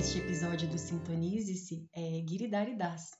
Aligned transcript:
Neste 0.00 0.18
episódio 0.18 0.66
do 0.66 0.78
Sintonize-se 0.78 1.86
é 1.92 2.24
Giridhari 2.26 2.74
Das. 2.74 3.10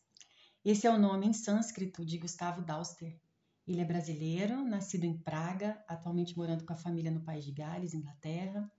Esse 0.65 0.87
é 0.87 0.91
o 0.91 0.99
nome 0.99 1.27
em 1.27 1.33
sânscrito 1.35 2.07
de 2.07 2.17
Gustavo 2.17 2.63
Dauster. 2.63 3.21
Ele 3.69 3.83
é 3.83 3.85
brasileiro, 3.85 4.65
nascido 4.65 5.05
em 5.05 5.15
Praga, 5.19 5.85
atualmente 5.87 6.35
morando 6.39 6.65
com 6.65 6.73
a 6.73 6.79
família 6.79 7.11
no 7.11 7.21
País 7.21 7.45
de 7.45 7.53
Gales, 7.53 7.93
Inglaterra. 7.93 8.73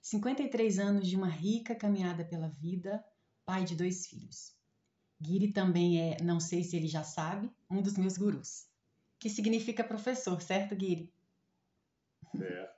53 0.00 0.78
anos 0.78 1.06
de 1.06 1.16
uma 1.16 1.28
rica 1.28 1.74
caminhada 1.74 2.24
pela 2.24 2.48
vida, 2.48 3.04
pai 3.44 3.62
de 3.62 3.76
dois 3.76 4.06
filhos. 4.06 4.56
Giri 5.20 5.52
também 5.52 6.00
é, 6.00 6.16
não 6.22 6.40
sei 6.40 6.64
se 6.64 6.76
ele 6.76 6.88
já 6.88 7.04
sabe, 7.04 7.52
um 7.70 7.82
dos 7.82 7.98
meus 7.98 8.16
gurus, 8.16 8.66
que 9.18 9.28
significa 9.28 9.84
professor, 9.84 10.40
certo, 10.40 10.74
Giri? 10.80 11.12
Certo. 12.34 12.74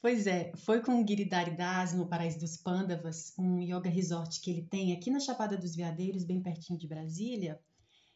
Pois 0.00 0.28
é, 0.28 0.52
foi 0.54 0.80
com 0.80 1.02
o 1.02 1.06
Giridhari 1.06 1.56
Das 1.56 1.92
no 1.92 2.06
Paraíso 2.06 2.38
dos 2.38 2.56
Pândavas, 2.56 3.34
um 3.36 3.60
yoga 3.60 3.90
resort 3.90 4.40
que 4.40 4.48
ele 4.48 4.62
tem 4.62 4.92
aqui 4.92 5.10
na 5.10 5.18
Chapada 5.18 5.56
dos 5.56 5.74
Veadeiros, 5.74 6.22
bem 6.22 6.40
pertinho 6.40 6.78
de 6.78 6.86
Brasília, 6.86 7.60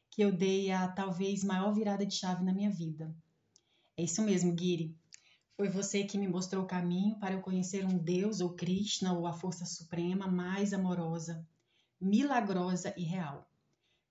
que 0.08 0.22
eu 0.22 0.30
dei 0.30 0.70
a 0.70 0.86
talvez 0.86 1.42
maior 1.42 1.72
virada 1.72 2.06
de 2.06 2.14
chave 2.14 2.44
na 2.44 2.52
minha 2.52 2.70
vida. 2.70 3.12
É 3.96 4.04
isso 4.04 4.22
mesmo, 4.22 4.56
Giri. 4.56 4.96
Foi 5.56 5.68
você 5.68 6.04
que 6.04 6.16
me 6.16 6.28
mostrou 6.28 6.62
o 6.62 6.68
caminho 6.68 7.18
para 7.18 7.34
eu 7.34 7.40
conhecer 7.40 7.84
um 7.84 7.98
Deus 7.98 8.40
ou 8.40 8.54
Krishna 8.54 9.12
ou 9.12 9.26
a 9.26 9.32
força 9.32 9.64
suprema 9.64 10.28
mais 10.28 10.72
amorosa, 10.72 11.44
milagrosa 12.00 12.94
e 12.96 13.02
real, 13.02 13.50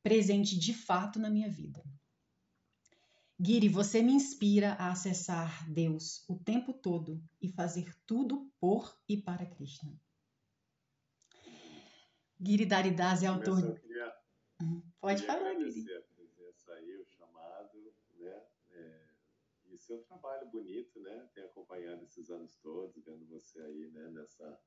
presente 0.04 0.60
de 0.60 0.74
fato 0.74 1.20
na 1.20 1.30
minha 1.30 1.50
vida. 1.50 1.82
Giri, 3.44 3.70
você 3.70 4.04
me 4.04 4.14
inspira 4.14 4.74
a 4.74 4.92
acessar 4.92 5.68
Deus 5.68 6.24
o 6.30 6.38
tempo 6.38 6.74
todo 6.74 7.20
e 7.42 7.50
fazer 7.50 7.92
tudo 8.06 8.52
por 8.60 8.96
e 9.10 9.18
para 9.18 9.48
Krishna. 9.48 9.92
Giri 12.40 12.68
Daridas 12.68 13.24
é 13.24 13.26
autor. 13.26 13.64
Eu 13.64 13.74
queria, 13.74 14.16
uhum. 14.62 14.84
Pode 15.00 15.22
queria 15.24 15.40
falar, 15.40 15.56
Giri. 15.56 15.96
a 15.96 16.02
presença 16.02 16.74
aí, 16.74 16.96
o 16.98 17.06
chamado, 17.06 17.94
né? 18.20 18.44
É, 18.74 19.08
e 19.72 19.78
seu 19.78 20.04
trabalho 20.04 20.48
bonito, 20.50 21.00
né? 21.00 21.28
Tenho 21.34 21.48
acompanhado 21.48 22.04
esses 22.04 22.30
anos 22.30 22.56
todos, 22.58 23.04
vendo 23.04 23.26
você 23.26 23.60
aí, 23.60 23.90
né? 23.90 24.08
Nessa, 24.10 24.60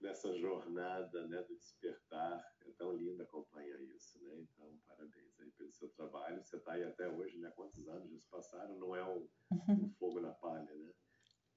nessa 0.00 0.32
jornada, 0.36 1.26
né? 1.28 1.42
Do 1.42 1.56
despertar. 1.56 2.44
É 2.66 2.70
tão 2.72 2.92
lindo 2.92 3.22
acompanhar 3.22 3.80
isso, 3.82 4.18
né? 4.22 4.38
Então, 4.38 4.78
parabéns 4.86 5.38
aí 5.40 5.50
pelo 5.52 5.72
seu 5.72 5.88
trabalho. 5.90 6.42
Você 6.44 6.56
está 6.56 6.72
aí 6.72 6.84
até 6.84 7.08
hoje, 7.08 7.38
né? 7.38 7.50
Quantos 7.56 7.86
anos 7.88 8.10
já 8.10 8.18
se 8.18 8.28
passaram? 8.28 8.78
Não 8.78 8.94
é 8.94 9.04
um, 9.04 9.28
um 9.50 9.90
fogo 9.98 10.20
na 10.20 10.32
palha, 10.32 10.74
né? 10.74 10.92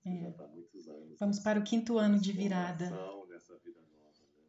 Você 0.03 0.09
É. 0.09 0.21
já 0.21 0.29
está 0.29 0.43
há 0.45 0.47
muitos 0.47 0.87
anos. 0.87 1.19
Vamos 1.19 1.39
para 1.39 1.59
o 1.59 1.63
quinto 1.63 1.97
ano 1.97 2.19
de 2.19 2.31
virada. 2.31 2.89
Nessa 3.29 3.57
vida 3.59 3.79
nova, 3.81 4.19
né? 4.33 4.43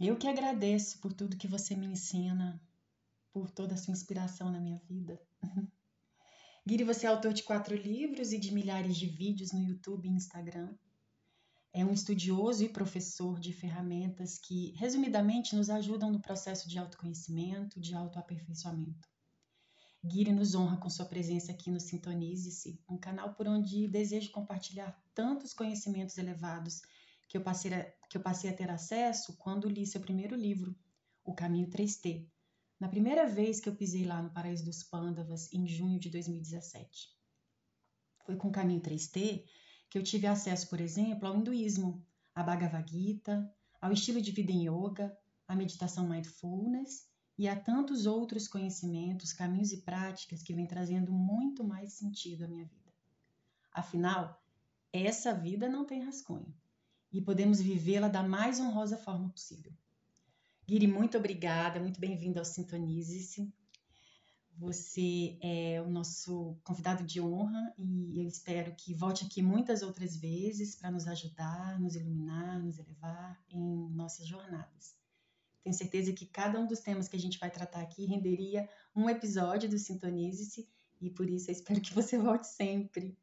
Eu 0.00 0.16
que 0.16 0.26
agradeço 0.28 1.00
por 1.00 1.12
tudo 1.12 1.36
que 1.38 1.48
você 1.48 1.74
me 1.74 1.86
ensina, 1.86 2.60
por 3.32 3.50
toda 3.50 3.74
a 3.74 3.76
sua 3.78 3.92
inspiração 3.92 4.50
na 4.50 4.60
minha 4.60 4.78
vida. 4.80 5.18
Guiri, 6.66 6.84
você 6.84 7.06
é 7.06 7.08
autor 7.08 7.32
de 7.32 7.42
quatro 7.42 7.74
livros 7.74 8.32
e 8.32 8.38
de 8.38 8.52
milhares 8.54 8.96
de 8.96 9.06
vídeos 9.06 9.52
no 9.52 9.60
YouTube 9.60 10.06
e 10.06 10.12
Instagram. 10.12 10.76
É 11.74 11.84
um 11.84 11.92
estudioso 11.92 12.62
e 12.62 12.68
professor 12.68 13.40
de 13.40 13.52
ferramentas 13.52 14.38
que, 14.38 14.72
resumidamente, 14.72 15.56
nos 15.56 15.70
ajudam 15.70 16.10
no 16.10 16.20
processo 16.20 16.68
de 16.68 16.78
autoconhecimento, 16.78 17.80
de 17.80 17.94
autoaperfeiçoamento. 17.94 19.08
Guiri 20.04 20.32
nos 20.32 20.54
honra 20.54 20.76
com 20.76 20.90
sua 20.90 21.06
presença 21.06 21.52
aqui 21.52 21.70
no 21.70 21.80
Sintonize-se, 21.80 22.78
um 22.90 22.98
canal 22.98 23.34
por 23.34 23.48
onde 23.48 23.88
desejo 23.88 24.32
compartilhar 24.32 25.00
tantos 25.14 25.54
conhecimentos 25.54 26.18
elevados 26.18 26.82
que 27.28 27.38
eu 27.38 27.42
passei 27.42 27.72
a, 27.72 27.84
que 28.10 28.18
eu 28.18 28.20
passei 28.20 28.50
a 28.50 28.54
ter 28.54 28.70
acesso 28.70 29.34
quando 29.38 29.68
li 29.68 29.86
seu 29.86 30.00
primeiro 30.00 30.36
livro, 30.36 30.76
O 31.24 31.32
Caminho 31.32 31.70
3T, 31.70 32.28
na 32.78 32.88
primeira 32.88 33.26
vez 33.28 33.60
que 33.60 33.68
eu 33.68 33.76
pisei 33.76 34.04
lá 34.04 34.20
no 34.20 34.30
Paraíso 34.30 34.64
dos 34.64 34.82
Pândavas, 34.82 35.50
em 35.52 35.66
junho 35.66 35.98
de 35.98 36.10
2017. 36.10 37.08
Foi 38.26 38.36
com 38.36 38.48
o 38.48 38.52
Caminho 38.52 38.82
3T 38.82 39.44
que 39.92 39.98
eu 39.98 40.02
tive 40.02 40.26
acesso, 40.26 40.70
por 40.70 40.80
exemplo, 40.80 41.28
ao 41.28 41.36
hinduísmo, 41.36 42.02
à 42.34 42.42
Bhagavad 42.42 42.90
Gita, 42.90 43.54
ao 43.78 43.92
estilo 43.92 44.22
de 44.22 44.32
vida 44.32 44.50
em 44.50 44.66
yoga, 44.66 45.14
à 45.46 45.54
meditação 45.54 46.08
mindfulness 46.08 47.06
e 47.36 47.46
a 47.46 47.54
tantos 47.54 48.06
outros 48.06 48.48
conhecimentos, 48.48 49.34
caminhos 49.34 49.70
e 49.70 49.82
práticas 49.82 50.42
que 50.42 50.54
vêm 50.54 50.66
trazendo 50.66 51.12
muito 51.12 51.62
mais 51.62 51.92
sentido 51.92 52.46
à 52.46 52.48
minha 52.48 52.64
vida. 52.64 52.90
Afinal, 53.70 54.42
essa 54.90 55.34
vida 55.34 55.68
não 55.68 55.84
tem 55.84 56.02
rascunho 56.02 56.56
e 57.12 57.20
podemos 57.20 57.60
vivê-la 57.60 58.08
da 58.08 58.22
mais 58.22 58.58
honrosa 58.58 58.96
forma 58.96 59.28
possível. 59.28 59.74
Guiri, 60.66 60.86
muito 60.86 61.18
obrigada, 61.18 61.78
muito 61.78 62.00
bem-vindo 62.00 62.38
ao 62.38 62.46
Sintonize-se. 62.46 63.52
Você 64.58 65.38
é 65.40 65.82
o 65.82 65.88
nosso 65.88 66.56
convidado 66.62 67.04
de 67.04 67.20
honra 67.20 67.74
e 67.78 68.20
eu 68.20 68.28
espero 68.28 68.74
que 68.76 68.94
volte 68.94 69.24
aqui 69.24 69.42
muitas 69.42 69.82
outras 69.82 70.16
vezes 70.16 70.76
para 70.76 70.90
nos 70.90 71.06
ajudar, 71.08 71.80
nos 71.80 71.96
iluminar, 71.96 72.62
nos 72.62 72.78
elevar 72.78 73.42
em 73.50 73.90
nossas 73.90 74.26
jornadas. 74.26 74.94
Tenho 75.62 75.74
certeza 75.74 76.12
que 76.12 76.26
cada 76.26 76.60
um 76.60 76.66
dos 76.66 76.80
temas 76.80 77.08
que 77.08 77.16
a 77.16 77.20
gente 77.20 77.38
vai 77.38 77.50
tratar 77.50 77.80
aqui 77.80 78.04
renderia 78.04 78.68
um 78.94 79.08
episódio 79.08 79.68
do 79.68 79.78
Sintonize-se 79.78 80.68
e 81.00 81.10
por 81.10 81.28
isso 81.28 81.50
eu 81.50 81.52
espero 81.52 81.80
que 81.80 81.94
você 81.94 82.18
volte 82.18 82.46
sempre. 82.46 83.16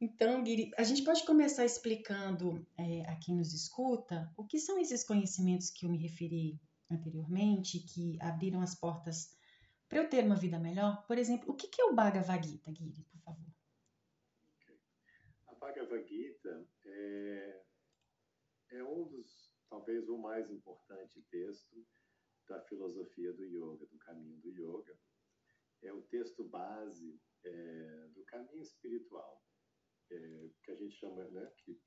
Então, 0.00 0.44
Guiri, 0.44 0.70
a 0.78 0.84
gente 0.84 1.02
pode 1.02 1.24
começar 1.24 1.64
explicando 1.64 2.64
é, 2.76 3.02
a 3.02 3.16
quem 3.16 3.34
nos 3.34 3.52
escuta 3.52 4.32
o 4.36 4.44
que 4.44 4.58
são 4.58 4.78
esses 4.78 5.02
conhecimentos 5.02 5.70
que 5.70 5.86
eu 5.86 5.90
me 5.90 5.98
referi 5.98 6.60
anteriormente, 6.90 7.80
que 7.80 8.16
abriram 8.20 8.60
as 8.60 8.74
portas 8.74 9.36
para 9.88 9.98
eu 9.98 10.08
ter 10.08 10.24
uma 10.24 10.36
vida 10.36 10.58
melhor. 10.58 11.04
Por 11.06 11.18
exemplo, 11.18 11.50
o 11.50 11.56
que 11.56 11.68
que 11.68 11.80
é 11.80 11.84
o 11.86 11.94
Bhagavad 11.94 12.46
Gita, 12.46 12.70
Guiri, 12.70 13.02
por 13.04 13.20
favor? 13.20 13.46
A 15.46 15.54
Bhagavad 15.54 16.06
Gita 16.06 16.68
é, 16.84 17.62
é 18.70 18.84
um 18.84 19.04
dos, 19.08 19.52
talvez 19.70 20.08
o 20.08 20.18
mais 20.18 20.50
importante 20.50 21.22
texto 21.30 21.86
da 22.48 22.60
filosofia 22.62 23.32
do 23.32 23.44
yoga, 23.44 23.86
do 23.86 23.98
caminho 23.98 24.38
do 24.40 24.50
yoga. 24.50 24.98
É 25.82 25.92
o 25.92 26.02
texto 26.02 26.44
base 26.44 27.20
é, 27.44 28.08
do 28.14 28.24
caminho 28.24 28.60
espiritual, 28.60 29.42
é, 30.10 30.50
que 30.64 30.70
a 30.70 30.74
gente 30.74 30.94
chama, 30.96 31.24
né, 31.28 31.50
que 31.58 31.80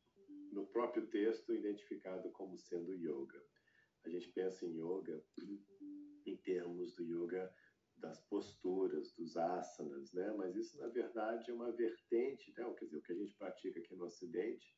no 0.52 0.66
próprio 0.68 1.08
texto 1.08 1.54
identificado 1.54 2.32
como 2.32 2.58
sendo 2.58 2.94
yoga. 2.94 3.44
A 4.04 4.10
gente 4.10 4.32
pensa 4.32 4.66
em 4.66 4.80
yoga 4.80 5.24
em 6.26 6.38
termos 6.38 6.96
do 6.96 7.04
yoga 7.04 7.54
das 8.02 8.20
posturas, 8.22 9.14
dos 9.14 9.38
asanas, 9.38 10.12
né? 10.14 10.34
Mas 10.38 10.56
isso 10.56 10.78
na 10.80 10.88
verdade 10.88 11.50
é 11.52 11.54
uma 11.54 11.72
vertente, 11.72 12.54
né? 12.58 12.74
Quer 12.78 12.86
dizer, 12.86 12.98
o 12.98 13.02
que 13.04 13.14
a 13.14 13.16
gente 13.16 13.36
pratica 13.36 13.80
aqui 13.80 13.96
no 13.96 14.06
Ocidente, 14.06 14.76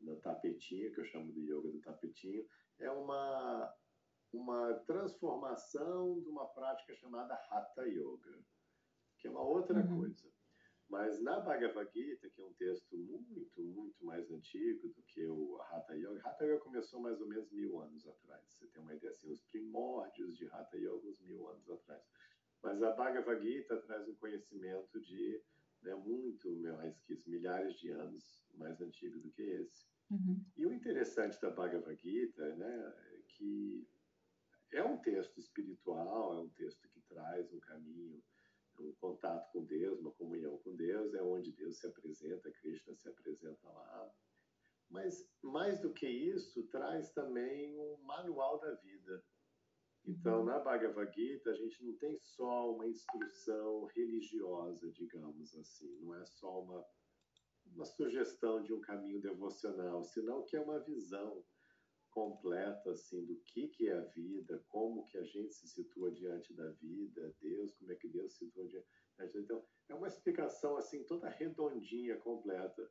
no 0.00 0.16
tapetinho, 0.20 0.92
que 0.92 1.00
eu 1.00 1.04
chamo 1.04 1.32
de 1.32 1.40
yoga 1.42 1.70
do 1.70 1.80
tapetinho, 1.80 2.46
é 2.78 2.90
uma 2.90 3.72
uma 4.32 4.74
transformação 4.86 6.18
de 6.20 6.28
uma 6.28 6.46
prática 6.48 6.94
chamada 6.94 7.34
Hatha 7.34 7.82
Yoga, 7.86 8.42
que 9.18 9.28
é 9.28 9.30
uma 9.30 9.42
outra 9.42 9.78
Uhum. 9.78 9.98
coisa. 9.98 10.32
Mas 10.88 11.20
na 11.22 11.40
Bhagavad 11.40 11.90
Gita, 11.92 12.28
que 12.30 12.40
é 12.40 12.44
um 12.44 12.52
texto 12.54 12.96
muito, 12.96 13.62
muito 13.62 14.04
mais 14.04 14.30
antigo 14.30 14.88
do 14.88 15.02
que 15.02 15.26
o 15.26 15.60
Hatha 15.62 15.94
Yoga, 15.94 16.20
Hatha 16.26 16.44
Yoga 16.44 16.60
começou 16.60 17.00
mais 17.00 17.20
ou 17.20 17.26
menos 17.28 17.50
mil 17.50 17.80
anos 17.80 18.06
atrás. 18.06 18.42
Você 18.52 18.66
tem 18.68 18.82
uma 18.82 18.94
ideia 18.94 19.12
assim, 19.12 19.30
os 19.30 19.40
primórdios 19.42 20.36
de 20.36 20.46
Hatha 20.48 20.76
Yoga, 20.76 21.06
uns 21.08 21.20
mil 21.20 21.48
anos 21.48 21.70
atrás. 21.70 22.02
Mas 22.62 22.82
a 22.82 22.92
Bhagavad 22.92 23.42
Gita 23.42 23.76
traz 23.78 24.08
um 24.08 24.14
conhecimento 24.14 25.00
de 25.00 25.42
né, 25.82 25.94
muito 25.94 26.50
mais 26.60 26.98
que 27.00 27.14
isso, 27.14 27.28
milhares 27.28 27.74
de 27.78 27.90
anos 27.90 28.42
mais 28.54 28.80
antigo 28.80 29.18
do 29.18 29.30
que 29.30 29.42
esse. 29.42 29.86
Uhum. 30.10 30.44
E 30.56 30.66
o 30.66 30.72
interessante 30.72 31.40
da 31.40 31.50
Bhagavad 31.50 32.00
Gita 32.00 32.54
né, 32.56 32.94
é 33.12 33.22
que 33.26 33.88
é 34.72 34.84
um 34.84 34.98
texto 34.98 35.38
espiritual, 35.38 36.34
é 36.34 36.40
um 36.40 36.48
texto 36.50 36.88
que 36.88 37.00
traz 37.02 37.52
um 37.52 37.60
caminho, 37.60 38.22
um 38.78 38.92
contato 38.94 39.50
com 39.52 39.64
Deus, 39.64 40.00
uma 40.00 40.12
comunhão 40.12 40.58
com 40.58 40.74
Deus, 40.74 41.14
é 41.14 41.22
onde 41.22 41.52
Deus 41.52 41.78
se 41.78 41.86
apresenta, 41.86 42.50
Krishna 42.52 42.94
se 42.94 43.08
apresenta 43.08 43.68
lá. 43.68 44.10
Mas, 44.88 45.26
mais 45.42 45.80
do 45.80 45.92
que 45.92 46.06
isso, 46.06 46.62
traz 46.68 47.10
também 47.12 47.78
um 47.78 47.96
manual 48.02 48.60
da 48.60 48.74
vida. 48.74 49.24
Então, 50.04 50.44
na 50.44 50.58
Bhagavad 50.58 51.14
Gita, 51.14 51.50
a 51.50 51.54
gente 51.54 51.84
não 51.84 51.94
tem 51.96 52.16
só 52.18 52.72
uma 52.74 52.86
instrução 52.86 53.84
religiosa, 53.94 54.90
digamos 54.90 55.54
assim, 55.54 55.96
não 56.00 56.14
é 56.16 56.24
só 56.26 56.60
uma, 56.60 56.84
uma 57.66 57.84
sugestão 57.84 58.62
de 58.62 58.72
um 58.72 58.80
caminho 58.80 59.20
devocional, 59.20 60.02
senão 60.02 60.42
que 60.44 60.56
é 60.56 60.60
uma 60.60 60.80
visão 60.80 61.44
completa 62.10 62.90
assim 62.90 63.24
do 63.24 63.36
que 63.36 63.68
que 63.68 63.88
é 63.88 63.96
a 63.96 64.04
vida, 64.04 64.62
como 64.68 65.04
que 65.06 65.16
a 65.16 65.24
gente 65.24 65.54
se 65.54 65.66
situa 65.66 66.10
diante 66.10 66.52
da 66.52 66.68
vida, 66.72 67.34
Deus, 67.40 67.72
como 67.74 67.90
é 67.90 67.94
que 67.94 68.08
Deus 68.08 68.32
se 68.32 68.44
situa 68.44 68.66
diante. 68.66 68.88
Então, 69.36 69.64
é 69.88 69.94
uma 69.94 70.08
explicação 70.08 70.76
assim 70.76 71.04
toda 71.04 71.28
redondinha, 71.28 72.16
completa. 72.18 72.90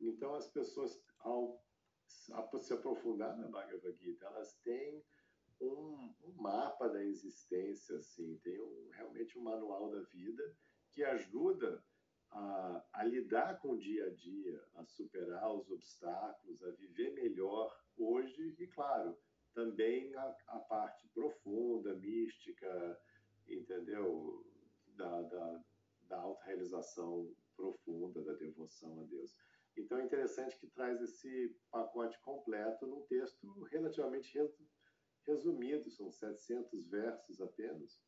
Então 0.00 0.34
as 0.34 0.48
pessoas 0.48 1.00
ao 1.20 1.62
se 2.06 2.72
aprofundar 2.72 3.38
na 3.38 3.46
Bhagavad 3.46 3.96
Gita, 3.96 4.26
elas 4.26 4.52
têm 4.64 5.04
um, 5.60 6.14
um 6.24 6.32
mapa 6.36 6.88
da 6.88 7.04
existência, 7.04 7.96
assim, 7.96 8.38
tem 8.42 8.60
um, 8.60 8.88
realmente 8.92 9.38
um 9.38 9.42
manual 9.42 9.90
da 9.90 10.00
vida 10.02 10.54
que 10.92 11.04
ajuda 11.04 11.82
a, 12.30 12.84
a, 12.92 13.04
lidar 13.04 13.58
com 13.60 13.72
o 13.72 13.78
dia 13.78 14.06
a 14.06 14.10
dia, 14.10 14.64
a 14.74 14.84
superar 14.84 15.52
os 15.54 15.70
obstáculos, 15.70 16.62
a 16.62 16.70
viver 16.70 17.12
melhor 17.12 17.76
hoje 17.96 18.54
e, 18.58 18.66
claro, 18.68 19.16
também 19.52 20.14
a, 20.14 20.36
a 20.48 20.58
parte 20.60 21.08
profunda, 21.08 21.94
mística, 21.94 23.00
entendeu? 23.48 24.44
Da, 24.96 25.22
da, 25.22 25.64
da 26.02 26.18
autorrealização 26.18 27.32
profunda, 27.56 28.22
da 28.22 28.34
devoção 28.34 29.00
a 29.00 29.04
Deus. 29.04 29.34
Então 29.76 29.98
é 29.98 30.04
interessante 30.04 30.58
que 30.58 30.66
traz 30.66 31.00
esse 31.00 31.56
pacote 31.70 32.18
completo 32.20 32.86
num 32.86 33.02
texto 33.02 33.62
relativamente 33.64 34.30
resumido, 35.26 35.90
são 35.90 36.10
700 36.10 36.86
versos 36.86 37.40
apenas. 37.40 37.98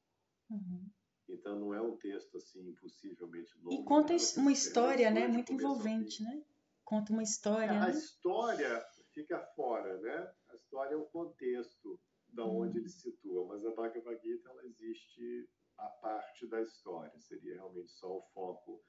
Uhum. 0.50 0.90
Então 1.28 1.58
não 1.58 1.74
é 1.74 1.80
um 1.80 1.96
texto 1.96 2.36
assim 2.36 2.68
impossivelmente 2.68 3.56
longo. 3.58 3.82
E 3.82 3.84
conta 3.84 4.14
uma 4.36 4.52
história, 4.52 5.10
né, 5.10 5.28
muito 5.28 5.52
envolvente, 5.52 6.22
né? 6.22 6.44
Conta 6.84 7.12
uma 7.12 7.22
história. 7.22 7.72
É, 7.72 7.78
a 7.78 7.86
né? 7.86 7.90
história 7.90 8.86
fica 9.14 9.38
fora, 9.54 9.98
né? 10.00 10.34
A 10.48 10.56
história 10.56 10.94
é 10.94 10.96
o 10.96 11.06
contexto 11.06 11.98
da 12.28 12.44
uhum. 12.44 12.62
onde 12.62 12.78
ele 12.78 12.88
situa, 12.88 13.46
mas 13.46 13.64
a 13.64 13.74
Bhagavad 13.74 14.20
Gita 14.22 14.50
ela 14.50 14.64
existe 14.64 15.48
a 15.78 15.86
parte 15.86 16.46
da 16.46 16.60
história, 16.60 17.18
seria 17.20 17.54
realmente 17.54 17.90
só 17.92 18.18
o 18.18 18.22
foco 18.34 18.82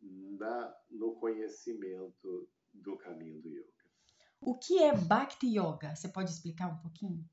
na, 0.00 0.76
no 0.90 1.14
conhecimento 1.16 2.48
do 2.72 2.96
caminho 2.98 3.40
do 3.40 3.48
yoga. 3.48 3.76
O 4.40 4.58
que 4.58 4.82
é 4.82 4.94
Bhakti 4.94 5.46
Yoga? 5.46 5.94
Você 5.96 6.08
pode 6.08 6.30
explicar 6.30 6.68
um 6.68 6.78
pouquinho? 6.78 7.28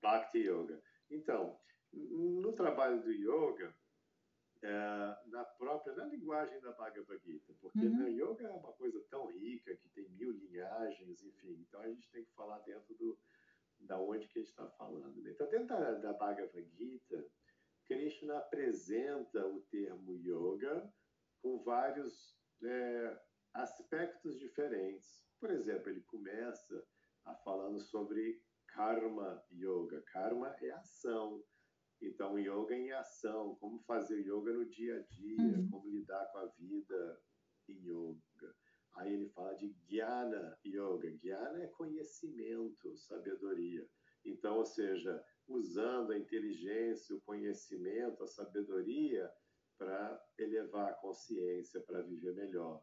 Bhakti 0.00 0.38
Yoga. 0.38 0.80
Então, 1.10 1.58
no 1.92 2.52
trabalho 2.52 3.02
do 3.02 3.10
yoga, 3.10 3.74
é, 4.62 5.16
na 5.26 5.44
própria 5.44 5.94
na 5.94 6.04
linguagem 6.06 6.60
da 6.60 6.72
Bhagavad 6.72 7.20
Gita, 7.24 7.54
porque 7.60 7.78
uhum. 7.86 7.96
né, 7.96 8.10
yoga 8.10 8.46
é 8.46 8.50
uma 8.50 8.72
coisa 8.72 9.00
tão 9.08 9.26
rica 9.26 9.76
que 9.76 9.88
tem 9.90 10.08
mil 10.10 10.32
linhagens, 10.32 11.22
enfim. 11.22 11.64
Então 11.68 11.80
a 11.80 11.88
gente 11.88 12.10
tem 12.10 12.24
que 12.24 12.32
falar 12.32 12.58
dentro 12.60 12.94
do 12.96 13.18
da 13.80 13.96
onde 13.96 14.26
que 14.26 14.40
a 14.40 14.42
gente 14.42 14.50
está 14.50 14.68
falando. 14.70 15.22
Né? 15.22 15.30
Então 15.30 15.48
dentro 15.48 15.68
da, 15.68 15.92
da 15.92 16.12
Bhagavad 16.12 16.68
Gita, 16.76 17.24
Krishna 17.86 18.38
apresenta 18.38 19.46
o 19.46 19.60
termo 19.70 20.16
yoga 20.16 20.92
com 21.40 21.62
vários 21.62 22.36
é, 22.64 23.20
aspectos 23.54 24.36
diferentes. 24.38 25.22
Por 25.38 25.50
exemplo, 25.50 25.88
ele 25.88 26.02
começa 26.02 26.84
a 27.24 27.34
falando 27.36 27.78
sobre 27.78 28.42
karma 28.78 29.44
yoga. 29.52 30.00
Karma 30.02 30.54
é 30.62 30.70
ação. 30.70 31.42
Então, 32.00 32.38
yoga 32.38 32.76
em 32.76 32.92
ação, 32.92 33.56
como 33.56 33.80
fazer 33.80 34.20
yoga 34.20 34.52
no 34.52 34.64
dia 34.64 34.98
a 34.98 35.00
dia, 35.00 35.58
uhum. 35.58 35.68
como 35.68 35.90
lidar 35.90 36.24
com 36.30 36.38
a 36.38 36.46
vida 36.46 37.20
em 37.68 37.74
yoga. 37.74 38.54
Aí 38.94 39.12
ele 39.12 39.28
fala 39.30 39.52
de 39.54 39.74
jnana 39.88 40.56
yoga. 40.64 41.10
Jnana 41.10 41.64
é 41.64 41.66
conhecimento, 41.66 42.96
sabedoria. 42.96 43.84
Então, 44.24 44.58
ou 44.58 44.64
seja, 44.64 45.24
usando 45.48 46.12
a 46.12 46.18
inteligência, 46.18 47.16
o 47.16 47.20
conhecimento, 47.22 48.22
a 48.22 48.28
sabedoria 48.28 49.28
para 49.76 50.24
elevar 50.38 50.90
a 50.90 50.94
consciência, 50.94 51.80
para 51.80 52.02
viver 52.02 52.34
melhor. 52.34 52.80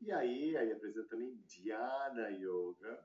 E 0.00 0.12
aí, 0.12 0.56
aí 0.56 0.70
apresenta 0.70 1.08
também 1.08 1.34
Dhyana 1.46 2.28
Yoga, 2.30 3.04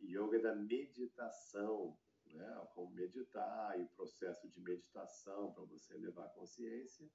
Yoga 0.00 0.38
da 0.38 0.54
meditação, 0.54 1.96
né? 2.26 2.66
como 2.74 2.94
meditar 2.94 3.78
e 3.78 3.82
o 3.82 3.88
processo 3.88 4.48
de 4.48 4.60
meditação 4.60 5.52
para 5.52 5.64
você 5.64 5.94
elevar 5.94 6.26
a 6.26 6.30
consciência. 6.30 7.08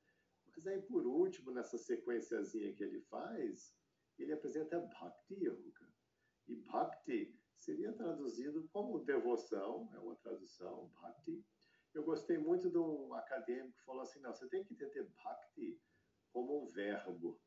Mas 0.55 0.67
aí, 0.67 0.81
por 0.81 1.05
último, 1.05 1.51
nessa 1.51 1.77
sequenciazinha 1.77 2.73
que 2.73 2.83
ele 2.83 3.01
faz, 3.01 3.73
ele 4.17 4.33
apresenta 4.33 4.79
Bhakti 4.79 5.35
Yoga. 5.35 5.89
E 6.47 6.55
Bhakti 6.55 7.39
seria 7.57 7.93
traduzido 7.93 8.67
como 8.69 8.99
devoção, 8.99 9.89
é 9.93 9.99
uma 9.99 10.15
tradução, 10.15 10.91
Bhakti, 11.01 11.43
eu 11.93 12.03
gostei 12.03 12.37
muito 12.37 12.69
de 12.69 12.77
um 12.77 13.13
acadêmico 13.13 13.77
que 13.77 13.85
falou 13.85 14.01
assim, 14.01 14.19
não, 14.19 14.33
você 14.33 14.47
tem 14.47 14.63
que 14.63 14.73
entender 14.73 15.03
bhakti 15.23 15.79
como 16.31 16.63
um 16.63 16.65
verbo. 16.65 17.39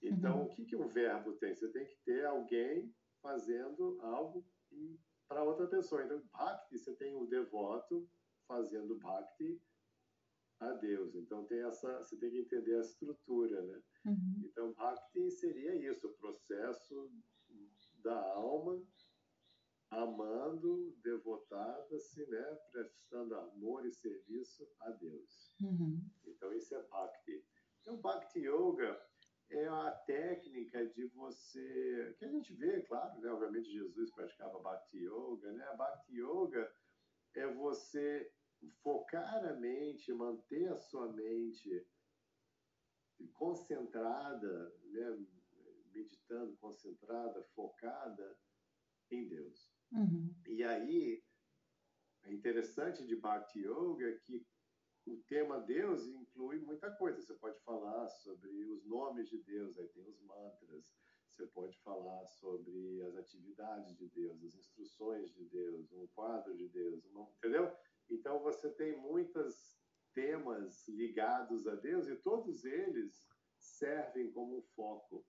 Então, 0.00 0.38
uhum. 0.38 0.44
o 0.44 0.48
que, 0.48 0.64
que 0.64 0.76
um 0.76 0.86
verbo 0.86 1.32
tem? 1.34 1.52
Você 1.52 1.68
tem 1.68 1.84
que 1.84 1.96
ter 2.04 2.24
alguém 2.24 2.94
fazendo 3.20 3.98
algo 4.00 4.46
para 5.28 5.42
outra 5.42 5.66
pessoa. 5.66 6.04
Então, 6.04 6.22
bhakti, 6.32 6.78
você 6.78 6.94
tem 6.94 7.16
o 7.16 7.26
devoto 7.26 8.08
fazendo 8.46 8.98
bhakti 8.98 9.60
a 10.60 10.72
Deus. 10.72 11.14
Então, 11.14 11.44
tem 11.46 11.62
essa, 11.64 11.98
você 11.98 12.16
tem 12.16 12.30
que 12.30 12.38
entender 12.38 12.76
a 12.76 12.80
estrutura, 12.80 13.62
né? 13.62 13.82
Uhum. 14.06 14.42
Então, 14.44 14.72
bhakti 14.72 15.30
seria 15.30 15.74
isso, 15.90 16.08
o 16.08 16.14
processo 16.14 17.10
da 18.02 18.18
alma 18.34 18.82
amando, 19.90 20.94
devotada-se, 21.02 22.26
né, 22.26 22.58
prestando 22.70 23.34
amor 23.34 23.86
e 23.86 23.92
serviço 23.92 24.68
a 24.80 24.90
Deus. 24.90 25.56
Uhum. 25.62 26.04
Então 26.26 26.52
isso 26.52 26.74
é 26.74 26.82
Bhakti. 26.84 27.44
Então 27.80 27.96
Bhakti 27.96 28.40
Yoga 28.40 29.00
é 29.50 29.66
a 29.66 29.90
técnica 30.06 30.86
de 30.86 31.06
você, 31.06 32.14
que 32.18 32.24
a 32.24 32.28
gente 32.28 32.52
vê, 32.54 32.82
claro, 32.82 33.18
né, 33.20 33.30
obviamente 33.30 33.70
Jesus 33.70 34.10
praticava 34.10 34.58
Bhakti 34.58 34.98
Yoga, 34.98 35.52
né? 35.52 35.64
A 35.68 35.74
Bhakti 35.74 36.16
Yoga 36.16 36.70
é 37.34 37.46
você 37.54 38.30
focar 38.82 39.44
a 39.46 39.54
mente, 39.54 40.12
manter 40.12 40.68
a 40.68 40.76
sua 40.76 41.10
mente 41.12 41.86
concentrada, 43.32 44.74
né, 44.84 45.26
meditando, 45.92 46.56
concentrada, 46.58 47.42
focada 47.54 48.36
em 49.10 49.28
Deus. 49.28 49.72
Uhum. 49.92 50.34
E 50.46 50.62
aí, 50.62 51.22
é 52.24 52.32
interessante 52.32 53.06
de 53.06 53.16
Bhakti 53.16 53.60
Yoga 53.60 54.18
que 54.18 54.46
o 55.08 55.22
tema 55.28 55.60
Deus 55.60 56.06
inclui 56.06 56.58
muita 56.58 56.90
coisa. 56.90 57.20
Você 57.20 57.34
pode 57.34 57.58
falar 57.60 58.08
sobre 58.08 58.64
os 58.66 58.84
nomes 58.84 59.28
de 59.28 59.38
Deus, 59.38 59.78
aí 59.78 59.88
tem 59.88 60.04
os 60.04 60.20
mantras. 60.22 60.94
Você 61.28 61.46
pode 61.46 61.78
falar 61.78 62.26
sobre 62.26 63.02
as 63.02 63.16
atividades 63.16 63.96
de 63.96 64.08
Deus, 64.08 64.42
as 64.42 64.54
instruções 64.54 65.32
de 65.34 65.44
Deus, 65.46 65.92
um 65.92 66.06
quadro 66.08 66.56
de 66.56 66.68
Deus, 66.68 67.04
uma... 67.06 67.28
entendeu? 67.38 67.72
Então 68.10 68.40
você 68.40 68.70
tem 68.70 68.96
muitos 68.96 69.78
temas 70.14 70.88
ligados 70.88 71.66
a 71.66 71.74
Deus 71.74 72.08
e 72.08 72.16
todos 72.16 72.64
eles 72.64 73.28
servem 73.58 74.30
como 74.32 74.62
foco 74.74 75.24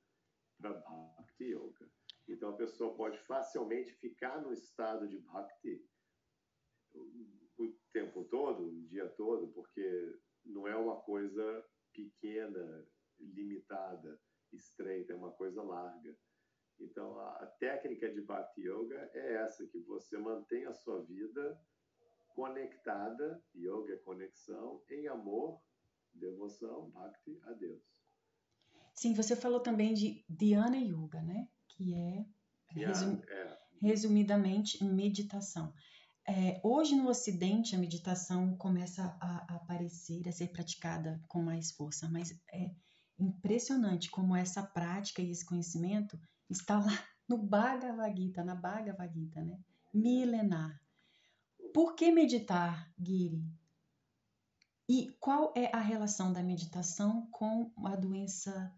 para 0.57 0.73
Bhakti 0.73 1.53
Yoga. 1.53 1.89
Então 2.27 2.49
a 2.49 2.57
pessoa 2.57 2.95
pode 2.95 3.19
facilmente 3.19 3.93
ficar 3.93 4.41
no 4.41 4.53
estado 4.53 5.07
de 5.07 5.19
bhakti 5.19 5.83
tempo 7.91 8.23
todo, 8.25 8.67
o 8.67 8.87
dia 8.87 9.07
todo, 9.09 9.47
porque 9.53 10.19
não 10.45 10.67
é 10.67 10.75
uma 10.75 10.97
coisa 11.01 11.65
pequena, 11.93 12.85
limitada, 13.19 14.19
estreita, 14.53 15.13
é 15.13 15.15
uma 15.15 15.31
coisa 15.31 15.61
larga. 15.61 16.15
Então 16.79 17.19
a, 17.19 17.45
técnica 17.59 18.09
de 18.09 18.21
Bhakti 18.21 18.61
Yoga 18.61 19.09
é 19.13 19.33
essa, 19.35 19.67
que 19.67 19.79
você 19.79 20.17
mantém 20.17 20.65
a 20.65 20.73
sua 20.73 21.03
vida 21.03 21.59
conectada, 22.29 23.43
yoga 23.53 23.93
é 23.93 23.97
conexão, 23.97 24.81
em 24.89 25.07
amor, 25.07 25.61
devoção, 26.13 26.89
bhakti 26.91 27.37
a 27.43 27.53
Deus. 27.53 27.83
Sim, 28.93 29.13
você 29.13 29.35
falou 29.35 29.59
também 29.59 29.93
de 29.93 30.23
Dhyana 30.29 30.77
Yoga, 30.77 31.21
né? 31.21 31.49
que 31.79 31.93
é, 31.95 32.25
resum, 32.67 33.21
é. 33.27 33.57
resumidamente, 33.81 34.83
meditação. 34.83 35.73
É, 36.31 36.61
hoje 36.63 36.95
no 36.95 37.09
Ocidente 37.09 37.75
a 37.75 37.79
meditação 37.79 38.55
começa 38.55 39.17
a, 39.19 39.51
a, 39.51 39.55
aparecer, 39.55 40.27
a 40.27 40.31
ser 40.31 40.49
praticada 40.49 41.19
com 41.27 41.41
mais 41.41 41.71
força, 41.71 42.07
mas 42.07 42.39
é 42.53 42.69
impressionante 43.17 44.11
como 44.11 44.35
essa 44.35 44.61
prática 44.61 45.23
e 45.23 45.31
esse 45.31 45.43
conhecimento 45.43 46.19
está 46.47 46.77
lá 46.77 47.03
no 47.27 47.35
Bhagavad 47.35 48.15
Gita, 48.15 48.43
na 48.43 48.53
Bhagavad 48.53 49.11
Gita, 49.11 49.41
né? 49.41 49.59
Milenar. 49.91 50.79
Por 51.73 51.95
que 51.95 52.11
meditar, 52.11 52.93
Giri? 53.01 53.43
E 54.87 55.09
qual 55.19 55.51
é 55.57 55.75
a 55.75 55.79
relação 55.79 56.31
da 56.31 56.43
meditação 56.43 57.27
com 57.31 57.71
a 57.87 57.95
doença 57.95 58.71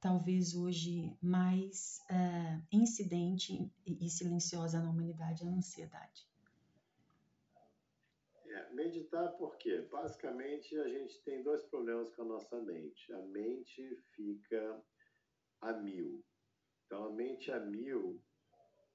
talvez 0.00 0.54
hoje 0.54 1.16
mais 1.22 1.98
uh, 2.10 2.62
incidente 2.70 3.72
e 3.86 4.10
silenciosa 4.10 4.82
na 4.82 4.90
humanidade, 4.90 5.46
a 5.46 5.48
ansiedade? 5.48 6.29
Meditar 8.80 9.36
por 9.36 9.58
quê? 9.58 9.82
Basicamente, 9.92 10.74
a 10.78 10.88
gente 10.88 11.22
tem 11.22 11.42
dois 11.42 11.62
problemas 11.64 12.10
com 12.14 12.22
a 12.22 12.24
nossa 12.24 12.62
mente. 12.62 13.12
A 13.12 13.20
mente 13.26 13.94
fica 14.14 14.82
a 15.60 15.74
mil. 15.74 16.24
Então, 16.86 17.04
a 17.04 17.10
mente 17.10 17.52
a 17.52 17.60
mil, 17.60 18.24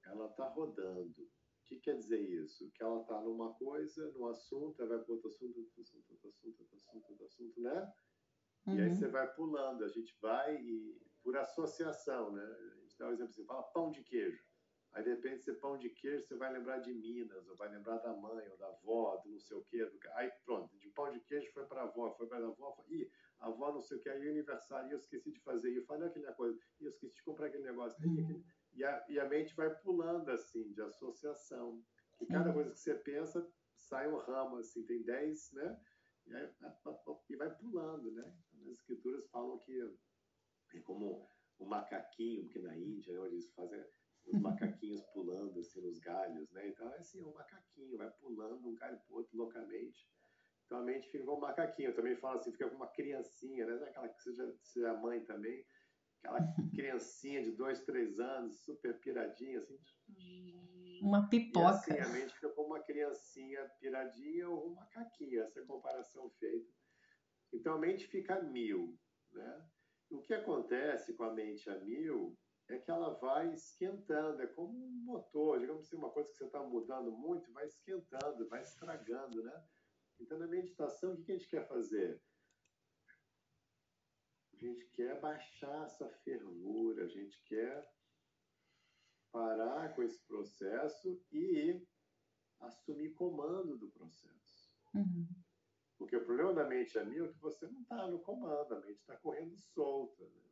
ela 0.06 0.26
está 0.26 0.48
rodando. 0.48 1.22
O 1.22 1.66
que 1.66 1.78
quer 1.78 1.96
dizer 1.96 2.20
isso? 2.20 2.68
Que 2.74 2.82
ela 2.82 3.00
está 3.00 3.20
numa 3.20 3.54
coisa, 3.54 4.10
num 4.10 4.26
assunto, 4.26 4.82
ela 4.82 4.96
vai 4.96 5.04
para 5.04 5.14
outro 5.14 5.28
assunto, 5.28 5.56
outro 5.56 5.80
assunto, 5.80 6.10
outro 6.10 6.28
assunto, 6.30 6.60
outro 6.60 6.76
assunto, 6.76 7.10
outro 7.10 7.26
assunto, 7.26 7.60
né? 7.60 7.92
Uhum. 8.66 8.74
E 8.74 8.80
aí 8.82 8.88
uhum. 8.88 8.94
você 8.96 9.08
vai 9.08 9.34
pulando, 9.34 9.84
a 9.84 9.88
gente 9.88 10.16
vai 10.20 10.56
e, 10.56 11.00
por 11.22 11.36
associação, 11.36 12.32
né? 12.32 12.44
A 12.44 12.80
gente 12.80 12.98
dá 12.98 13.06
um 13.06 13.12
exemplo 13.12 13.30
assim, 13.30 13.46
fala 13.46 13.62
pão 13.62 13.92
de 13.92 14.02
queijo. 14.02 14.44
Aí, 14.96 15.04
de 15.04 15.10
repente, 15.10 15.44
você 15.44 15.52
pão 15.52 15.76
de 15.76 15.90
queijo, 15.90 16.26
você 16.26 16.34
vai 16.36 16.50
lembrar 16.50 16.78
de 16.78 16.90
Minas, 16.90 17.46
ou 17.46 17.54
vai 17.54 17.68
lembrar 17.68 17.98
da 17.98 18.14
mãe, 18.14 18.48
ou 18.48 18.56
da 18.56 18.66
avó, 18.68 19.14
do 19.22 19.30
não 19.30 19.38
sei 19.38 19.54
o 19.54 19.62
quê. 19.64 19.84
Do... 19.84 19.98
Aí, 20.14 20.32
pronto, 20.42 20.74
de 20.78 20.88
pão 20.88 21.12
de 21.12 21.20
queijo 21.20 21.52
foi 21.52 21.66
para 21.66 21.82
a 21.82 21.84
avó, 21.84 22.14
foi 22.14 22.26
para 22.26 22.38
a 22.38 22.48
avó. 22.48 22.72
Foi... 22.72 22.86
Ih, 22.88 23.10
a 23.38 23.48
avó 23.48 23.70
não 23.74 23.82
sei 23.82 23.98
o 23.98 24.00
que, 24.00 24.08
aí 24.08 24.26
aniversário, 24.26 24.88
e 24.88 24.92
eu 24.92 24.98
esqueci 24.98 25.30
de 25.30 25.38
fazer. 25.40 25.70
E 25.70 25.76
eu 25.76 25.84
falei 25.84 26.08
aquele 26.08 26.32
coisa, 26.32 26.58
e 26.80 26.84
eu 26.84 26.88
esqueci 26.88 27.14
de 27.14 27.22
comprar 27.22 27.48
aquele 27.48 27.64
negócio. 27.64 28.02
E, 28.72 28.82
a, 28.84 29.04
e 29.10 29.20
a 29.20 29.28
mente 29.28 29.54
vai 29.54 29.68
pulando, 29.80 30.30
assim, 30.30 30.72
de 30.72 30.80
associação. 30.80 31.84
E 32.18 32.24
cada 32.24 32.50
coisa 32.50 32.70
que 32.70 32.78
você 32.78 32.94
pensa, 32.94 33.46
sai 33.76 34.10
um 34.10 34.16
ramo, 34.16 34.56
assim, 34.56 34.82
tem 34.86 35.02
dez, 35.02 35.52
né? 35.52 35.78
E, 36.26 36.34
aí, 36.34 36.48
e 37.28 37.36
vai 37.36 37.54
pulando, 37.54 38.10
né? 38.12 38.34
As 38.62 38.68
escrituras 38.68 39.28
falam 39.28 39.58
que 39.58 39.78
é 40.72 40.80
como 40.80 41.28
um 41.60 41.66
macaquinho, 41.66 42.44
porque 42.44 42.60
na 42.60 42.74
Índia, 42.74 43.12
né, 43.12 43.20
onde 43.20 43.34
eles 43.34 43.52
fazem 43.52 43.84
os 44.26 44.40
macaquinhos 44.40 45.02
pulando 45.12 45.60
assim 45.60 45.80
nos 45.80 45.98
galhos, 45.98 46.50
né? 46.50 46.68
Então 46.68 46.88
é 46.92 46.98
assim, 46.98 47.20
é 47.20 47.24
um 47.24 47.32
macaquinho, 47.32 47.96
vai 47.96 48.10
pulando 48.20 48.66
um 48.66 48.74
galho 48.74 48.98
para 49.06 49.16
outro 49.16 49.36
loucamente. 49.36 50.08
Então 50.64 50.78
a 50.78 50.82
mente 50.82 51.08
fica 51.08 51.24
como 51.24 51.38
um 51.38 51.40
macaquinho. 51.40 51.90
Eu 51.90 51.94
também 51.94 52.16
falo 52.16 52.38
assim, 52.38 52.52
fica 52.52 52.68
como 52.68 52.82
uma 52.82 52.92
criancinha, 52.92 53.66
né? 53.66 53.88
Aquela 53.88 54.08
que 54.08 54.20
seja, 54.20 54.56
seja 54.62 54.94
mãe 54.94 55.24
também, 55.24 55.64
aquela 56.18 56.40
criancinha 56.74 57.42
de 57.42 57.52
dois, 57.52 57.84
três 57.84 58.18
anos, 58.18 58.60
super 58.64 58.98
piradinha, 58.98 59.60
assim. 59.60 59.78
Uma 61.00 61.28
pipoca. 61.28 61.66
E 61.68 61.70
assim, 61.70 61.98
a 61.98 62.08
mente 62.08 62.34
fica 62.34 62.48
como 62.50 62.68
uma 62.68 62.82
criancinha 62.82 63.70
piradinha 63.80 64.48
ou 64.48 64.70
um 64.70 64.74
macaquinho, 64.74 65.42
essa 65.42 65.60
é 65.60 65.64
comparação 65.64 66.28
feita. 66.30 66.68
Então 67.52 67.74
a 67.74 67.78
mente 67.78 68.06
fica 68.08 68.36
a 68.36 68.42
mil, 68.42 68.98
né? 69.32 69.66
O 70.10 70.20
que 70.20 70.34
acontece 70.34 71.14
com 71.14 71.24
a 71.24 71.32
mente 71.32 71.68
a 71.70 71.78
mil 71.78 72.36
é 72.68 72.78
que 72.78 72.90
ela 72.90 73.14
vai 73.14 73.52
esquentando, 73.52 74.42
é 74.42 74.46
como 74.46 74.76
um 74.76 74.90
motor, 75.04 75.60
digamos 75.60 75.86
assim, 75.86 75.96
uma 75.96 76.10
coisa 76.10 76.30
que 76.30 76.36
você 76.36 76.46
está 76.46 76.62
mudando 76.62 77.12
muito, 77.12 77.52
vai 77.52 77.66
esquentando, 77.66 78.48
vai 78.48 78.60
estragando, 78.62 79.42
né? 79.42 79.64
Então, 80.18 80.38
na 80.38 80.46
meditação, 80.46 81.14
o 81.14 81.22
que 81.22 81.32
a 81.32 81.36
gente 81.36 81.48
quer 81.48 81.68
fazer? 81.68 82.20
A 84.52 84.56
gente 84.56 84.86
quer 84.86 85.20
baixar 85.20 85.84
essa 85.84 86.08
fervura, 86.24 87.04
a 87.04 87.08
gente 87.08 87.40
quer 87.44 87.88
parar 89.30 89.94
com 89.94 90.02
esse 90.02 90.20
processo 90.26 91.22
e 91.30 91.86
assumir 92.60 93.12
comando 93.14 93.76
do 93.76 93.90
processo. 93.90 94.72
Uhum. 94.94 95.28
Porque 95.98 96.16
o 96.16 96.24
problema 96.24 96.54
da 96.54 96.64
mente 96.64 96.96
é 96.98 97.02
é 97.02 97.04
que 97.04 97.38
você 97.38 97.66
não 97.68 97.82
está 97.82 98.08
no 98.08 98.18
comando, 98.20 98.74
a 98.74 98.80
mente 98.80 98.98
está 98.98 99.16
correndo 99.18 99.56
solta. 99.56 100.24
Né? 100.24 100.45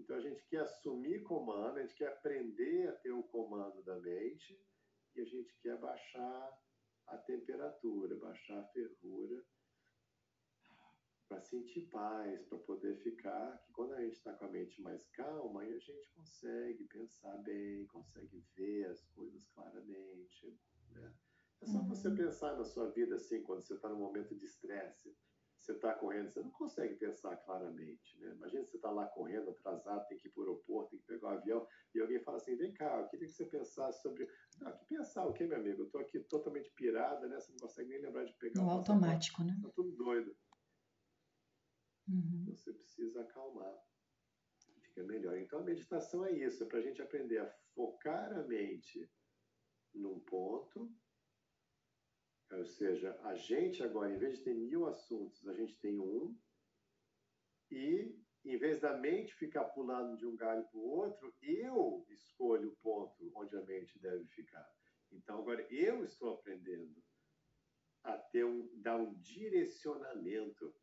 Então 0.00 0.16
a 0.16 0.20
gente 0.20 0.42
quer 0.46 0.60
assumir 0.60 1.22
comando, 1.22 1.76
a 1.76 1.82
gente 1.82 1.94
quer 1.94 2.08
aprender 2.08 2.88
a 2.88 2.92
ter 2.92 3.12
o 3.12 3.22
comando 3.22 3.82
da 3.82 3.98
mente 4.00 4.58
e 5.14 5.20
a 5.20 5.24
gente 5.24 5.54
quer 5.60 5.76
baixar 5.78 6.58
a 7.06 7.18
temperatura, 7.18 8.16
baixar 8.16 8.58
a 8.58 8.66
fervura 8.68 9.44
para 11.28 11.40
sentir 11.42 11.82
paz, 11.90 12.42
para 12.46 12.58
poder 12.58 12.96
ficar, 13.02 13.58
que 13.58 13.72
quando 13.72 13.92
a 13.92 14.00
gente 14.00 14.14
está 14.14 14.32
com 14.32 14.46
a 14.46 14.50
mente 14.50 14.80
mais 14.82 15.06
calma, 15.10 15.62
aí 15.62 15.74
a 15.74 15.78
gente 15.78 16.10
consegue 16.10 16.84
pensar 16.84 17.36
bem, 17.38 17.86
consegue 17.86 18.44
ver 18.56 18.86
as 18.86 19.04
coisas 19.14 19.46
claramente. 19.48 20.58
Né? 20.90 21.14
É 21.60 21.66
só 21.66 21.78
você 21.82 22.08
uhum. 22.08 22.16
pensar 22.16 22.56
na 22.56 22.64
sua 22.64 22.90
vida 22.90 23.14
assim, 23.14 23.42
quando 23.42 23.62
você 23.62 23.74
está 23.74 23.88
num 23.88 23.98
momento 23.98 24.34
de 24.34 24.46
estresse 24.46 25.14
você 25.70 25.76
está 25.76 25.94
correndo, 25.94 26.30
você 26.30 26.40
não 26.40 26.50
consegue 26.50 26.94
pensar 26.96 27.36
claramente. 27.36 28.18
Né? 28.18 28.32
Imagina 28.32 28.64
você 28.64 28.76
está 28.76 28.90
lá 28.90 29.06
correndo, 29.06 29.50
atrasado, 29.50 30.06
tem 30.08 30.18
que 30.18 30.28
ir 30.28 30.30
para 30.30 30.40
o 30.40 30.44
aeroporto, 30.44 30.90
tem 30.90 30.98
que 30.98 31.06
pegar 31.06 31.28
o 31.28 31.30
um 31.30 31.34
avião, 31.34 31.68
e 31.94 32.00
alguém 32.00 32.20
fala 32.20 32.38
assim: 32.38 32.56
vem 32.56 32.72
cá, 32.72 33.00
eu 33.00 33.08
queria 33.08 33.26
que 33.26 33.32
você 33.32 33.44
pensasse 33.44 34.02
sobre. 34.02 34.28
Não, 34.58 34.76
que 34.76 34.84
pensar 34.86 35.26
o 35.26 35.32
quê, 35.32 35.46
meu 35.46 35.58
amigo? 35.58 35.82
Eu 35.82 35.86
estou 35.86 36.00
aqui 36.00 36.20
totalmente 36.20 36.70
pirada, 36.72 37.28
né? 37.28 37.38
você 37.38 37.52
não 37.52 37.58
consegue 37.58 37.88
nem 37.88 38.00
lembrar 38.00 38.24
de 38.24 38.34
pegar 38.34 38.62
o 38.62 38.70
automático, 38.70 39.44
né? 39.44 39.54
Está 39.56 39.70
tudo 39.70 39.92
doido. 39.92 40.36
Uhum. 42.08 42.42
Então, 42.42 42.56
você 42.56 42.72
precisa 42.72 43.20
acalmar. 43.20 43.74
Fica 44.82 45.04
melhor. 45.04 45.38
Então 45.38 45.60
a 45.60 45.64
meditação 45.64 46.24
é 46.24 46.32
isso, 46.32 46.64
é 46.64 46.66
para 46.66 46.78
a 46.78 46.82
gente 46.82 47.00
aprender 47.00 47.38
a 47.38 47.46
focar 47.74 48.32
a 48.36 48.42
mente 48.42 49.08
num 49.94 50.18
ponto 50.20 50.92
ou 52.50 52.64
seja, 52.64 53.18
a 53.22 53.34
gente 53.34 53.82
agora, 53.82 54.12
em 54.12 54.18
vez 54.18 54.38
de 54.38 54.44
ter 54.44 54.54
mil 54.54 54.86
assuntos, 54.86 55.46
a 55.46 55.54
gente 55.54 55.78
tem 55.78 55.98
um, 55.98 56.36
e 57.70 58.18
em 58.44 58.58
vez 58.58 58.80
da 58.80 58.96
mente 58.96 59.34
ficar 59.34 59.64
pulando 59.66 60.16
de 60.16 60.26
um 60.26 60.34
galho 60.34 60.66
para 60.68 60.78
o 60.78 60.88
outro, 60.88 61.34
eu 61.42 62.04
escolho 62.08 62.70
o 62.70 62.76
ponto 62.76 63.30
onde 63.34 63.56
a 63.56 63.62
mente 63.62 63.98
deve 64.00 64.26
ficar. 64.28 64.66
Então 65.12 65.38
agora 65.38 65.66
eu 65.70 66.04
estou 66.04 66.34
aprendendo 66.34 67.02
a 68.02 68.16
ter 68.16 68.44
um, 68.44 68.68
dar 68.80 68.96
um 68.96 69.14
direcionamento 69.20 70.74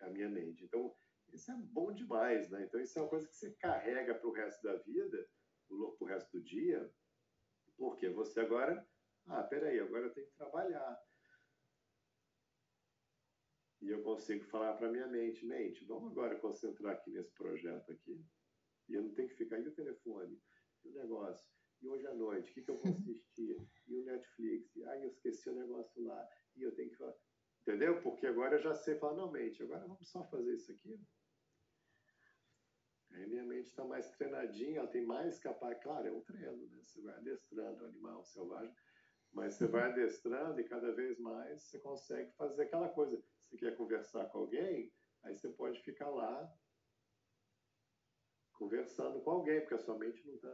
à 0.00 0.10
minha 0.10 0.28
mente. 0.28 0.64
Então 0.64 0.94
isso 1.32 1.50
é 1.50 1.56
bom 1.56 1.92
demais, 1.92 2.50
né? 2.50 2.64
Então 2.64 2.80
isso 2.80 2.98
é 2.98 3.02
uma 3.02 3.08
coisa 3.08 3.26
que 3.26 3.34
você 3.34 3.50
carrega 3.54 4.14
para 4.14 4.28
o 4.28 4.32
resto 4.32 4.62
da 4.62 4.76
vida, 4.76 5.28
para 5.66 5.76
o 5.76 6.04
resto 6.04 6.38
do 6.38 6.44
dia, 6.44 6.92
porque 7.76 8.08
você 8.10 8.40
agora, 8.40 8.86
ah, 9.26 9.42
peraí, 9.42 9.80
agora 9.80 10.06
eu 10.06 10.12
tenho 10.12 10.26
que 10.26 10.36
trabalhar. 10.36 11.05
E 13.86 13.90
eu 13.90 14.02
consigo 14.02 14.44
falar 14.46 14.74
para 14.74 14.90
minha 14.90 15.06
mente, 15.06 15.46
mente, 15.46 15.84
vamos 15.84 16.10
agora 16.10 16.34
concentrar 16.40 16.94
aqui 16.94 17.12
nesse 17.12 17.32
projeto 17.34 17.92
aqui. 17.92 18.20
E 18.88 18.94
eu 18.94 19.02
não 19.04 19.14
tenho 19.14 19.28
que 19.28 19.36
ficar, 19.36 19.60
e 19.60 19.68
o 19.68 19.74
telefone, 19.76 20.42
e 20.84 20.88
o 20.88 20.92
negócio, 20.92 21.48
e 21.80 21.86
hoje 21.86 22.04
à 22.08 22.12
noite, 22.12 22.50
o 22.50 22.54
que, 22.54 22.62
que 22.62 22.70
eu 22.72 22.76
vou 22.78 22.82
assistir? 22.98 23.56
E 23.86 23.96
o 23.96 24.04
Netflix, 24.04 24.74
e 24.74 24.84
ai, 24.86 25.04
eu 25.04 25.08
esqueci 25.08 25.48
o 25.48 25.54
negócio 25.54 26.02
lá, 26.02 26.28
e 26.56 26.64
eu 26.64 26.74
tenho 26.74 26.90
que 26.90 26.96
falar. 26.96 27.14
Entendeu? 27.62 28.02
Porque 28.02 28.26
agora 28.26 28.56
eu 28.56 28.58
já 28.58 28.74
sei 28.74 28.96
falar, 28.96 29.18
não, 29.18 29.30
mente, 29.30 29.62
agora 29.62 29.86
vamos 29.86 30.10
só 30.10 30.24
fazer 30.24 30.54
isso 30.54 30.72
aqui. 30.72 31.00
Aí 33.12 33.24
minha 33.28 33.44
mente 33.44 33.68
está 33.68 33.84
mais 33.84 34.10
treinadinha, 34.10 34.80
ela 34.80 34.88
tem 34.88 35.06
mais 35.06 35.38
capaz. 35.38 35.80
Claro, 35.80 36.08
é 36.08 36.10
um 36.10 36.22
treino, 36.22 36.66
né? 36.66 36.82
Você 36.82 37.00
vai 37.02 37.14
adestrando 37.14 37.84
o 37.84 37.86
animal 37.86 38.24
selvagem, 38.24 38.74
mas 39.32 39.54
você 39.54 39.68
vai 39.68 39.84
adestrando 39.84 40.60
e 40.60 40.64
cada 40.64 40.92
vez 40.92 41.20
mais 41.20 41.62
você 41.62 41.78
consegue 41.78 42.32
fazer 42.32 42.62
aquela 42.62 42.88
coisa 42.88 43.22
você 43.46 43.56
quer 43.56 43.76
conversar 43.76 44.26
com 44.26 44.38
alguém, 44.38 44.92
aí 45.22 45.36
você 45.36 45.48
pode 45.48 45.80
ficar 45.82 46.08
lá 46.10 46.52
conversando 48.52 49.20
com 49.20 49.30
alguém, 49.30 49.60
porque 49.60 49.74
a 49.74 49.78
sua 49.78 49.98
mente 49.98 50.26
não 50.26 50.34
está. 50.34 50.48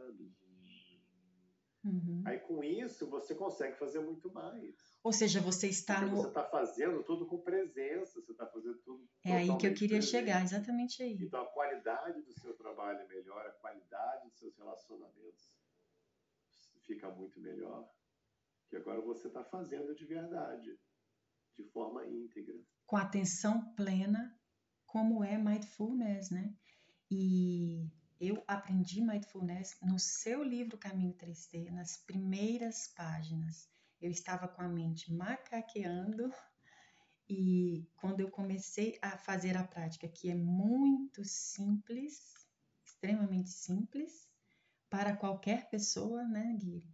Uhum. 1.85 2.23
Aí 2.25 2.39
com 2.39 2.63
isso 2.63 3.09
você 3.09 3.35
consegue 3.35 3.77
fazer 3.77 3.99
muito 3.99 4.31
mais. 4.31 4.97
Ou 5.03 5.11
seja, 5.11 5.41
você 5.41 5.67
está 5.67 5.95
porque 5.95 6.11
no. 6.11 6.21
Você 6.21 6.27
está 6.29 6.45
fazendo 6.45 7.03
tudo 7.03 7.25
com 7.25 7.41
presença, 7.41 8.21
você 8.21 8.31
está 8.31 8.47
fazendo 8.47 8.77
tudo. 8.79 9.05
É 9.25 9.33
aí 9.33 9.57
que 9.57 9.67
eu 9.67 9.73
queria 9.73 9.97
presente. 9.97 10.11
chegar, 10.11 10.43
exatamente 10.43 11.03
aí. 11.03 11.17
Então 11.21 11.41
a 11.41 11.47
qualidade 11.47 12.21
do 12.21 12.31
seu 12.39 12.53
trabalho 12.53 13.05
melhora, 13.07 13.49
a 13.49 13.53
qualidade 13.53 14.29
dos 14.29 14.39
seus 14.39 14.55
relacionamentos 14.55 15.53
fica 16.85 17.09
muito 17.09 17.39
melhor. 17.41 17.89
Que 18.69 18.77
agora 18.77 19.01
você 19.01 19.27
está 19.27 19.43
fazendo 19.43 19.93
de 19.93 20.05
verdade, 20.05 20.79
de 21.57 21.63
forma 21.65 22.05
íntegra 22.05 22.55
com 22.85 22.97
atenção 22.97 23.73
plena, 23.75 24.37
como 24.85 25.23
é 25.23 25.37
mindfulness, 25.37 26.29
né? 26.29 26.53
E 27.09 27.89
eu 28.19 28.43
aprendi 28.47 29.01
mindfulness 29.01 29.75
no 29.81 29.97
seu 29.97 30.43
livro 30.43 30.77
Caminho 30.77 31.13
3D, 31.13 31.71
nas 31.71 31.97
primeiras 31.97 32.87
páginas. 32.89 33.67
Eu 33.99 34.11
estava 34.11 34.47
com 34.47 34.61
a 34.61 34.67
mente 34.67 35.13
macaqueando 35.13 36.31
e 37.29 37.87
quando 37.95 38.19
eu 38.19 38.29
comecei 38.29 38.99
a 39.01 39.17
fazer 39.17 39.57
a 39.57 39.63
prática, 39.63 40.07
que 40.07 40.29
é 40.29 40.35
muito 40.35 41.23
simples, 41.23 42.47
extremamente 42.85 43.49
simples, 43.49 44.29
para 44.89 45.15
qualquer 45.15 45.69
pessoa, 45.69 46.23
né, 46.27 46.55
Gui? 46.59 46.85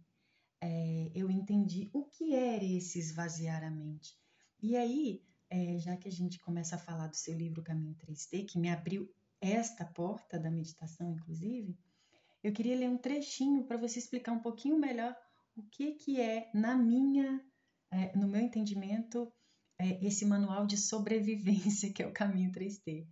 É, 0.62 1.10
eu 1.14 1.30
entendi 1.30 1.90
o 1.92 2.04
que 2.04 2.34
era 2.34 2.64
esse 2.64 2.98
esvaziar 2.98 3.64
a 3.64 3.70
mente. 3.70 4.19
E 4.62 4.76
aí, 4.76 5.22
é, 5.48 5.78
já 5.78 5.96
que 5.96 6.06
a 6.06 6.12
gente 6.12 6.38
começa 6.38 6.76
a 6.76 6.78
falar 6.78 7.06
do 7.06 7.16
seu 7.16 7.34
livro 7.34 7.62
Caminho 7.62 7.96
3D, 7.96 8.46
que 8.46 8.58
me 8.58 8.68
abriu 8.68 9.10
esta 9.40 9.86
porta 9.86 10.38
da 10.38 10.50
meditação, 10.50 11.12
inclusive, 11.12 11.78
eu 12.42 12.52
queria 12.52 12.76
ler 12.76 12.88
um 12.88 12.98
trechinho 12.98 13.64
para 13.64 13.78
você 13.78 13.98
explicar 13.98 14.32
um 14.32 14.40
pouquinho 14.40 14.78
melhor 14.78 15.16
o 15.56 15.62
que, 15.62 15.92
que 15.92 16.20
é, 16.20 16.50
na 16.54 16.76
minha, 16.76 17.42
é, 17.90 18.16
no 18.16 18.28
meu 18.28 18.40
entendimento, 18.40 19.32
é, 19.78 20.04
esse 20.04 20.26
manual 20.26 20.66
de 20.66 20.76
sobrevivência 20.76 21.90
que 21.92 22.02
é 22.02 22.06
o 22.06 22.12
Caminho 22.12 22.52
3D. 22.52 23.06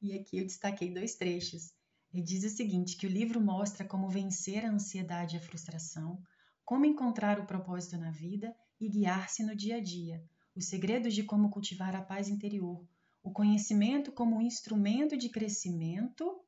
E 0.00 0.18
aqui 0.18 0.38
eu 0.38 0.46
destaquei 0.46 0.92
dois 0.92 1.16
trechos. 1.16 1.72
Ele 2.12 2.22
diz 2.22 2.44
o 2.44 2.56
seguinte, 2.56 2.96
que 2.96 3.06
o 3.06 3.10
livro 3.10 3.40
mostra 3.40 3.86
como 3.86 4.08
vencer 4.08 4.64
a 4.64 4.70
ansiedade 4.70 5.36
e 5.36 5.38
a 5.38 5.42
frustração, 5.42 6.22
como 6.64 6.86
encontrar 6.86 7.38
o 7.38 7.46
propósito 7.46 7.98
na 7.98 8.10
vida 8.10 8.54
e 8.80 8.88
guiar-se 8.88 9.42
no 9.42 9.54
dia 9.54 9.76
a 9.76 9.80
dia, 9.80 10.24
os 10.54 10.66
segredos 10.66 11.14
de 11.14 11.24
como 11.24 11.50
cultivar 11.50 11.94
a 11.96 12.02
paz 12.02 12.28
interior, 12.28 12.86
o 13.22 13.32
conhecimento 13.32 14.12
como 14.12 14.40
instrumento 14.40 15.16
de 15.16 15.28
crescimento 15.28 16.40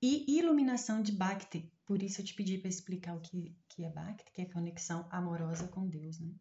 e 0.00 0.38
iluminação 0.38 1.02
de 1.02 1.12
Bhakti. 1.12 1.70
Por 1.84 2.02
isso 2.02 2.20
eu 2.20 2.24
te 2.24 2.34
pedi 2.34 2.58
para 2.58 2.68
explicar 2.68 3.16
o 3.16 3.20
que, 3.20 3.56
que 3.68 3.84
é 3.84 3.90
Bhakti, 3.90 4.32
que 4.32 4.42
é 4.42 4.46
conexão 4.46 5.06
amorosa 5.10 5.68
com 5.68 5.86
Deus. 5.88 6.18
Né? 6.20 6.32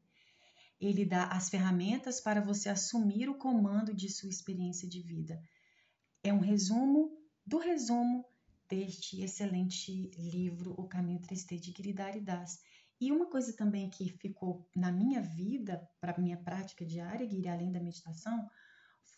Ele 0.79 1.05
dá 1.05 1.27
as 1.27 1.49
ferramentas 1.49 2.21
para 2.21 2.41
você 2.41 2.69
assumir 2.69 3.29
o 3.29 3.37
comando 3.37 3.93
de 3.93 4.09
sua 4.09 4.29
experiência 4.29 4.87
de 4.87 5.01
vida. 5.01 5.41
É 6.23 6.33
um 6.33 6.39
resumo 6.39 7.17
do 7.45 7.57
resumo 7.57 8.25
deste 8.69 9.21
excelente 9.21 10.11
livro, 10.17 10.73
O 10.77 10.87
Caminho 10.87 11.19
3D 11.19 11.59
de 11.59 11.71
Giridhari 11.71 12.21
Das. 12.21 12.61
E 13.03 13.11
uma 13.11 13.25
coisa 13.25 13.51
também 13.51 13.89
que 13.89 14.07
ficou 14.07 14.65
na 14.73 14.89
minha 14.89 15.21
vida, 15.21 15.85
para 15.99 16.17
minha 16.17 16.37
prática 16.37 16.85
diária, 16.85 17.27
Guiri, 17.27 17.49
além 17.49 17.69
da 17.69 17.81
meditação, 17.81 18.49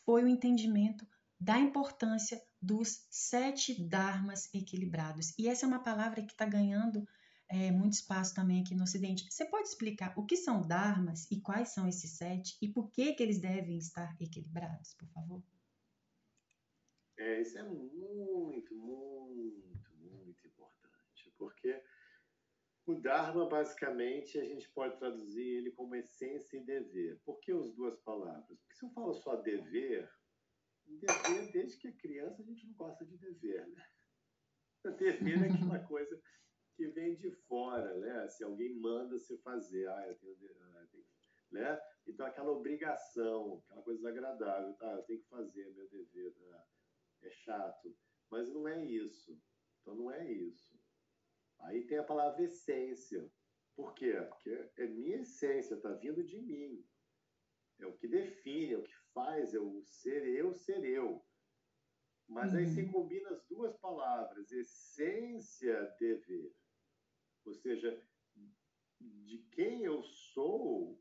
foi 0.03 0.23
o 0.23 0.27
entendimento 0.27 1.05
da 1.39 1.59
importância 1.59 2.41
dos 2.59 3.05
sete 3.11 3.79
dharmas 3.87 4.51
equilibrados. 4.55 5.37
E 5.37 5.47
essa 5.47 5.67
é 5.67 5.67
uma 5.67 5.83
palavra 5.83 6.23
que 6.23 6.31
está 6.31 6.47
ganhando 6.47 7.07
é, 7.47 7.69
muito 7.69 7.93
espaço 7.93 8.33
também 8.33 8.63
aqui 8.63 8.73
no 8.73 8.85
Ocidente. 8.85 9.31
Você 9.31 9.45
pode 9.45 9.67
explicar 9.67 10.17
o 10.17 10.25
que 10.25 10.35
são 10.35 10.63
dharmas 10.63 11.29
e 11.29 11.39
quais 11.39 11.69
são 11.69 11.87
esses 11.87 12.09
sete 12.09 12.57
e 12.59 12.67
por 12.67 12.89
que, 12.89 13.13
que 13.13 13.21
eles 13.21 13.39
devem 13.39 13.77
estar 13.77 14.17
equilibrados, 14.19 14.95
por 14.95 15.07
favor? 15.09 15.43
É, 17.17 17.39
isso 17.39 17.55
é 17.59 17.61
muito, 17.61 18.73
muito, 18.73 19.93
muito 19.99 20.47
importante, 20.47 21.31
porque 21.37 21.79
o 22.85 22.95
Dharma, 22.95 23.47
basicamente, 23.47 24.39
a 24.39 24.45
gente 24.45 24.69
pode 24.69 24.97
traduzir 24.97 25.41
ele 25.41 25.71
como 25.71 25.95
essência 25.95 26.57
e 26.57 26.63
dever. 26.63 27.19
Por 27.25 27.39
que 27.39 27.51
as 27.51 27.73
duas 27.73 27.97
palavras? 28.01 28.59
Porque 28.59 28.75
se 28.75 28.85
eu 28.85 28.89
falo 28.91 29.13
só 29.13 29.35
dever, 29.37 30.09
dever, 30.85 31.51
desde 31.51 31.77
que 31.77 31.87
é 31.87 31.91
criança, 31.91 32.41
a 32.41 32.45
gente 32.45 32.67
não 32.67 32.73
gosta 32.75 33.05
de 33.05 33.17
dever, 33.17 33.67
né? 33.67 33.85
Dever 34.99 35.43
é 35.43 35.51
aquela 35.51 35.79
coisa 35.87 36.21
que 36.75 36.87
vem 36.89 37.15
de 37.15 37.31
fora, 37.47 37.97
né? 37.97 38.27
Se 38.29 38.43
alguém 38.43 38.75
manda 38.75 39.17
você 39.17 39.35
fazer, 39.39 39.87
ah, 39.89 40.07
eu 40.07 40.15
tenho, 40.19 40.37
ah, 40.61 40.81
eu 40.81 40.87
tenho 40.89 41.05
né? 41.51 41.81
Então 42.05 42.25
aquela 42.25 42.51
obrigação, 42.51 43.63
aquela 43.65 43.81
coisa 43.81 43.97
desagradável, 43.99 44.73
tá? 44.73 44.91
Eu 44.91 45.03
tenho 45.03 45.21
que 45.21 45.29
fazer 45.29 45.73
meu 45.73 45.87
dever, 45.89 46.33
tá? 46.33 46.65
é 47.23 47.31
chato, 47.31 47.95
mas 48.29 48.51
não 48.51 48.67
é 48.67 48.83
isso. 48.85 49.39
Então 49.81 49.95
não 49.95 50.11
é 50.11 50.31
isso. 50.31 50.74
Aí 51.65 51.85
tem 51.85 51.97
a 51.97 52.03
palavra 52.03 52.43
essência. 52.43 53.29
Por 53.75 53.93
quê? 53.93 54.13
Porque 54.29 54.71
é 54.77 54.87
minha 54.87 55.21
essência, 55.21 55.75
está 55.75 55.91
vindo 55.93 56.23
de 56.23 56.39
mim. 56.39 56.85
É 57.79 57.85
o 57.85 57.97
que 57.97 58.07
define, 58.07 58.73
é 58.73 58.77
o 58.77 58.83
que 58.83 58.95
faz, 59.13 59.53
é 59.53 59.59
o 59.59 59.81
ser 59.83 60.25
eu, 60.27 60.53
ser 60.53 60.83
eu. 60.85 61.25
Mas 62.27 62.53
uhum. 62.53 62.59
aí 62.59 62.67
você 62.67 62.85
combina 62.87 63.29
as 63.29 63.45
duas 63.47 63.75
palavras, 63.77 64.51
essência, 64.51 65.95
dever. 65.99 66.55
Ou 67.45 67.53
seja, 67.53 68.01
de 68.99 69.37
quem 69.51 69.83
eu 69.83 70.03
sou, 70.03 70.99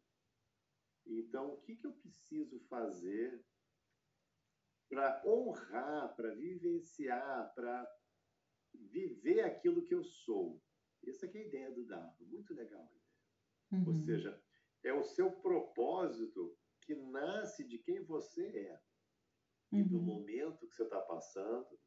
então 1.06 1.54
o 1.54 1.60
que, 1.62 1.76
que 1.76 1.86
eu 1.86 1.92
preciso 1.92 2.58
fazer 2.68 3.44
para 4.88 5.22
honrar, 5.26 6.14
para 6.14 6.34
vivenciar, 6.34 7.52
para 7.54 7.86
viver 8.74 9.40
aquilo 9.40 9.84
que 9.84 9.94
eu 9.94 10.04
sou. 10.04 10.62
Essa 11.06 11.26
é 11.26 11.38
a 11.38 11.46
ideia 11.46 11.70
do 11.70 11.84
Dharma, 11.84 12.16
muito 12.20 12.54
legal. 12.54 12.90
Uhum. 13.70 13.88
Ou 13.88 13.94
seja, 13.94 14.42
é 14.82 14.92
o 14.92 15.02
seu 15.02 15.30
propósito 15.30 16.56
que 16.82 16.94
nasce 16.94 17.64
de 17.64 17.78
quem 17.78 18.02
você 18.04 18.46
é 18.46 18.80
uhum. 19.72 19.78
e 19.80 19.82
do 19.84 19.98
uhum. 19.98 20.04
momento 20.04 20.66
que 20.66 20.74
você 20.74 20.84
está 20.84 21.00
passando, 21.00 21.78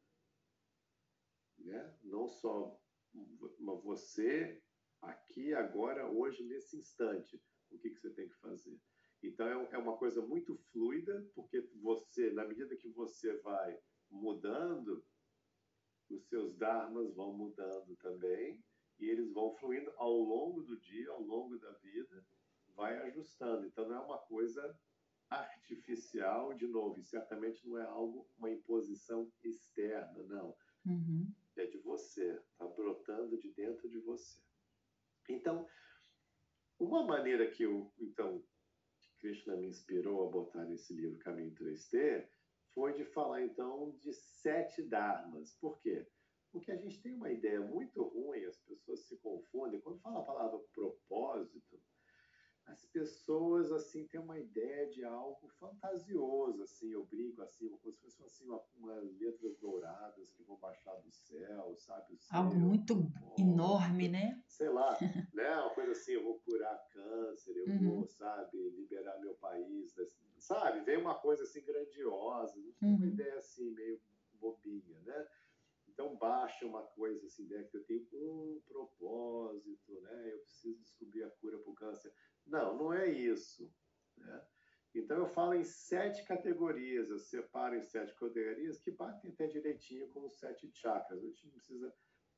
né? 1.58 1.98
Não 2.02 2.28
só 2.28 2.80
você 3.82 4.62
aqui, 5.02 5.54
agora, 5.54 6.10
hoje, 6.10 6.42
nesse 6.44 6.76
instante, 6.76 7.40
o 7.70 7.78
que, 7.78 7.90
que 7.90 8.00
você 8.00 8.10
tem 8.10 8.28
que 8.28 8.36
fazer. 8.36 8.78
Então 9.22 9.46
é, 9.46 9.74
é 9.74 9.78
uma 9.78 9.96
coisa 9.96 10.20
muito 10.22 10.56
fluida, 10.72 11.28
porque 11.34 11.60
você, 11.76 12.30
na 12.30 12.44
medida 12.44 12.76
que 12.76 12.88
você 12.88 13.36
vai 13.38 13.78
mudando, 14.10 15.04
os 16.14 16.26
seus 16.28 16.54
dharmas 16.56 17.14
vão 17.14 17.32
mudando 17.32 17.96
também 17.96 18.62
e 18.98 19.08
eles 19.08 19.32
vão 19.32 19.54
fluindo 19.56 19.92
ao 19.96 20.12
longo 20.12 20.62
do 20.62 20.78
dia, 20.78 21.10
ao 21.10 21.22
longo 21.22 21.58
da 21.58 21.70
vida, 21.72 22.24
vai 22.74 22.96
ajustando. 23.08 23.66
Então 23.66 23.88
não 23.88 23.96
é 23.96 24.00
uma 24.00 24.18
coisa 24.18 24.76
artificial, 25.30 26.54
de 26.54 26.66
novo, 26.66 26.98
e 26.98 27.04
certamente 27.04 27.66
não 27.66 27.78
é 27.78 27.84
algo, 27.84 28.26
uma 28.38 28.50
imposição 28.50 29.30
externa, 29.44 30.22
não. 30.24 30.56
Uhum. 30.86 31.30
É 31.56 31.66
de 31.66 31.78
você, 31.78 32.40
está 32.52 32.66
brotando 32.66 33.36
de 33.36 33.50
dentro 33.52 33.88
de 33.88 33.98
você. 33.98 34.40
Então, 35.28 35.68
uma 36.78 37.02
maneira 37.04 37.50
que 37.50 37.64
eu, 37.64 37.92
então, 37.98 38.42
que 39.00 39.12
Krishna 39.18 39.56
me 39.56 39.66
inspirou 39.66 40.26
a 40.26 40.30
botar 40.30 40.64
nesse 40.64 40.94
livro 40.94 41.18
Caminho 41.18 41.54
3D 41.54 42.26
foi 42.78 42.94
de 42.94 43.04
falar 43.04 43.42
então 43.42 43.90
de 43.98 44.12
sete 44.12 44.82
dharmas. 44.82 45.52
Por 45.60 45.80
quê? 45.80 46.06
Porque 46.52 46.70
a 46.70 46.76
gente 46.76 47.02
tem 47.02 47.12
uma 47.12 47.28
ideia 47.28 47.60
muito 47.60 48.04
ruim, 48.04 48.44
as 48.44 48.56
pessoas 48.60 49.00
se 49.00 49.16
confundem. 49.16 49.80
Quando 49.80 49.98
fala 49.98 50.20
a 50.20 50.24
palavra 50.24 50.60
propósito, 50.72 51.80
as 52.66 52.84
pessoas 52.86 53.72
assim 53.72 54.06
têm 54.06 54.20
uma 54.20 54.38
ideia 54.38 54.88
de 54.90 55.04
algo 55.04 55.48
fantasioso, 55.58 56.62
assim, 56.62 56.90
eu 56.90 57.04
brinco 57.06 57.42
assim, 57.42 57.68
como 57.68 57.92
se 57.92 58.00
fosse 58.00 58.22
assim, 58.22 58.44
uma, 58.44 58.62
uma 58.76 58.94
letras 59.18 59.58
douradas 59.58 60.32
que 60.34 60.44
vão 60.44 60.56
baixar 60.58 60.94
do 61.00 61.10
céu, 61.10 61.74
sabe? 61.78 62.16
Céu, 62.16 62.38
algo 62.38 62.54
muito 62.54 63.10
enorme, 63.36 64.08
né? 64.08 64.40
Sei 64.46 64.68
lá, 64.68 64.96
né? 65.34 65.50
Uma 65.56 65.74
coisa 65.74 65.90
assim, 65.90 66.12
eu 66.12 66.22
vou 66.22 66.38
curar 66.40 66.78
câncer, 66.92 67.56
eu 67.56 67.66
uhum. 67.66 67.90
vou, 67.90 68.06
sabe, 68.06 68.70
liberar 68.70 69.18
meu 69.18 69.34
país, 69.34 69.96
sabe? 70.40 70.80
Vem 70.80 70.96
uma 70.98 71.14
coisa 71.14 71.42
assim 71.42 71.64
grandiosa, 71.64 72.54
tem 72.78 72.88
uma 72.90 72.98
uhum. 72.98 73.06
ideia 73.06 73.38
assim 73.38 73.70
meio 73.72 74.00
bobinha, 74.34 75.00
né? 75.02 75.28
Então 75.88 76.16
baixa 76.16 76.64
uma 76.64 76.82
coisa 76.82 77.26
assim, 77.26 77.46
né, 77.48 77.64
que 77.64 77.76
eu 77.76 77.84
tenho 77.84 78.06
um 78.22 78.60
propósito, 78.66 80.00
né? 80.00 80.32
Eu 80.32 80.38
preciso 80.40 80.78
descobrir 80.80 81.24
a 81.24 81.30
cura 81.30 81.58
para 81.58 81.70
o 81.70 81.74
câncer. 81.74 82.12
Não, 82.46 82.76
não 82.76 82.92
é 82.92 83.08
isso. 83.08 83.68
Né? 84.16 84.42
Então 84.94 85.18
eu 85.18 85.26
falo 85.26 85.54
em 85.54 85.64
sete 85.64 86.24
categorias, 86.24 87.10
eu 87.10 87.18
separo 87.18 87.76
em 87.76 87.82
sete 87.82 88.14
categorias 88.14 88.78
que 88.78 88.90
batem 88.90 89.30
até 89.30 89.46
direitinho 89.46 90.08
com 90.08 90.24
os 90.24 90.38
sete 90.38 90.70
chakras. 90.72 91.22
A 91.22 91.26
gente 91.26 91.46
não 91.46 91.52
precisa 91.52 91.94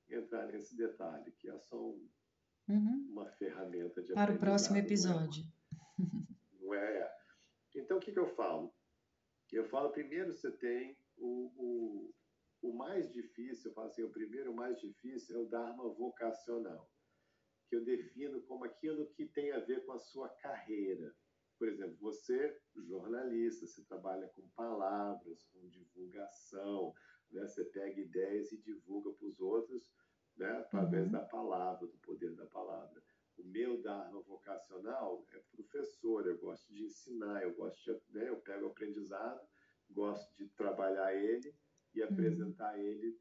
entrar 0.08 0.46
nesse 0.46 0.76
detalhe, 0.76 1.30
que 1.32 1.48
é 1.48 1.58
só 1.58 1.76
um, 1.76 2.08
uhum. 2.68 3.08
uma 3.10 3.26
ferramenta 3.32 4.02
de 4.02 4.12
Para 4.14 4.32
o 4.32 4.38
próximo 4.38 4.76
episódio. 4.76 5.44
É? 5.44 5.60
É. 6.26 6.29
Então 7.74 7.98
o 7.98 8.00
que, 8.00 8.12
que 8.12 8.18
eu 8.18 8.28
falo? 8.34 8.72
Eu 9.52 9.64
falo 9.68 9.90
primeiro 9.90 10.32
você 10.34 10.50
tem 10.50 10.96
o, 11.16 11.52
o, 11.56 12.14
o 12.62 12.72
mais 12.72 13.10
difícil, 13.12 13.70
eu 13.70 13.74
falo 13.74 13.88
assim, 13.88 14.02
o 14.02 14.10
primeiro 14.10 14.52
o 14.52 14.56
mais 14.56 14.78
difícil 14.80 15.36
é 15.36 15.38
o 15.40 15.48
Dharma 15.48 15.88
vocacional 15.88 16.88
que 17.70 17.76
eu 17.76 17.84
defino 17.84 18.42
como 18.42 18.64
aquilo 18.64 19.06
que 19.10 19.24
tem 19.26 19.52
a 19.52 19.60
ver 19.60 19.86
com 19.86 19.92
a 19.92 19.98
sua 19.98 20.28
carreira. 20.28 21.14
Por 21.56 21.68
exemplo, 21.68 21.96
você, 22.00 22.60
jornalista, 22.74 23.64
você 23.64 23.84
trabalha 23.84 24.26
com 24.34 24.42
palavras, 24.56 25.44
com 25.52 25.68
divulgação, 25.68 26.92
né? 27.30 27.46
você 27.46 27.64
pega 27.66 28.00
ideias 28.00 28.50
e 28.50 28.58
divulga 28.58 29.12
para 29.12 29.26
os 29.28 29.38
outros 29.40 29.88
né? 30.36 30.50
através 30.58 31.06
uhum. 31.06 31.12
da 31.12 31.20
palavra, 31.20 31.86
do 31.86 31.96
poder 31.98 32.34
da 32.34 32.46
palavra. 32.46 33.00
O 33.40 33.44
meu 33.44 33.80
Dharma 33.80 34.20
vocacional 34.20 35.26
é 35.32 35.38
professor, 35.56 36.26
eu 36.26 36.36
gosto 36.36 36.70
de 36.72 36.84
ensinar, 36.84 37.42
eu 37.42 37.54
gosto 37.54 37.82
de, 37.82 38.18
né? 38.18 38.28
eu 38.28 38.36
pego 38.36 38.66
o 38.66 38.68
aprendizado, 38.68 39.40
gosto 39.88 40.30
de 40.36 40.46
trabalhar 40.50 41.14
ele 41.14 41.54
e 41.94 42.02
uhum. 42.02 42.08
apresentar 42.08 42.78
ele 42.78 43.18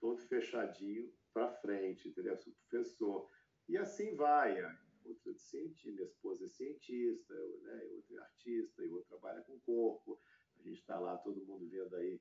todo 0.00 0.20
fechadinho 0.22 1.12
para 1.34 1.52
frente, 1.52 2.08
entendeu? 2.08 2.36
Sou 2.38 2.52
professor. 2.52 3.30
E 3.68 3.76
assim 3.76 4.14
vai. 4.14 4.56
Outra 5.04 5.32
é 5.32 5.34
cientista, 5.34 5.90
minha 5.90 6.04
esposa 6.04 6.46
é 6.46 6.48
cientista, 6.48 7.34
eu, 7.34 7.60
né, 7.60 7.84
outra 7.92 8.16
é 8.16 8.18
artista, 8.20 8.82
e 8.82 8.88
outra 8.88 9.18
trabalha 9.18 9.42
com 9.42 9.60
corpo. 9.60 10.18
A 10.58 10.62
gente 10.62 10.80
está 10.80 10.98
lá, 10.98 11.18
todo 11.18 11.44
mundo 11.44 11.68
vendo 11.68 11.94
aí, 11.96 12.20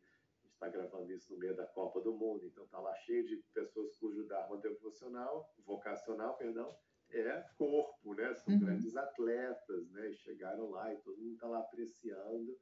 está 0.54 0.70
gravando 0.70 1.12
isso 1.12 1.32
no 1.34 1.40
meio 1.40 1.56
da 1.56 1.66
Copa 1.66 2.00
do 2.02 2.14
Mundo, 2.14 2.46
então 2.46 2.64
está 2.64 2.80
lá 2.80 2.96
cheio 2.98 3.26
de 3.26 3.38
pessoas 3.54 3.96
cujo 3.98 4.26
dharma 4.26 4.58
devocional, 4.58 5.54
vocacional, 5.66 6.36
perdão, 6.38 6.76
é 7.10 7.46
corpo, 7.58 8.14
né? 8.16 8.34
São 8.36 8.54
uhum. 8.54 8.60
grandes 8.60 8.96
atletas, 8.96 9.92
né? 9.92 10.10
E 10.10 10.16
chegaram 10.16 10.70
lá 10.70 10.94
e 10.94 10.98
todo 10.98 11.22
mundo 11.22 11.34
está 11.34 11.48
lá 11.48 11.60
apreciando 11.60 12.58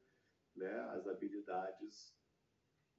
né, 0.56 0.80
as 0.92 1.08
habilidades 1.08 2.14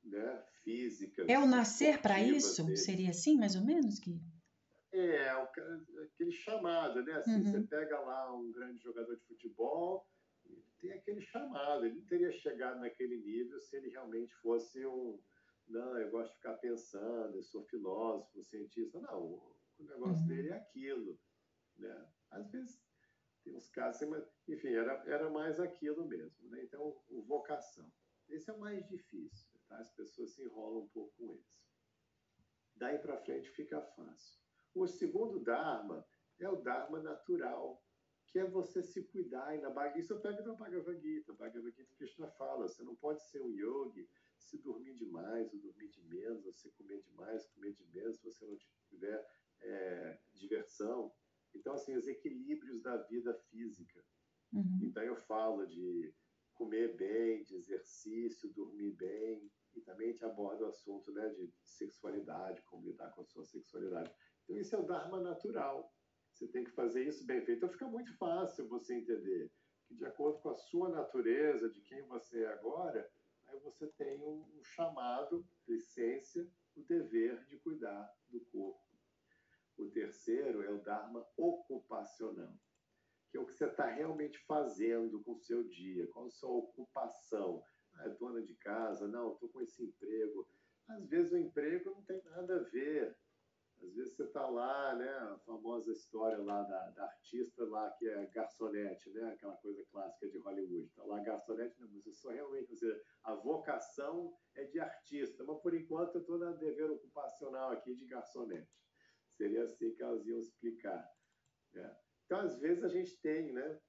né, 0.05 0.44
físicas. 0.62 1.28
É 1.28 1.38
o 1.38 1.46
nascer 1.46 2.00
para 2.00 2.20
isso? 2.20 2.64
Seria 2.76 3.11
assim, 3.11 3.37
mais 3.37 3.55
ou 3.55 3.62
menos, 3.62 3.98
que 3.98 4.18
É, 4.92 5.31
aquele 6.05 6.33
chamado, 6.33 7.02
né? 7.02 7.12
Assim, 7.14 7.37
uhum. 7.37 7.44
Você 7.44 7.61
pega 7.62 8.00
lá 8.00 8.35
um 8.35 8.50
grande 8.50 8.83
jogador 8.83 9.14
de 9.16 9.24
futebol, 9.24 10.07
tem 10.83 10.92
aquele 10.92 11.23
chamado. 11.23 11.87
Ele 11.87 11.95
não 11.95 12.07
teria 12.07 12.33
chegado 12.33 12.81
naquele 12.81 13.16
nível 13.18 13.61
se 13.61 13.77
ele 13.77 13.88
realmente 13.88 14.35
fosse 14.37 14.85
um. 14.85 15.23
Não, 15.68 15.97
eu 15.97 16.11
gosto 16.11 16.31
de 16.31 16.37
ficar 16.37 16.55
pensando, 16.55 17.37
eu 17.37 17.42
sou 17.45 17.62
filósofo, 17.64 18.42
cientista. 18.42 19.01
Não, 19.01 19.23
o 19.23 19.85
negócio 19.85 20.23
uhum. 20.23 20.29
dele 20.29 20.49
é 20.49 20.57
aquilo. 20.57 21.18
Né? 21.79 22.09
Às 22.33 22.51
vezes 22.51 22.83
tem 23.45 23.55
uns 23.55 23.68
casos, 23.71 24.09
mas, 24.09 24.25
enfim, 24.49 24.68
era, 24.75 24.92
era 25.07 25.31
mais 25.31 25.61
aquilo 25.61 26.05
mesmo. 26.07 26.51
Né? 26.51 26.64
Então, 26.64 27.01
o 27.09 27.23
vocação. 27.23 27.90
Esse 28.29 28.51
é 28.51 28.53
o 28.53 28.59
mais 28.59 28.87
difícil. 28.88 29.49
Tá? 29.68 29.79
As 29.79 29.90
pessoas 29.92 30.33
se 30.33 30.42
enrolam 30.42 30.83
um 30.83 30.88
pouco 30.88 31.14
com 31.16 31.33
esse. 31.35 31.62
Daí 32.75 32.99
para 32.99 33.18
frente 33.18 33.49
fica 33.51 33.81
fácil. 33.81 34.40
O 34.75 34.87
segundo 34.88 35.38
Dharma 35.38 36.05
é 36.40 36.49
o 36.49 36.57
Dharma 36.57 37.01
natural, 37.01 37.81
que 38.33 38.38
é 38.38 38.45
você 38.45 38.83
se 38.83 39.03
cuidar. 39.05 39.55
E 39.55 39.61
na 39.61 39.68
Bhagavad 39.68 40.01
Isso 40.01 40.14
eu 40.14 40.21
pego 40.21 40.42
da 40.42 40.55
Bhagavad 40.55 40.99
Gita. 40.99 41.35
Bhagavad 41.35 41.77
Gita 41.77 41.95
Krishna 41.97 42.27
fala, 42.31 42.66
você 42.66 42.83
não 42.83 42.97
pode 42.97 43.23
ser 43.29 43.42
um 43.42 43.51
yogi 43.51 44.09
se 44.38 44.57
dormir 44.59 44.95
demais 44.95 45.53
ou 45.53 45.61
dormir 45.61 45.88
de 45.88 46.03
menos, 46.03 46.45
ou 46.45 46.53
se 46.53 46.71
comer 46.71 47.01
demais, 47.03 47.47
comer 47.49 47.73
de 47.75 47.85
menos, 47.87 48.16
se 48.16 48.25
você 48.25 48.45
não 48.47 48.57
tiver 48.88 49.25
é, 49.61 50.18
diversão. 50.33 51.12
Então, 51.55 51.75
assim, 51.75 51.95
os 51.95 52.09
equilíbrios 52.09 52.81
da 52.83 52.97
vida 52.97 53.35
física. 53.51 54.03
Uhum. 54.53 54.81
Então, 54.83 55.03
eu 55.03 55.14
falo 55.14 55.66
de 55.66 56.12
comer 56.55 56.97
bem, 56.97 57.42
de 57.45 57.55
exercício, 57.55 58.49
dormir 58.51 58.92
bem, 58.92 59.51
e 59.75 59.81
também 59.81 60.09
a 60.09 60.12
gente 60.12 60.25
aborda 60.25 60.64
o 60.64 60.68
assunto 60.68 61.12
né, 61.12 61.29
de 61.31 61.53
sexualidade, 61.62 62.62
como 62.62 62.87
lidar 62.87 63.11
com 63.12 63.23
a 63.23 63.25
sua 63.25 63.45
sexualidade. 63.45 64.12
Então, 64.45 64.57
isso 64.57 64.75
é 64.75 64.79
o 64.79 64.87
Dharma 64.87 65.21
natural. 65.21 65.92
Você 66.42 66.48
tem 66.48 66.64
que 66.64 66.72
fazer 66.72 67.07
isso 67.07 67.24
bem 67.24 67.40
feito. 67.44 67.59
Então, 67.59 67.68
fica 67.68 67.87
muito 67.87 68.12
fácil 68.16 68.66
você 68.66 68.96
entender 68.96 69.48
que, 69.87 69.94
de 69.94 70.05
acordo 70.05 70.40
com 70.40 70.50
a 70.50 70.57
sua 70.57 70.88
natureza, 70.88 71.70
de 71.70 71.81
quem 71.83 72.02
você 72.02 72.42
é 72.42 72.48
agora, 72.48 73.09
aí 73.46 73.61
você 73.61 73.87
tem 73.92 74.20
um, 74.20 74.44
um 74.59 74.64
chamado, 74.64 75.46
licença, 75.68 76.44
o 76.74 76.83
dever 76.83 77.44
de 77.46 77.59
cuidar 77.59 78.12
do 78.28 78.40
corpo. 78.46 78.83
O 79.78 79.88
terceiro 79.90 80.64
é 80.64 80.70
o 80.70 80.83
Dharma 80.83 81.24
ocupacional 81.37 82.52
que 83.31 83.38
é 83.38 83.40
o 83.40 83.46
que 83.46 83.55
você 83.55 83.64
está 83.64 83.87
realmente 83.87 84.38
fazendo 84.40 85.22
com 85.22 85.33
o 85.33 85.40
seu 85.40 85.64
dia, 85.64 86.07
qual 86.09 86.26
a 86.26 86.31
sua 86.31 86.50
ocupação. 86.50 87.64
Ah, 87.94 88.05
é 88.05 88.11
dona 88.11 88.42
de 88.42 88.55
casa, 88.57 89.09
não, 89.09 89.33
estou 89.33 89.48
com 89.48 89.62
esse 89.62 89.83
emprego. 89.83 90.46
Às 90.87 91.09
vezes 91.09 91.33
o 91.33 91.38
emprego 91.38 91.90
não 91.92 92.02
tem 92.02 92.22
nada 92.24 92.57
a 92.57 92.62
ver. 92.64 93.16
Às 93.83 93.95
vezes 93.95 94.14
você 94.14 94.25
está 94.25 94.47
lá, 94.47 94.95
né, 94.95 95.09
a 95.09 95.38
famosa 95.40 95.90
história 95.90 96.38
lá 96.38 96.62
da, 96.62 96.90
da, 96.90 97.05
artista 97.05 97.64
lá 97.64 97.90
que 97.90 98.09
é 98.09 98.27
garçonete, 98.27 99.11
né, 99.11 99.33
aquela 99.33 99.57
coisa 99.57 99.85
clássica 99.90 100.29
de 100.29 100.38
Hollywood. 100.38 100.87
Está 100.87 101.05
lá 101.05 101.21
garçonete, 101.21 101.81
não, 101.81 101.88
mas 101.90 102.07
eu 102.07 102.12
sou 102.12 102.31
realmente, 102.31 102.77
seja, 102.77 103.03
a 103.25 103.35
vocação 103.35 104.33
é 104.55 104.64
de 104.64 104.79
artista, 104.79 105.42
mas 105.45 105.61
por 105.61 105.75
enquanto 105.75 106.14
eu 106.14 106.21
estou 106.21 106.38
na 106.38 106.53
dever 106.53 106.90
ocupacional 106.90 107.73
aqui 107.73 107.95
de 107.95 108.07
garçonete. 108.07 108.71
Seria 109.37 109.64
assim 109.64 109.92
que 109.95 110.03
elas 110.03 110.25
iam 110.27 110.38
explicar. 110.38 111.05
Né? 111.73 111.97
Então, 112.25 112.40
às 112.40 112.59
vezes, 112.59 112.85
a 112.85 112.88
gente 112.88 113.21
tem 113.21 113.53
né, 113.53 113.81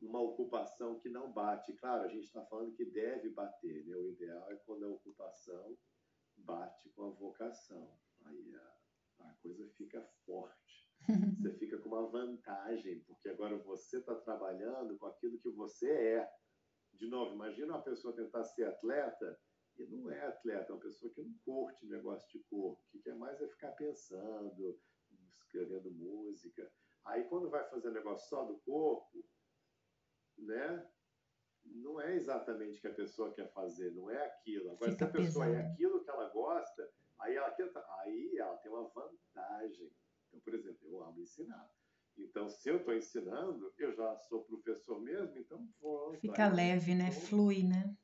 uma 0.00 0.20
ocupação 0.20 0.98
que 0.98 1.08
não 1.08 1.32
bate. 1.32 1.72
Claro, 1.74 2.04
a 2.04 2.08
gente 2.08 2.24
está 2.24 2.44
falando 2.44 2.74
que 2.74 2.84
deve 2.84 3.30
bater. 3.30 3.86
Né? 3.86 3.96
O 3.96 4.08
ideal 4.08 4.50
é 4.50 4.56
quando 4.56 4.84
a 4.84 4.90
ocupação 4.90 5.76
bate 6.36 6.90
com 6.90 7.06
a 7.06 7.10
vocação. 7.10 7.96
Aí 8.24 8.54
a, 8.54 8.75
a 9.28 9.34
coisa 9.42 9.68
fica 9.76 10.02
forte. 10.24 10.86
Você 11.40 11.52
fica 11.58 11.78
com 11.78 11.88
uma 11.88 12.08
vantagem, 12.08 13.00
porque 13.00 13.28
agora 13.28 13.56
você 13.58 13.98
está 13.98 14.14
trabalhando 14.14 14.96
com 14.98 15.06
aquilo 15.06 15.38
que 15.38 15.50
você 15.50 15.90
é. 15.90 16.30
De 16.94 17.06
novo, 17.06 17.34
imagina 17.34 17.74
uma 17.74 17.82
pessoa 17.82 18.16
tentar 18.16 18.42
ser 18.44 18.64
atleta 18.64 19.38
e 19.76 19.86
não 19.86 20.10
é 20.10 20.26
atleta, 20.26 20.72
é 20.72 20.74
uma 20.74 20.80
pessoa 20.80 21.12
que 21.12 21.22
não 21.22 21.34
curte 21.44 21.86
negócio 21.86 22.26
de 22.30 22.42
corpo, 22.44 22.82
que 22.90 22.98
quer 23.00 23.14
mais 23.14 23.40
é 23.40 23.46
ficar 23.48 23.72
pensando, 23.72 24.80
escrevendo 25.38 25.90
música. 25.92 26.72
Aí 27.04 27.24
quando 27.28 27.50
vai 27.50 27.68
fazer 27.68 27.90
negócio 27.90 28.28
só 28.28 28.44
do 28.44 28.58
corpo, 28.60 29.24
né? 30.38 30.90
Não 31.64 32.00
é 32.00 32.14
exatamente 32.14 32.78
o 32.78 32.80
que 32.80 32.88
a 32.88 32.94
pessoa 32.94 33.32
quer 33.34 33.52
fazer, 33.52 33.90
não 33.92 34.08
é 34.10 34.24
aquilo. 34.26 34.70
Agora, 34.70 34.92
Fica 34.92 34.96
se 34.96 35.04
a 35.04 35.08
pessoa 35.08 35.46
é 35.46 35.50
pesado. 35.50 35.68
é 35.68 35.72
aquilo 35.72 36.02
que 36.02 36.10
ela 36.10 36.28
gosta, 36.30 36.90
aí 37.20 37.34
ela, 37.34 37.50
tenta, 37.50 37.84
aí 38.00 38.36
ela 38.38 38.56
tem 38.58 38.70
uma 38.70 38.88
vantagem. 38.88 39.90
Então, 40.28 40.40
por 40.40 40.54
exemplo, 40.54 40.88
eu 40.88 41.02
amo 41.02 41.20
ensinar. 41.20 41.70
Então, 42.16 42.48
se 42.48 42.68
eu 42.68 42.78
estou 42.78 42.94
ensinando, 42.94 43.72
eu 43.76 43.94
já 43.94 44.16
sou 44.20 44.44
professor 44.44 45.00
mesmo, 45.00 45.38
então 45.38 45.66
pronto. 45.78 46.18
Fica 46.18 46.48
leve, 46.48 46.94
né? 46.94 47.10
Tô, 47.10 47.20
Flui, 47.20 47.62
né? 47.62 47.94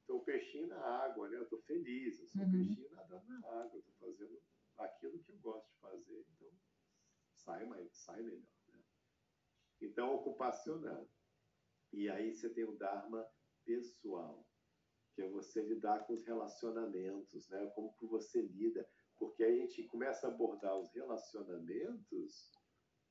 Estou 0.00 0.24
peixinho 0.24 0.66
na 0.68 0.80
água, 0.80 1.28
né? 1.28 1.36
Eu 1.36 1.42
estou 1.42 1.60
feliz, 1.62 2.18
eu 2.18 2.26
sou 2.28 2.42
uhum. 2.42 2.50
peixinho 2.50 2.90
nadando 2.90 3.28
na 3.28 3.38
água, 3.60 3.78
estou 3.78 3.94
fazendo 3.98 4.40
aquilo 4.78 5.18
que 5.22 5.30
eu 5.30 5.38
gosto 5.38 5.68
de 5.68 5.78
fazer. 5.78 6.26
Então, 6.34 6.50
sai, 7.36 7.66
mais, 7.66 7.94
sai 7.96 8.22
melhor. 8.22 8.40
Né? 8.68 8.80
Então, 9.82 10.14
ocupacional. 10.14 11.06
E 11.92 12.08
aí 12.08 12.34
você 12.34 12.48
tem 12.48 12.64
o 12.64 12.76
Dharma 12.76 13.26
pessoal, 13.64 14.46
que 15.20 15.26
é 15.26 15.28
você 15.28 15.60
lidar 15.60 16.06
com 16.06 16.14
os 16.14 16.24
relacionamentos, 16.24 17.46
né? 17.50 17.70
como 17.74 17.92
que 17.98 18.06
você 18.06 18.40
lida. 18.40 18.88
Porque 19.18 19.44
a 19.44 19.54
gente 19.54 19.82
começa 19.84 20.26
a 20.26 20.30
abordar 20.30 20.78
os 20.78 20.90
relacionamentos 20.94 22.50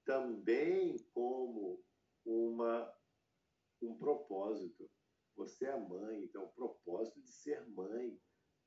também 0.04 0.98
como 1.14 1.80
uma, 2.26 2.92
um 3.80 3.96
propósito. 3.96 4.90
Você 5.36 5.66
é 5.68 5.78
mãe, 5.78 6.24
então 6.24 6.46
o 6.46 6.52
propósito 6.52 7.22
de 7.22 7.30
ser 7.32 7.64
mãe, 7.70 8.20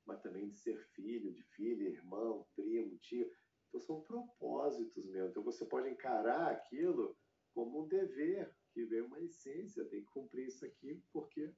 mas 0.06 0.22
também 0.22 0.48
de 0.48 0.56
ser 0.56 0.78
filho, 0.94 1.32
de 1.32 1.42
filha, 1.42 1.88
irmão, 1.88 2.46
primo, 2.54 2.96
tio. 2.98 3.28
Então, 3.68 3.80
são 3.80 4.02
propósitos 4.02 5.04
mesmo. 5.06 5.30
Então, 5.30 5.42
você 5.42 5.64
pode 5.64 5.88
encarar 5.88 6.52
aquilo 6.52 7.16
como 7.52 7.82
um 7.82 7.88
dever, 7.88 8.54
que 8.72 8.84
vem 8.84 9.00
uma 9.00 9.20
essência, 9.20 9.84
tem 9.86 10.00
que 10.04 10.10
cumprir 10.10 10.46
isso 10.46 10.64
aqui, 10.64 11.02
porque 11.12 11.52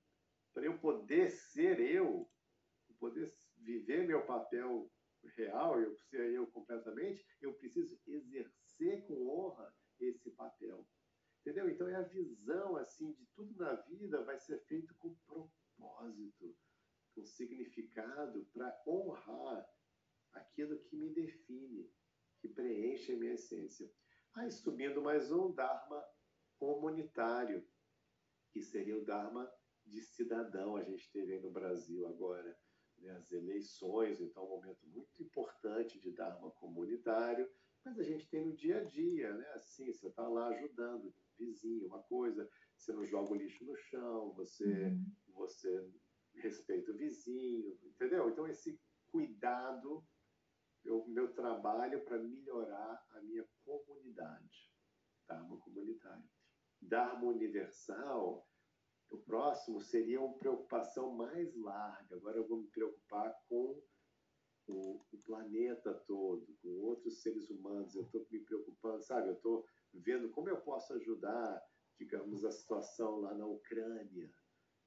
para 0.55 0.67
eu 0.67 0.79
poder 0.79 1.31
ser 1.31 1.81
eu, 1.81 2.31
poder 3.01 3.31
viver 3.57 4.07
meu 4.07 4.25
papel 4.25 4.89
real, 5.37 5.81
eu 5.81 5.93
ser 5.97 6.33
eu 6.33 6.47
completamente, 6.47 7.27
eu 7.43 7.53
preciso 7.55 8.01
exercer 8.07 9.05
com 9.07 9.29
honra 9.29 9.75
esse 9.99 10.31
papel. 10.31 10.87
Entendeu? 11.41 11.69
Então 11.69 11.89
é 11.89 11.97
a 11.97 12.03
visão 12.03 12.77
assim 12.77 13.13
de 13.13 13.27
tudo 13.35 13.55
na 13.59 13.75
vida 13.75 14.23
vai 14.23 14.39
ser 14.39 14.61
feito 14.61 14.95
com 14.95 15.15
propósito, 15.27 16.57
com 17.15 17.27
significado 17.27 18.47
para 18.53 18.81
honrar 18.87 19.69
aquilo 20.33 20.79
que 20.85 20.97
me 20.97 21.11
define 21.13 21.91
que 22.41 22.49
preenche 22.49 23.13
a 23.13 23.17
minha 23.17 23.35
essência. 23.35 23.91
Aí 24.35 24.47
mais 25.15 25.31
um, 25.31 25.53
Dharma 25.53 26.05
comunitário, 26.59 27.65
que 28.51 28.61
seria 28.61 28.99
o 28.99 29.05
Dharma 29.05 29.49
de 29.87 30.03
cidadão. 30.03 30.75
A 30.75 30.83
gente 30.83 31.09
teve 31.13 31.35
aí 31.35 31.41
no 31.41 31.53
Brasil 31.53 32.05
agora 32.09 32.59
né, 32.99 33.13
as 33.13 33.31
eleições, 33.31 34.21
então 34.21 34.45
um 34.45 34.49
momento 34.49 34.85
muito 34.89 35.23
importante 35.23 36.01
de 36.01 36.11
Dharma 36.11 36.51
comunitário, 36.51 37.49
mas 37.85 37.97
a 38.01 38.03
gente 38.03 38.29
tem 38.29 38.45
no 38.45 38.57
dia 38.57 38.81
a 38.81 38.83
dia, 38.83 39.33
né? 39.35 39.47
Assim, 39.53 39.93
você 39.93 40.09
está 40.09 40.27
lá 40.27 40.49
ajudando 40.49 41.05
o 41.05 41.15
vizinho, 41.39 41.87
uma 41.87 42.03
coisa, 42.03 42.51
você 42.77 42.93
não 42.93 43.07
joga 43.07 43.31
o 43.31 43.37
lixo 43.37 43.65
no 43.65 43.77
chão, 43.77 44.33
você, 44.33 44.67
uhum. 44.67 45.13
você 45.29 45.93
respeita 46.39 46.91
o 46.91 46.97
vizinho, 46.97 47.79
entendeu? 47.85 48.31
Então 48.31 48.49
esse 48.49 48.81
cuidado 49.13 50.05
o 50.87 51.09
meu 51.09 51.33
trabalho 51.33 52.05
para 52.05 52.19
melhorar 52.19 53.03
a 53.11 53.21
minha 53.21 53.45
comunidade, 53.65 54.64
Dharma 55.27 55.57
comunitário. 55.59 56.29
Dharma 56.81 57.27
universal, 57.29 58.47
o 59.11 59.19
próximo 59.19 59.81
seria 59.81 60.21
uma 60.21 60.37
preocupação 60.37 61.15
mais 61.15 61.55
larga. 61.57 62.17
Agora 62.17 62.37
eu 62.37 62.47
vou 62.47 62.59
me 62.59 62.69
preocupar 62.69 63.35
com 63.49 63.83
o, 64.67 65.01
o 65.13 65.19
planeta 65.25 65.95
todo, 66.07 66.47
com 66.61 66.69
outros 66.69 67.23
seres 67.23 67.49
humanos. 67.51 67.95
Eu 67.95 68.03
estou 68.03 68.27
me 68.31 68.41
preocupando, 68.41 69.03
sabe? 69.03 69.29
Eu 69.29 69.35
estou 69.35 69.65
vendo 69.93 70.31
como 70.31 70.49
eu 70.49 70.61
posso 70.61 70.93
ajudar, 70.95 71.63
digamos, 71.99 72.45
a 72.45 72.51
situação 72.51 73.21
lá 73.21 73.35
na 73.35 73.47
Ucrânia, 73.47 74.31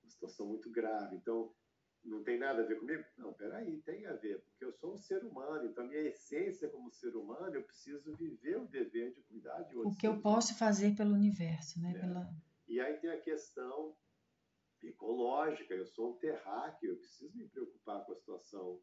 uma 0.04 0.10
situação 0.10 0.48
muito 0.48 0.70
grave. 0.70 1.16
Então, 1.16 1.54
não 2.04 2.24
tem 2.24 2.38
nada 2.38 2.64
a 2.64 2.66
ver 2.66 2.80
comigo? 2.80 3.04
Não, 3.18 3.34
peraí, 3.34 3.82
tem 3.82 4.06
a 4.06 4.14
ver, 4.14 4.40
porque 4.42 4.64
eu 4.64 4.72
sou 4.72 4.94
um 4.94 4.98
ser 4.98 5.24
humano, 5.24 5.66
então 5.66 5.84
a 5.84 5.88
minha 5.88 6.02
essência 6.02 6.70
como 6.70 6.92
ser 6.92 7.16
humano, 7.16 7.56
eu 7.56 7.64
preciso 7.64 8.16
viver 8.16 8.58
o 8.58 8.68
dever 8.68 9.14
de 9.14 9.22
cuidar 9.24 9.62
de 9.64 9.76
outros. 9.76 9.96
O 9.96 9.98
que 9.98 10.08
eu 10.08 10.20
posso 10.22 10.58
fazer 10.58 10.96
pelo 10.96 11.14
universo, 11.14 11.82
né? 11.82 11.94
É. 11.96 12.00
Pela... 12.00 12.30
E 12.68 12.80
aí 12.80 12.98
tem 12.98 13.10
a 13.10 13.22
questão 13.22 13.96
ecológica, 14.82 15.74
eu 15.74 15.86
sou 15.86 16.12
um 16.12 16.18
terráqueo, 16.18 16.92
eu 16.92 16.98
preciso 16.98 17.36
me 17.36 17.48
preocupar 17.48 18.06
com 18.06 18.14
a 18.14 18.16
situação 18.16 18.82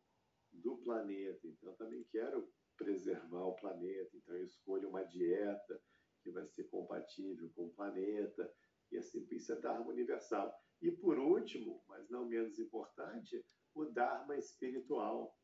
do 0.52 0.76
planeta, 0.78 1.46
então 1.46 1.72
também 1.74 2.04
quero 2.10 2.48
preservar 2.76 3.44
o 3.44 3.56
planeta, 3.56 4.16
então 4.16 4.34
eu 4.36 4.88
uma 4.88 5.04
dieta 5.04 5.80
que 6.22 6.30
vai 6.30 6.46
ser 6.46 6.64
compatível 6.64 7.50
com 7.54 7.66
o 7.66 7.70
planeta, 7.70 8.52
e 8.90 8.96
assim, 8.96 9.26
isso 9.30 9.52
é 9.52 9.56
Dharma 9.56 9.86
universal. 9.86 10.52
E 10.84 10.92
por 10.92 11.18
último, 11.18 11.82
mas 11.88 12.10
não 12.10 12.26
menos 12.26 12.58
importante, 12.58 13.42
o 13.74 13.86
Dharma 13.86 14.36
espiritual, 14.36 15.34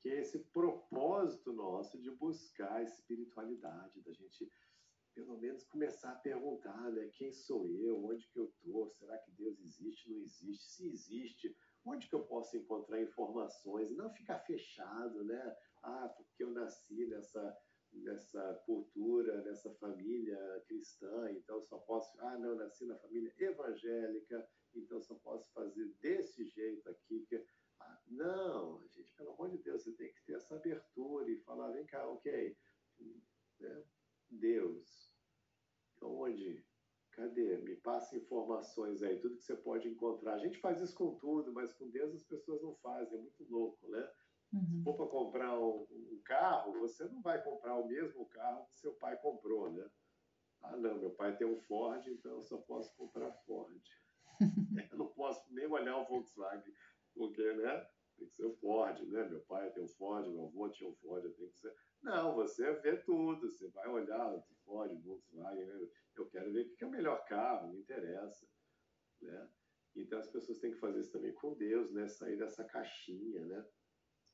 que 0.00 0.08
é 0.08 0.20
esse 0.20 0.38
propósito 0.52 1.52
nosso 1.52 2.00
de 2.00 2.08
buscar 2.12 2.74
a 2.74 2.82
espiritualidade, 2.84 4.00
da 4.02 4.12
gente 4.12 4.48
pelo 5.12 5.36
menos 5.38 5.64
começar 5.64 6.12
a 6.12 6.20
perguntar, 6.20 6.92
né? 6.92 7.08
Quem 7.14 7.32
sou 7.32 7.66
eu? 7.66 8.04
Onde 8.04 8.28
que 8.28 8.38
eu 8.38 8.44
estou? 8.44 8.88
Será 8.90 9.18
que 9.18 9.32
Deus 9.32 9.58
existe? 9.58 10.08
Não 10.08 10.18
existe? 10.20 10.70
Se 10.70 10.86
existe, 10.86 11.56
onde 11.84 12.06
que 12.06 12.14
eu 12.14 12.24
posso 12.24 12.56
encontrar 12.56 13.02
informações? 13.02 13.90
Não 13.90 14.08
ficar 14.10 14.38
fechado, 14.40 15.24
né? 15.24 15.56
Ah, 15.82 16.08
porque 16.16 16.44
eu 16.44 16.52
nasci 16.52 17.06
nessa 17.06 17.58
nessa 17.92 18.54
cultura, 18.66 19.42
nessa 19.42 19.72
família 19.74 20.38
cristã, 20.66 21.30
então 21.32 21.62
só 21.62 21.78
posso, 21.78 22.14
ah, 22.20 22.38
não, 22.38 22.54
nasci 22.54 22.84
na 22.84 22.96
família 22.96 23.32
evangélica, 23.38 24.46
então 24.78 25.00
só 25.00 25.14
posso 25.16 25.50
fazer 25.52 25.86
desse 26.00 26.44
jeito 26.46 26.88
aqui. 26.88 27.24
Que... 27.28 27.44
Ah, 27.80 28.00
não, 28.08 28.86
gente, 28.88 29.12
pelo 29.12 29.32
amor 29.32 29.50
de 29.50 29.58
Deus, 29.58 29.82
você 29.82 29.92
tem 29.92 30.12
que 30.12 30.24
ter 30.24 30.34
essa 30.34 30.56
abertura 30.56 31.30
e 31.30 31.40
falar, 31.40 31.70
vem 31.72 31.86
cá, 31.86 32.06
ok, 32.08 32.56
né? 33.60 33.84
Deus, 34.30 35.14
onde? 36.02 36.64
Cadê? 37.12 37.56
Me 37.58 37.76
passa 37.76 38.16
informações 38.16 39.02
aí, 39.02 39.18
tudo 39.18 39.36
que 39.36 39.44
você 39.44 39.56
pode 39.56 39.88
encontrar. 39.88 40.34
A 40.34 40.38
gente 40.38 40.58
faz 40.58 40.80
isso 40.80 40.94
com 40.94 41.16
tudo, 41.16 41.52
mas 41.52 41.72
com 41.72 41.88
Deus 41.88 42.14
as 42.14 42.24
pessoas 42.24 42.62
não 42.62 42.74
fazem, 42.76 43.18
é 43.18 43.20
muito 43.20 43.44
louco, 43.48 43.88
né? 43.88 44.10
Uhum. 44.52 44.66
Se 44.66 44.82
for 44.82 44.96
para 44.96 45.06
comprar 45.06 45.58
um, 45.58 45.86
um, 45.90 46.20
carro, 46.24 46.78
você 46.78 47.04
não 47.04 47.22
vai 47.22 47.42
comprar 47.42 47.76
o 47.76 47.86
mesmo 47.86 48.26
carro 48.26 48.66
que 48.66 48.76
seu 48.76 48.92
pai 48.94 49.16
comprou, 49.18 49.72
né? 49.72 49.88
Ah, 50.62 50.76
não, 50.76 50.98
meu 50.98 51.10
pai 51.10 51.36
tem 51.36 51.46
um 51.46 51.60
Ford, 51.62 52.06
então 52.06 52.32
eu 52.32 52.42
só 52.42 52.58
posso 52.58 52.94
comprar 52.96 53.32
Ford. 53.46 53.82
eu 54.92 54.98
não 54.98 55.08
posso 55.08 55.52
nem 55.52 55.66
olhar 55.66 55.96
o 55.98 56.06
Volkswagen, 56.06 56.74
porque, 57.14 57.52
né? 57.54 57.86
Tem 58.16 58.26
que 58.26 58.34
ser 58.34 58.46
o 58.46 58.54
Ford, 58.56 58.98
né? 59.08 59.28
Meu 59.28 59.40
pai 59.40 59.70
tem 59.72 59.84
um 59.84 59.88
Ford, 59.88 60.26
meu 60.26 60.46
avô 60.46 60.70
tinha 60.70 60.88
um 60.88 60.94
Ford, 60.94 61.22
tem 61.34 61.48
que 61.48 61.58
ser. 61.58 61.74
Não, 62.02 62.34
você 62.34 62.72
vê 62.80 62.96
tudo, 62.96 63.50
você 63.50 63.68
vai 63.68 63.88
olhar 63.88 64.42
Ford, 64.64 64.90
Volkswagen, 65.02 65.66
né? 65.66 65.88
eu 66.16 66.26
quero 66.30 66.52
ver 66.52 66.66
o 66.66 66.76
que 66.76 66.84
é 66.84 66.86
o 66.86 66.90
melhor 66.90 67.24
carro, 67.26 67.68
me 67.68 67.78
interessa, 67.78 68.46
né? 69.20 69.48
Então 69.94 70.18
as 70.18 70.28
pessoas 70.28 70.58
têm 70.58 70.72
que 70.72 70.78
fazer 70.78 71.00
isso 71.00 71.12
também 71.12 71.32
com 71.34 71.54
Deus, 71.54 71.90
né? 71.92 72.06
Sair 72.08 72.36
dessa 72.38 72.64
caixinha, 72.64 73.44
né? 73.44 73.66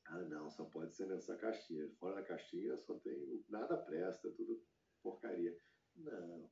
Ah, 0.05 0.21
não, 0.23 0.49
só 0.49 0.65
pode 0.65 0.93
ser 0.95 1.07
nessa 1.07 1.35
caixinha. 1.37 1.89
Fora 1.99 2.15
da 2.15 2.23
caixinha 2.23 2.75
só 2.77 2.99
tem 2.99 3.43
nada 3.49 3.77
presta, 3.77 4.29
tudo 4.31 4.61
porcaria. 5.01 5.57
Não. 5.95 6.49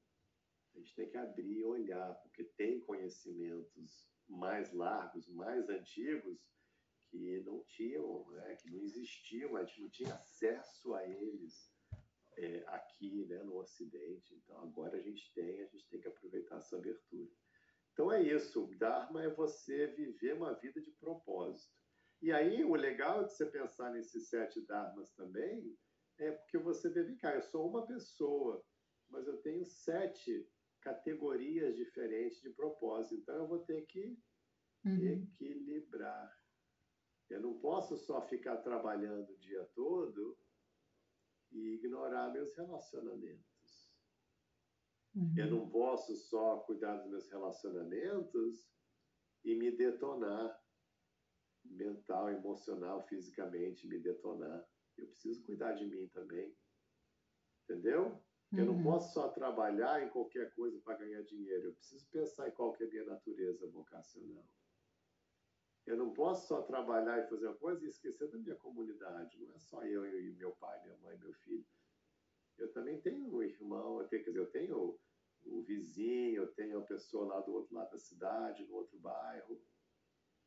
A 0.75 0.79
gente 0.79 0.95
tem 0.95 1.09
que 1.09 1.17
abrir 1.17 1.59
e 1.59 1.63
olhar, 1.63 2.13
porque 2.21 2.43
tem 2.43 2.79
conhecimentos 2.79 4.09
mais 4.27 4.71
largos, 4.71 5.27
mais 5.29 5.69
antigos, 5.69 6.39
que 7.09 7.41
não 7.41 7.63
tinham, 7.65 8.25
né, 8.31 8.55
que 8.55 8.69
não 8.69 8.79
existiam, 8.79 9.57
a 9.57 9.65
gente 9.65 9.81
não 9.81 9.89
tinha 9.89 10.13
acesso 10.13 10.93
a 10.93 11.05
eles 11.05 11.69
é, 12.37 12.63
aqui 12.67 13.25
né, 13.25 13.43
no 13.43 13.57
Ocidente. 13.57 14.33
Então 14.35 14.57
agora 14.61 14.97
a 14.97 15.01
gente 15.01 15.31
tem, 15.33 15.61
a 15.61 15.65
gente 15.65 15.87
tem 15.89 15.99
que 15.99 16.07
aproveitar 16.07 16.57
essa 16.57 16.77
abertura. 16.77 17.29
Então 17.91 18.09
é 18.11 18.23
isso, 18.23 18.65
Dharma 18.77 19.23
é 19.23 19.29
você 19.29 19.87
viver 19.87 20.35
uma 20.35 20.53
vida 20.53 20.81
de 20.81 20.91
propósito. 20.91 21.75
E 22.21 22.31
aí 22.31 22.63
o 22.63 22.75
legal 22.75 23.25
de 23.25 23.33
você 23.33 23.45
pensar 23.45 23.91
nesses 23.91 24.29
sete 24.29 24.61
Dharmas 24.61 25.11
também 25.11 25.77
é 26.17 26.31
porque 26.31 26.57
você 26.57 26.89
cá, 27.17 27.35
eu 27.35 27.41
sou 27.41 27.67
uma 27.67 27.85
pessoa, 27.85 28.63
mas 29.09 29.27
eu 29.27 29.37
tenho 29.41 29.65
sete 29.65 30.47
categorias 30.81 31.75
diferentes 31.75 32.41
de 32.41 32.49
propósito. 32.49 33.15
Então 33.15 33.35
eu 33.35 33.47
vou 33.47 33.59
ter 33.59 33.85
que 33.85 34.17
uhum. 34.85 35.05
equilibrar. 35.05 36.37
Eu 37.29 37.41
não 37.41 37.57
posso 37.59 37.97
só 37.97 38.27
ficar 38.27 38.57
trabalhando 38.57 39.31
o 39.31 39.37
dia 39.37 39.63
todo 39.73 40.37
e 41.51 41.75
ignorar 41.75 42.31
meus 42.31 42.55
relacionamentos. 42.55 43.91
Uhum. 45.15 45.33
Eu 45.37 45.51
não 45.51 45.69
posso 45.69 46.15
só 46.15 46.59
cuidar 46.59 46.97
dos 46.97 47.09
meus 47.09 47.29
relacionamentos 47.29 48.69
e 49.43 49.55
me 49.55 49.71
detonar 49.71 50.59
mental, 51.63 52.29
emocional, 52.29 53.05
fisicamente, 53.07 53.87
me 53.87 53.99
detonar. 53.99 54.65
Eu 54.97 55.07
preciso 55.07 55.43
cuidar 55.43 55.73
de 55.73 55.85
mim 55.85 56.07
também. 56.09 56.55
Entendeu? 57.63 58.21
Eu 58.53 58.65
não 58.65 58.75
uhum. 58.75 58.83
posso 58.83 59.13
só 59.13 59.29
trabalhar 59.29 60.03
em 60.03 60.09
qualquer 60.09 60.53
coisa 60.53 60.77
para 60.79 60.97
ganhar 60.97 61.21
dinheiro. 61.21 61.67
Eu 61.67 61.73
preciso 61.73 62.05
pensar 62.09 62.49
em 62.49 62.51
qual 62.51 62.75
é 62.79 62.83
a 62.83 62.87
minha 62.87 63.05
natureza 63.05 63.65
vocacional. 63.67 64.45
Eu 65.85 65.97
não 65.97 66.13
posso 66.13 66.47
só 66.47 66.61
trabalhar 66.61 67.19
e 67.19 67.29
fazer 67.29 67.47
uma 67.47 67.55
coisa 67.55 67.85
e 67.85 67.87
esquecer 67.87 68.29
da 68.29 68.37
minha 68.37 68.55
comunidade. 68.55 69.39
Não 69.39 69.53
é 69.53 69.57
só 69.57 69.83
eu 69.83 70.05
e 70.05 70.33
meu 70.33 70.51
pai, 70.51 70.81
minha 70.81 70.97
mãe, 70.97 71.17
meu 71.17 71.33
filho. 71.33 71.65
Eu 72.57 72.71
também 72.73 72.99
tenho 72.99 73.33
um 73.33 73.41
irmão, 73.41 74.01
eu 74.01 74.07
tenho, 74.07 74.23
quer 74.23 74.31
dizer, 74.31 74.41
eu 74.41 74.51
tenho 74.51 74.99
o 75.45 75.61
vizinho, 75.63 76.43
eu 76.43 76.47
tenho 76.53 76.79
a 76.79 76.83
pessoa 76.83 77.25
lá 77.25 77.39
do 77.39 77.53
outro 77.53 77.73
lado 77.73 77.91
da 77.91 77.97
cidade, 77.97 78.65
no 78.65 78.75
outro 78.75 78.99
bairro. 78.99 79.59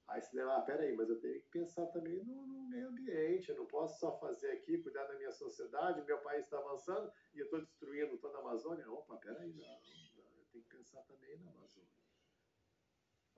Aí 0.08 0.20
você 0.20 0.36
lembra, 0.36 0.56
ah, 0.56 0.62
peraí, 0.62 0.94
mas 0.94 1.08
eu 1.08 1.18
tenho 1.18 1.40
que 1.40 1.48
pensar 1.48 1.86
também 1.86 2.22
no, 2.24 2.46
no, 2.46 2.68
meio 2.68 2.88
ambiente. 2.88 3.48
Eu 3.48 3.56
não 3.56 3.66
posso 3.66 3.98
só 3.98 4.18
fazer 4.18 4.50
aqui, 4.52 4.78
cuidar 4.78 5.04
da 5.06 5.16
minha 5.16 5.32
sociedade, 5.32 6.04
meu 6.04 6.18
país 6.18 6.44
está 6.44 6.58
avançando 6.58 7.10
e 7.32 7.38
eu 7.38 7.44
estou 7.44 7.60
destruindo 7.60 8.18
toda 8.18 8.38
a 8.38 8.40
Amazônia. 8.40 8.90
Opa, 8.90 9.16
peraí, 9.16 9.52
não, 9.52 9.64
não, 9.64 10.38
eu 10.38 10.44
tenho 10.52 10.64
que 10.64 10.76
pensar 10.76 11.02
também 11.04 11.38
na 11.38 11.50
Amazônia. 11.50 11.90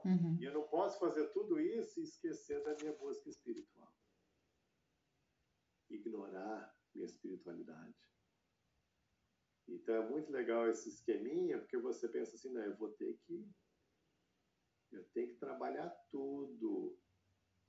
Uhum. 0.04 0.36
E 0.40 0.44
eu 0.44 0.52
não 0.52 0.66
posso 0.68 0.98
fazer 0.98 1.28
tudo 1.32 1.60
isso 1.60 2.00
e 2.00 2.04
esquecer 2.04 2.62
da 2.62 2.74
minha 2.76 2.92
busca 2.94 3.28
espiritual. 3.28 3.92
Ignorar 5.88 6.76
minha 6.94 7.06
espiritualidade. 7.06 7.96
Então 9.68 9.96
é 9.96 10.08
muito 10.08 10.30
legal 10.30 10.68
esse 10.68 10.88
esqueminha, 10.88 11.58
porque 11.58 11.76
você 11.76 12.08
pensa 12.08 12.36
assim, 12.36 12.52
não, 12.52 12.62
eu 12.62 12.76
vou 12.76 12.90
ter 12.92 13.18
que. 13.26 13.48
Eu 14.92 15.04
tenho 15.12 15.28
que 15.28 15.36
trabalhar 15.36 15.88
tudo. 16.10 16.98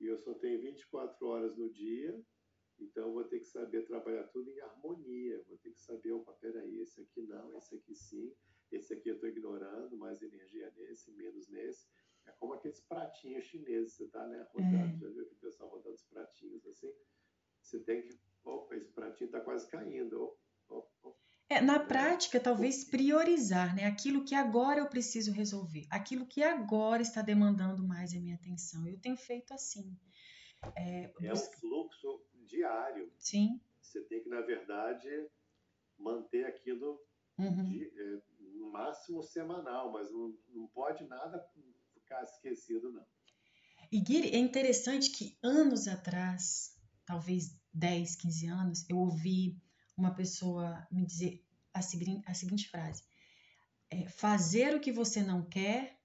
E 0.00 0.06
eu 0.06 0.16
só 0.18 0.34
tenho 0.34 0.60
24 0.60 1.26
horas 1.26 1.56
no 1.56 1.68
dia, 1.70 2.24
então 2.78 3.08
eu 3.08 3.12
vou 3.12 3.24
ter 3.24 3.40
que 3.40 3.46
saber 3.46 3.84
trabalhar 3.84 4.24
tudo 4.28 4.48
em 4.48 4.60
harmonia. 4.60 5.42
Vou 5.48 5.58
ter 5.58 5.72
que 5.72 5.80
saber, 5.80 6.12
opa, 6.12 6.32
peraí, 6.34 6.78
esse 6.78 7.00
aqui 7.00 7.22
não, 7.22 7.56
esse 7.56 7.74
aqui 7.74 7.94
sim, 7.94 8.32
esse 8.70 8.94
aqui 8.94 9.08
eu 9.08 9.14
estou 9.16 9.28
ignorando, 9.28 9.96
mais 9.96 10.22
energia 10.22 10.72
nesse, 10.76 11.10
menos 11.12 11.48
nesse. 11.48 11.88
É 12.26 12.32
como 12.32 12.52
aqueles 12.52 12.80
pratinhos 12.80 13.44
chineses, 13.46 13.94
você 13.94 14.04
está 14.04 14.26
né, 14.28 14.46
rodando, 14.52 14.96
é. 14.96 14.98
já 14.98 15.08
viu 15.08 15.26
que 15.26 15.34
o 15.34 15.38
pessoal 15.38 15.70
rodando 15.70 15.96
os 15.96 16.04
pratinhos 16.04 16.64
assim? 16.66 16.92
Você 17.60 17.80
tem 17.80 18.02
que, 18.02 18.18
opa, 18.44 18.76
esse 18.76 18.92
pratinho 18.92 19.26
está 19.26 19.40
quase 19.40 19.68
caindo. 19.68 20.36
Opa, 20.68 20.88
opa, 21.02 21.27
é, 21.50 21.60
na 21.60 21.80
prática, 21.80 22.38
talvez 22.38 22.84
priorizar, 22.84 23.74
né? 23.74 23.84
Aquilo 23.86 24.24
que 24.24 24.34
agora 24.34 24.80
eu 24.80 24.88
preciso 24.88 25.32
resolver, 25.32 25.86
aquilo 25.90 26.26
que 26.26 26.42
agora 26.42 27.00
está 27.00 27.22
demandando 27.22 27.82
mais 27.82 28.12
a 28.14 28.20
minha 28.20 28.34
atenção. 28.34 28.86
Eu 28.86 29.00
tenho 29.00 29.16
feito 29.16 29.54
assim. 29.54 29.96
É, 30.76 31.10
é 31.22 31.32
um 31.32 31.36
fluxo 31.36 32.22
diário. 32.46 33.10
Sim. 33.18 33.60
Você 33.80 34.02
tem 34.02 34.22
que, 34.22 34.28
na 34.28 34.42
verdade, 34.42 35.08
manter 35.98 36.44
aquilo 36.44 37.00
uhum. 37.38 37.64
de, 37.64 37.84
é, 37.84 38.22
no 38.54 38.70
máximo 38.70 39.22
semanal, 39.22 39.90
mas 39.90 40.10
não, 40.10 40.36
não 40.48 40.66
pode 40.68 41.04
nada 41.06 41.42
ficar 41.94 42.22
esquecido, 42.24 42.92
não. 42.92 43.06
E 43.90 44.00
Guiri, 44.00 44.34
é 44.34 44.38
interessante 44.38 45.10
que 45.10 45.38
anos 45.42 45.88
atrás, 45.88 46.76
talvez 47.06 47.58
10, 47.72 48.16
15 48.16 48.46
anos, 48.46 48.90
eu 48.90 48.98
ouvi 48.98 49.56
uma 49.98 50.14
pessoa 50.14 50.86
me 50.90 51.04
dizer 51.04 51.44
a 51.74 51.82
seguinte, 51.82 52.22
a 52.24 52.32
seguinte 52.32 52.68
frase: 52.68 53.02
é, 53.90 54.08
fazer 54.08 54.74
o 54.76 54.80
que 54.80 54.92
você 54.92 55.22
não 55.22 55.42
quer 55.42 55.98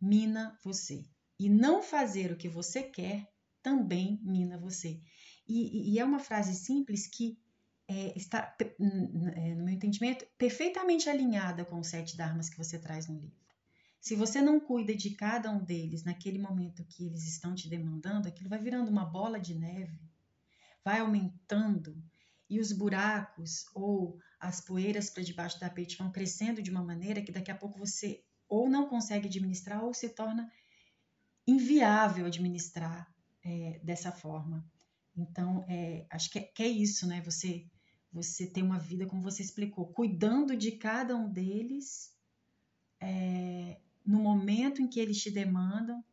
mina 0.00 0.58
você. 0.64 1.04
E 1.38 1.48
não 1.48 1.82
fazer 1.82 2.32
o 2.32 2.36
que 2.36 2.48
você 2.48 2.82
quer 2.82 3.30
também 3.62 4.20
mina 4.22 4.58
você. 4.58 5.00
E, 5.46 5.92
e 5.92 5.98
é 5.98 6.04
uma 6.04 6.18
frase 6.18 6.54
simples 6.54 7.06
que 7.06 7.38
é, 7.88 8.16
está, 8.16 8.56
é, 8.60 9.54
no 9.54 9.64
meu 9.64 9.74
entendimento, 9.74 10.24
perfeitamente 10.38 11.08
alinhada 11.08 11.64
com 11.64 11.78
os 11.78 11.88
sete 11.88 12.16
dharmas 12.16 12.48
que 12.48 12.56
você 12.56 12.78
traz 12.78 13.08
no 13.08 13.18
livro. 13.18 13.42
Se 14.00 14.16
você 14.16 14.40
não 14.40 14.58
cuida 14.58 14.94
de 14.94 15.10
cada 15.10 15.50
um 15.50 15.62
deles 15.62 16.02
naquele 16.02 16.38
momento 16.38 16.84
que 16.84 17.06
eles 17.06 17.26
estão 17.26 17.54
te 17.54 17.68
demandando, 17.68 18.26
aquilo 18.28 18.48
vai 18.48 18.58
virando 18.58 18.90
uma 18.90 19.04
bola 19.04 19.38
de 19.38 19.54
neve, 19.54 20.00
vai 20.84 21.00
aumentando 21.00 22.02
e 22.52 22.60
os 22.60 22.70
buracos 22.70 23.64
ou 23.74 24.18
as 24.38 24.60
poeiras 24.60 25.08
para 25.08 25.22
debaixo 25.22 25.58
da 25.58 25.68
tapete 25.68 25.96
vão 25.96 26.12
crescendo 26.12 26.62
de 26.62 26.70
uma 26.70 26.84
maneira 26.84 27.22
que 27.22 27.32
daqui 27.32 27.50
a 27.50 27.56
pouco 27.56 27.78
você 27.78 28.22
ou 28.46 28.68
não 28.68 28.88
consegue 28.88 29.26
administrar 29.26 29.82
ou 29.82 29.94
se 29.94 30.10
torna 30.10 30.52
inviável 31.46 32.26
administrar 32.26 33.10
é, 33.42 33.80
dessa 33.82 34.12
forma. 34.12 34.64
Então, 35.16 35.64
é, 35.66 36.06
acho 36.10 36.30
que 36.30 36.38
é, 36.38 36.42
que 36.42 36.62
é, 36.62 36.68
isso, 36.68 37.06
né? 37.06 37.22
Você 37.22 37.66
você 38.12 38.46
ter 38.46 38.62
uma 38.62 38.78
vida, 38.78 39.06
como 39.06 39.22
você 39.22 39.42
explicou, 39.42 39.86
cuidando 39.86 40.54
de 40.54 40.72
cada 40.72 41.16
um 41.16 41.32
deles 41.32 42.14
é, 43.00 43.80
no 44.04 44.18
momento 44.18 44.82
em 44.82 44.86
que 44.86 45.00
eles 45.00 45.18
te 45.22 45.30
demandam, 45.30 46.04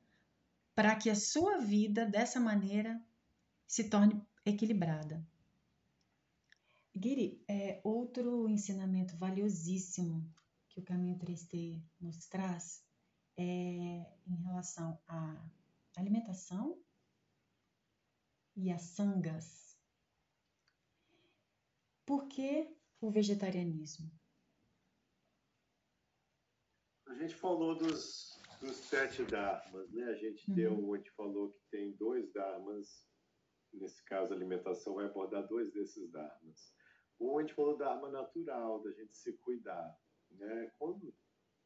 para 0.73 0.95
que 0.95 1.09
a 1.09 1.15
sua 1.15 1.57
vida, 1.57 2.05
dessa 2.05 2.39
maneira, 2.39 3.03
se 3.67 3.89
torne 3.89 4.21
equilibrada. 4.45 5.21
Guiri, 6.95 7.43
é, 7.47 7.79
outro 7.83 8.49
ensinamento 8.49 9.15
valiosíssimo 9.17 10.29
que 10.69 10.79
o 10.79 10.83
caminho 10.83 11.17
3T 11.17 11.81
nos 11.99 12.27
traz 12.27 12.83
é 13.37 13.43
em 13.43 14.35
relação 14.43 15.01
à 15.07 15.49
alimentação 15.95 16.81
e 18.55 18.71
às 18.71 18.81
sangas. 18.81 19.77
Por 22.05 22.27
que 22.27 22.75
o 22.99 23.09
vegetarianismo? 23.09 24.11
A 27.05 27.15
gente 27.15 27.35
falou 27.35 27.75
dos, 27.75 28.39
dos 28.59 28.75
sete 28.75 29.23
dharmas, 29.23 29.91
né? 29.91 30.03
A 30.05 30.15
gente 30.15 30.49
uhum. 30.49 30.55
deu, 30.55 30.93
a 30.93 30.97
gente 30.97 31.11
falou 31.11 31.51
que 31.51 31.61
tem 31.71 31.91
dois 31.93 32.31
dharmas, 32.33 33.05
nesse 33.73 34.03
caso 34.05 34.33
a 34.33 34.35
alimentação 34.35 34.95
vai 34.95 35.05
abordar 35.05 35.47
dois 35.47 35.71
desses 35.71 36.11
dharmas. 36.11 36.73
Um 37.19 37.37
a 37.37 37.41
gente 37.41 37.53
falou 37.53 37.77
dharma 37.77 38.09
natural, 38.09 38.81
da 38.81 38.91
gente 38.91 39.13
se 39.13 39.33
cuidar, 39.33 39.99
né? 40.31 40.71
Quando 40.77 41.13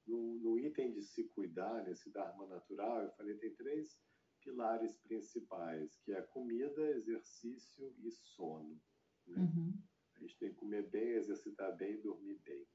no, 0.05 0.39
no 0.39 0.59
item 0.59 0.91
de 0.91 1.01
se 1.01 1.23
cuidar, 1.25 1.83
nesse 1.83 2.09
dharma 2.09 2.45
natural, 2.47 3.03
eu 3.03 3.11
falei 3.11 3.37
tem 3.37 3.53
três 3.55 3.99
pilares 4.41 4.97
principais, 4.97 5.95
que 6.03 6.11
é 6.11 6.21
comida, 6.21 6.81
exercício 6.91 7.95
e 7.99 8.11
sono. 8.11 8.79
Né? 9.25 9.37
Uhum. 9.37 9.81
A 10.15 10.19
gente 10.19 10.37
tem 10.37 10.49
que 10.49 10.59
comer 10.59 10.89
bem, 10.89 11.11
exercitar 11.11 11.75
bem, 11.77 12.01
dormir 12.01 12.39
bem. 12.43 12.67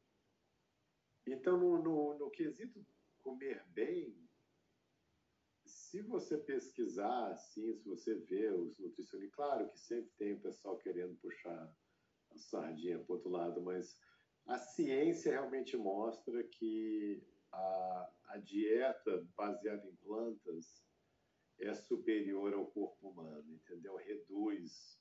Então, 1.27 1.59
no, 1.59 1.83
no, 1.83 2.19
no 2.19 2.31
quesito 2.31 2.85
comer 3.23 3.63
bem, 3.69 4.17
se 5.67 6.01
você 6.01 6.39
pesquisar, 6.39 7.33
assim, 7.33 7.75
se 7.75 7.85
você 7.85 8.15
vê 8.15 8.51
os 8.51 8.79
nutricionistas, 8.79 9.37
claro 9.37 9.69
que 9.69 9.79
sempre 9.79 10.11
tem 10.17 10.33
o 10.33 10.41
pessoal 10.41 10.79
querendo 10.79 11.15
puxar 11.17 11.71
sardinha 12.43 12.99
para 12.99 13.15
outro 13.15 13.31
lado, 13.31 13.61
mas 13.61 13.99
a 14.47 14.59
ciência 14.59 15.33
realmente 15.33 15.77
mostra 15.77 16.43
que 16.45 17.23
a, 17.53 18.11
a 18.29 18.39
dieta 18.39 19.27
baseada 19.37 19.87
em 19.87 19.97
plantas 19.97 20.83
é 21.59 21.75
superior 21.75 22.55
ao 22.55 22.67
corpo 22.67 23.09
humano, 23.09 23.53
entendeu? 23.53 23.97
Reduz 23.97 24.99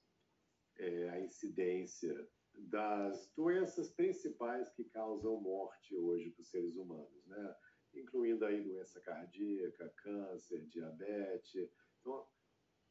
é, 0.78 1.10
a 1.10 1.20
incidência 1.20 2.28
das 2.56 3.32
doenças 3.36 3.90
principais 3.92 4.70
que 4.70 4.84
causam 4.86 5.40
morte 5.40 5.96
hoje 5.96 6.32
para 6.32 6.42
os 6.42 6.50
seres 6.50 6.76
humanos, 6.76 7.26
né? 7.28 7.56
Incluindo 7.94 8.46
aí 8.46 8.64
doença 8.64 9.00
cardíaca, 9.02 9.94
câncer, 9.98 10.66
diabetes. 10.66 11.70
Então, 12.00 12.28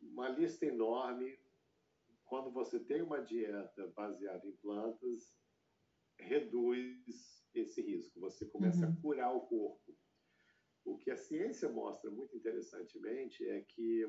uma 0.00 0.28
lista 0.28 0.66
enorme. 0.66 1.38
Quando 2.26 2.50
você 2.50 2.80
tem 2.80 3.02
uma 3.02 3.20
dieta 3.20 3.86
baseada 3.96 4.46
em 4.46 4.56
plantas, 4.56 5.32
reduz 6.18 7.46
esse 7.54 7.80
risco. 7.80 8.20
Você 8.20 8.46
começa 8.46 8.86
uhum. 8.86 8.92
a 8.92 9.00
curar 9.00 9.34
o 9.34 9.46
corpo. 9.46 9.96
O 10.84 10.98
que 10.98 11.10
a 11.10 11.16
ciência 11.16 11.68
mostra 11.68 12.10
muito 12.10 12.36
interessantemente 12.36 13.46
é 13.48 13.60
que 13.62 14.06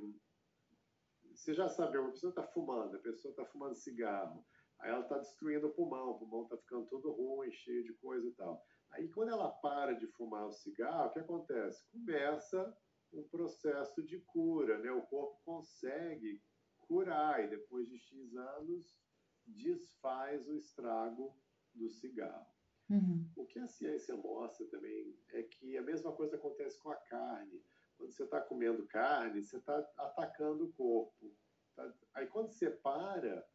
você 1.33 1.53
já 1.53 1.67
sabe, 1.67 1.97
uma 1.97 2.11
pessoa 2.11 2.31
está 2.31 2.43
fumando, 2.43 2.95
a 2.95 2.99
pessoa 2.99 3.31
está 3.31 3.45
fumando 3.45 3.75
cigarro, 3.75 4.45
aí 4.79 4.89
ela 4.89 5.01
está 5.01 5.17
destruindo 5.17 5.67
o 5.67 5.73
pulmão, 5.73 6.11
o 6.11 6.19
pulmão 6.19 6.43
está 6.43 6.57
ficando 6.57 6.87
todo 6.87 7.11
ruim, 7.11 7.51
cheio 7.51 7.83
de 7.83 7.93
coisa 7.95 8.27
e 8.27 8.31
tal. 8.33 8.63
Aí 8.91 9.07
quando 9.09 9.29
ela 9.29 9.49
para 9.49 9.93
de 9.93 10.07
fumar 10.07 10.47
o 10.47 10.53
cigarro, 10.53 11.09
o 11.09 11.13
que 11.13 11.19
acontece? 11.19 11.85
Começa 11.91 12.75
um 13.13 13.23
processo 13.29 14.03
de 14.03 14.19
cura, 14.21 14.79
né? 14.79 14.91
O 14.91 15.03
corpo 15.03 15.39
consegue 15.43 16.41
curar 16.87 17.43
e 17.43 17.49
depois 17.49 17.87
de 17.87 17.97
X 17.97 18.35
anos 18.35 18.97
desfaz 19.45 20.47
o 20.47 20.55
estrago 20.55 21.35
do 21.73 21.89
cigarro. 21.89 22.47
Uhum. 22.89 23.29
O 23.35 23.45
que 23.45 23.59
a 23.59 23.67
ciência 23.67 24.15
mostra 24.15 24.65
também 24.67 25.17
é 25.29 25.43
que 25.43 25.77
a 25.77 25.81
mesma 25.81 26.11
coisa 26.13 26.35
acontece 26.35 26.79
com 26.79 26.89
a 26.89 26.95
carne. 26.95 27.61
Quando 27.97 28.11
você 28.11 28.23
está 28.23 28.39
comendo 28.41 28.87
carne, 28.87 29.43
você 29.43 29.57
está 29.57 29.77
atacando 29.97 30.65
o 30.65 30.73
corpo. 30.73 31.35
Tá? 31.75 31.93
Aí 32.13 32.27
quando 32.27 32.51
você 32.51 32.69
para, 32.69 33.45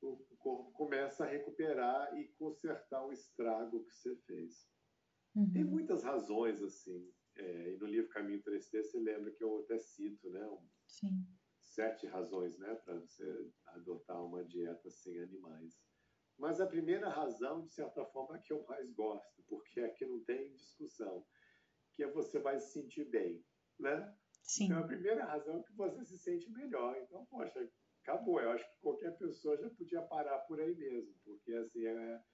o 0.00 0.16
corpo 0.38 0.70
começa 0.72 1.24
a 1.24 1.28
recuperar 1.28 2.16
e 2.18 2.28
consertar 2.38 3.04
o 3.04 3.12
estrago 3.12 3.84
que 3.84 3.94
você 3.94 4.16
fez. 4.16 4.68
Uhum. 5.34 5.50
Tem 5.52 5.64
muitas 5.64 6.02
razões 6.02 6.62
assim. 6.62 7.12
É, 7.36 7.72
e 7.72 7.76
no 7.76 7.86
livro 7.86 8.10
Caminho 8.10 8.42
3D 8.42 8.82
você 8.82 8.98
lembra 8.98 9.30
que 9.30 9.44
eu 9.44 9.60
até 9.60 9.78
cito, 9.78 10.28
né? 10.30 10.44
Um, 10.48 10.68
Sim. 10.86 11.26
Sete 11.78 12.08
razões, 12.08 12.58
né, 12.58 12.74
para 12.84 12.98
você 12.98 13.52
adotar 13.66 14.20
uma 14.24 14.44
dieta 14.44 14.90
sem 14.90 15.16
animais. 15.20 15.80
Mas 16.36 16.60
a 16.60 16.66
primeira 16.66 17.08
razão, 17.08 17.62
de 17.62 17.72
certa 17.72 18.04
forma, 18.06 18.36
é 18.36 18.40
que 18.40 18.52
eu 18.52 18.66
mais 18.66 18.90
gosto, 18.94 19.44
porque 19.46 19.78
aqui 19.82 20.04
não 20.04 20.24
tem 20.24 20.56
discussão, 20.56 21.24
que 21.94 22.02
é 22.02 22.10
você 22.10 22.40
vai 22.40 22.58
se 22.58 22.72
sentir 22.72 23.04
bem, 23.04 23.46
né? 23.78 24.12
Sim. 24.42 24.64
Então, 24.64 24.80
a 24.80 24.86
primeira 24.88 25.24
razão 25.24 25.60
é 25.60 25.62
que 25.62 25.72
você 25.74 26.04
se 26.04 26.18
sente 26.18 26.50
melhor. 26.50 26.96
Então, 27.00 27.24
poxa, 27.26 27.70
acabou. 28.02 28.40
Eu 28.40 28.50
acho 28.50 28.68
que 28.68 28.80
qualquer 28.80 29.16
pessoa 29.16 29.56
já 29.56 29.70
podia 29.70 30.02
parar 30.02 30.40
por 30.48 30.60
aí 30.60 30.74
mesmo, 30.74 31.14
porque, 31.24 31.52
assim, 31.52 31.86
é, 31.86 32.24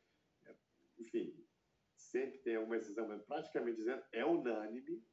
é 0.46 0.56
enfim, 0.96 1.46
sempre 1.94 2.38
tem 2.38 2.56
alguma 2.56 2.78
decisão, 2.78 3.06
mas 3.06 3.22
praticamente 3.22 3.76
dizendo, 3.76 4.02
é 4.10 4.24
unânime, 4.24 5.04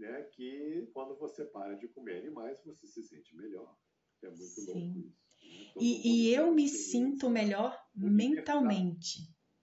né, 0.00 0.22
que 0.32 0.88
quando 0.92 1.16
você 1.16 1.44
para 1.44 1.74
de 1.74 1.86
comer 1.88 2.18
animais, 2.20 2.62
você 2.64 2.86
se 2.86 3.02
sente 3.02 3.36
melhor. 3.36 3.76
É 4.22 4.28
muito 4.28 4.42
Sim. 4.42 4.66
louco 4.66 4.98
isso. 4.98 5.30
E, 5.78 6.28
e 6.28 6.34
eu 6.34 6.52
me 6.52 6.68
sinto 6.68 7.28
melhor 7.30 7.78
mentalmente. 7.94 9.20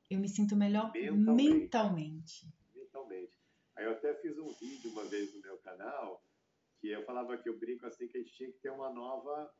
Eu 0.09 0.19
me 0.19 0.29
sinto 0.29 0.55
melhor 0.55 0.91
mentalmente. 0.93 1.53
mentalmente. 1.53 2.53
Mentalmente. 2.73 3.37
Aí 3.75 3.85
eu 3.85 3.91
até 3.91 4.13
fiz 4.15 4.37
um 4.37 4.51
vídeo 4.53 4.91
uma 4.91 5.03
vez 5.05 5.33
no 5.33 5.41
meu 5.41 5.57
canal 5.59 6.23
que 6.79 6.89
eu 6.89 7.03
falava 7.03 7.37
que 7.37 7.49
eu 7.49 7.57
brinco 7.57 7.85
assim 7.85 8.07
que 8.07 8.17
a 8.17 8.21
gente 8.21 8.33
tinha 8.33 8.51
que 8.51 8.59
ter 8.59 8.69
uma 8.69 8.91
nova 8.91 9.51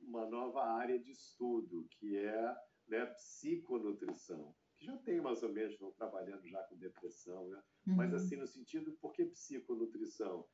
uma 0.00 0.26
nova 0.26 0.62
área 0.62 0.98
de 0.98 1.12
estudo 1.12 1.86
que 1.98 2.16
é 2.16 2.56
né, 2.88 3.06
psiconutrição 3.06 4.54
que 4.82 4.86
já 4.86 4.96
tem 4.98 5.20
mais 5.20 5.42
ou 5.42 5.52
menos 5.52 5.74
estão 5.74 5.92
trabalhando 5.92 6.44
já 6.48 6.60
com 6.64 6.76
depressão 6.76 7.48
né? 7.48 7.62
Uhum. 7.86 7.94
mas 7.94 8.12
assim 8.12 8.36
no 8.36 8.46
sentido 8.46 8.92
por 9.00 9.12
que 9.12 9.24
psiconutrição 9.26 10.44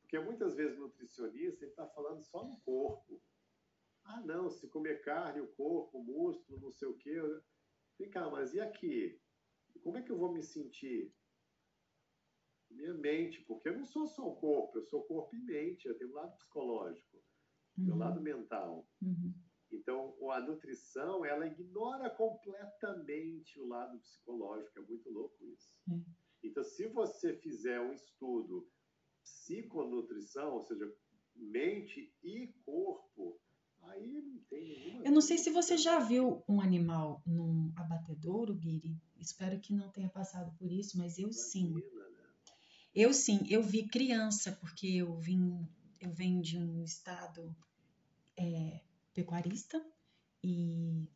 porque 0.00 0.18
muitas 0.18 0.54
vezes 0.56 0.76
o 0.76 0.82
nutricionista 0.82 1.64
está 1.64 1.86
falando 1.86 2.20
só 2.22 2.44
no 2.44 2.56
corpo 2.60 3.22
ah, 4.06 4.20
não, 4.20 4.48
se 4.48 4.68
comer 4.68 5.02
carne, 5.02 5.40
o 5.40 5.48
corpo, 5.48 5.98
o 5.98 6.04
músculo, 6.04 6.60
não 6.60 6.70
sei 6.70 6.86
o 6.88 6.96
quê. 6.96 7.20
Vem 7.98 8.08
cá, 8.08 8.30
mas 8.30 8.54
e 8.54 8.60
aqui? 8.60 9.20
Como 9.82 9.98
é 9.98 10.02
que 10.02 10.12
eu 10.12 10.18
vou 10.18 10.32
me 10.32 10.42
sentir? 10.42 11.12
Minha 12.70 12.94
mente, 12.94 13.42
porque 13.42 13.68
eu 13.68 13.76
não 13.76 13.84
sou 13.84 14.06
só 14.06 14.28
o 14.28 14.36
corpo, 14.36 14.78
eu 14.78 14.82
sou 14.82 15.02
corpo 15.04 15.34
e 15.34 15.40
mente, 15.40 15.86
eu 15.86 15.96
tenho 15.96 16.10
um 16.10 16.14
lado 16.14 16.36
psicológico, 16.36 17.16
uhum. 17.78 17.86
meu 17.86 17.96
lado 17.96 18.20
mental. 18.20 18.88
Uhum. 19.02 19.34
Então, 19.76 20.14
a 20.30 20.40
nutrição, 20.40 21.24
ela 21.24 21.46
ignora 21.46 22.10
completamente 22.10 23.60
o 23.60 23.66
lado 23.66 23.98
psicológico, 23.98 24.78
é 24.78 24.82
muito 24.82 25.10
louco 25.10 25.44
isso. 25.46 25.70
Uhum. 25.88 26.04
Então, 26.42 26.64
se 26.64 26.86
você 26.88 27.34
fizer 27.36 27.80
um 27.80 27.92
estudo 27.92 28.68
psiconutrição, 29.22 30.54
ou 30.54 30.62
seja, 30.62 30.92
mente 31.34 32.12
e 32.22 32.48
corpo, 32.64 33.40
Aí 33.82 34.20
não 34.20 34.38
tem 34.50 35.02
Eu 35.04 35.12
não 35.12 35.20
sei 35.20 35.38
se 35.38 35.50
você 35.50 35.76
já 35.76 35.98
viu 36.00 36.42
um 36.48 36.60
animal 36.60 37.22
num 37.26 37.72
abatedouro, 37.76 38.54
Guiri. 38.54 38.96
Espero 39.18 39.60
que 39.60 39.72
não 39.72 39.90
tenha 39.90 40.08
passado 40.08 40.52
por 40.58 40.70
isso, 40.70 40.98
mas 40.98 41.18
eu 41.18 41.32
sim. 41.32 41.74
Né? 41.74 41.82
Eu 42.94 43.12
sim, 43.12 43.40
eu 43.48 43.62
vi 43.62 43.86
criança, 43.86 44.52
porque 44.60 44.86
eu 44.86 45.14
vim, 45.14 45.66
eu 46.00 46.10
venho 46.10 46.42
de 46.42 46.58
um 46.58 46.82
estado 46.82 47.54
é, 48.36 48.80
pecuarista 49.16 49.82
e 50.44 51.08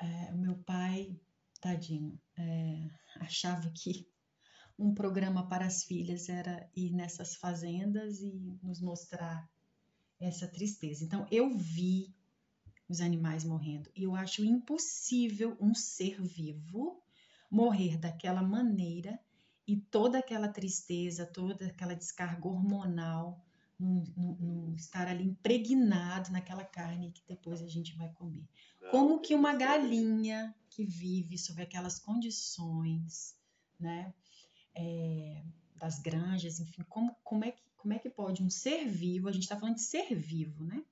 é, 0.00 0.32
meu 0.32 0.56
pai, 0.58 1.16
tadinho, 1.60 2.20
é, 2.36 2.90
achava 3.20 3.70
que 3.70 4.10
um 4.76 4.92
programa 4.92 5.46
para 5.48 5.66
as 5.66 5.84
filhas 5.84 6.28
era 6.28 6.68
ir 6.74 6.92
nessas 6.92 7.36
fazendas 7.36 8.20
e 8.20 8.58
nos 8.60 8.80
mostrar 8.80 9.48
essa 10.18 10.48
tristeza. 10.48 11.04
Então, 11.04 11.26
eu 11.30 11.56
vi 11.56 12.12
os 12.88 13.00
animais 13.00 13.44
morrendo 13.44 13.88
e 13.94 14.02
eu 14.02 14.16
acho 14.16 14.44
impossível 14.44 15.56
um 15.60 15.72
ser 15.74 16.20
vivo 16.20 17.00
morrer 17.48 17.96
daquela 17.98 18.42
maneira 18.42 19.16
e 19.66 19.76
toda 19.76 20.18
aquela 20.18 20.48
tristeza, 20.48 21.24
toda 21.24 21.66
aquela 21.66 21.94
descarga 21.94 22.48
hormonal 22.48 23.44
não, 23.80 24.04
não, 24.16 24.34
não, 24.36 24.74
estar 24.74 25.08
ali 25.08 25.24
impregnado 25.24 26.30
naquela 26.30 26.64
carne 26.64 27.12
que 27.12 27.22
depois 27.26 27.62
a 27.62 27.68
gente 27.68 27.96
vai 27.96 28.08
comer. 28.12 28.46
Não, 28.80 28.90
Como 28.90 29.20
que 29.20 29.34
uma 29.34 29.52
é- 29.52 29.56
galinha 29.56 30.54
que 30.68 30.84
vive 30.84 31.38
sob 31.38 31.62
aquelas 31.62 31.98
condições, 31.98 33.34
né, 33.78 34.12
é, 34.74 35.42
das 35.76 35.98
granjas, 35.98 36.60
enfim, 36.60 36.82
como, 36.88 37.16
como, 37.24 37.44
é 37.44 37.52
que, 37.52 37.62
como 37.76 37.94
é 37.94 37.98
que 37.98 38.10
pode 38.10 38.42
um 38.42 38.50
ser 38.50 38.86
vivo, 38.86 39.28
a 39.28 39.32
gente 39.32 39.44
está 39.44 39.56
falando 39.56 39.76
de 39.76 39.82
ser 39.82 40.14
vivo, 40.14 40.64
né, 40.64 40.84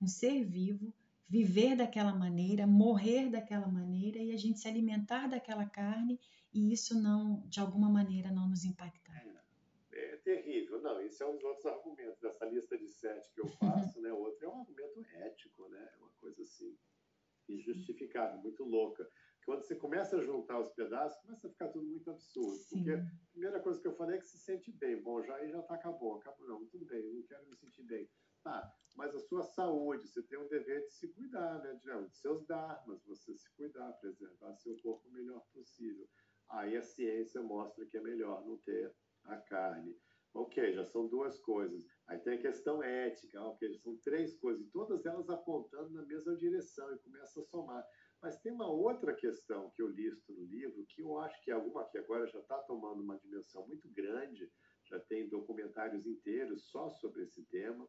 um 0.00 0.06
ser 0.06 0.44
vivo 0.44 0.92
viver 1.28 1.76
daquela 1.76 2.14
maneira, 2.14 2.66
morrer 2.66 3.30
daquela 3.30 3.66
maneira 3.66 4.18
e 4.18 4.32
a 4.32 4.36
gente 4.36 4.60
se 4.60 4.68
alimentar 4.68 5.26
daquela 5.26 5.64
carne 5.64 6.20
e 6.52 6.72
isso 6.72 7.00
não, 7.00 7.42
de 7.48 7.58
alguma 7.58 7.88
maneira, 7.88 8.30
não 8.30 8.48
nos 8.48 8.64
impactar. 8.64 9.03
Não, 10.84 11.00
isso 11.00 11.22
é 11.22 11.26
um 11.26 11.36
dos 11.36 11.44
outros 11.44 11.64
argumentos 11.64 12.20
dessa 12.20 12.44
lista 12.44 12.76
de 12.76 12.86
sete 12.86 13.32
que 13.32 13.40
eu 13.40 13.48
faço, 13.48 14.02
né? 14.02 14.12
Outro 14.12 14.44
é 14.44 14.48
um 14.50 14.60
argumento 14.60 15.00
ético, 15.14 15.66
né? 15.70 15.90
É 15.94 15.96
uma 15.96 16.10
coisa 16.20 16.42
assim 16.42 16.76
injustificável, 17.48 18.38
muito 18.42 18.62
louca. 18.64 19.08
Quando 19.46 19.62
você 19.62 19.74
começa 19.74 20.18
a 20.18 20.20
juntar 20.20 20.60
os 20.60 20.68
pedaços, 20.72 21.18
começa 21.22 21.46
a 21.46 21.50
ficar 21.50 21.68
tudo 21.68 21.86
muito 21.86 22.10
absurdo. 22.10 22.58
Sim. 22.58 22.76
Porque 22.76 22.90
a 22.90 23.30
primeira 23.32 23.60
coisa 23.60 23.80
que 23.80 23.88
eu 23.88 23.96
falei 23.96 24.16
é 24.16 24.20
que 24.20 24.26
se 24.26 24.38
sente 24.38 24.70
bem. 24.72 25.00
Bom, 25.00 25.22
já 25.22 25.34
aí 25.36 25.48
já 25.48 25.62
tá 25.62 25.74
acabou, 25.74 26.16
acabou 26.16 26.46
não, 26.46 26.66
tudo 26.66 26.84
bem, 26.84 27.02
eu 27.02 27.14
não 27.14 27.22
quero 27.22 27.46
me 27.46 27.56
sentir 27.56 27.84
bem. 27.84 28.06
Tá, 28.42 28.70
mas 28.94 29.14
a 29.14 29.20
sua 29.20 29.42
saúde, 29.42 30.06
você 30.06 30.22
tem 30.22 30.38
um 30.38 30.48
dever 30.48 30.84
de 30.84 30.92
se 30.92 31.08
cuidar, 31.08 31.62
né? 31.62 31.80
De, 31.82 32.08
de 32.08 32.16
seus 32.18 32.44
dharmas, 32.46 33.02
você 33.06 33.34
se 33.34 33.50
cuidar, 33.56 33.90
preservar 33.94 34.54
seu 34.56 34.76
corpo 34.82 35.08
o 35.08 35.12
melhor 35.12 35.42
possível. 35.50 36.06
Aí 36.50 36.76
a 36.76 36.82
ciência 36.82 37.40
mostra 37.40 37.86
que 37.86 37.96
é 37.96 38.02
melhor 38.02 38.44
não 38.44 38.58
ter 38.58 38.94
a 39.24 39.36
carne. 39.38 39.96
Ok, 40.34 40.72
já 40.72 40.84
são 40.84 41.08
duas 41.08 41.38
coisas. 41.38 41.84
Aí 42.08 42.18
tem 42.18 42.34
a 42.34 42.42
questão 42.42 42.82
ética, 42.82 43.40
ok, 43.42 43.72
já 43.72 43.78
são 43.78 43.96
três 43.98 44.34
coisas, 44.36 44.66
e 44.66 44.70
todas 44.70 45.06
elas 45.06 45.30
apontando 45.30 45.92
na 45.92 46.02
mesma 46.04 46.36
direção 46.36 46.92
e 46.92 46.98
começa 46.98 47.40
a 47.40 47.44
somar. 47.44 47.86
Mas 48.20 48.40
tem 48.40 48.52
uma 48.52 48.68
outra 48.68 49.14
questão 49.14 49.70
que 49.70 49.80
eu 49.82 49.88
listo 49.88 50.32
no 50.34 50.44
livro, 50.44 50.84
que 50.88 51.02
eu 51.02 51.18
acho 51.20 51.40
que 51.44 51.52
é 51.52 51.54
alguma 51.54 51.88
que 51.88 51.98
agora 51.98 52.26
já 52.26 52.40
está 52.40 52.58
tomando 52.64 53.02
uma 53.02 53.18
dimensão 53.18 53.66
muito 53.66 53.88
grande, 53.92 54.50
já 54.84 55.00
tem 55.00 55.28
documentários 55.28 56.06
inteiros 56.06 56.68
só 56.68 56.90
sobre 56.90 57.22
esse 57.22 57.46
tema, 57.46 57.88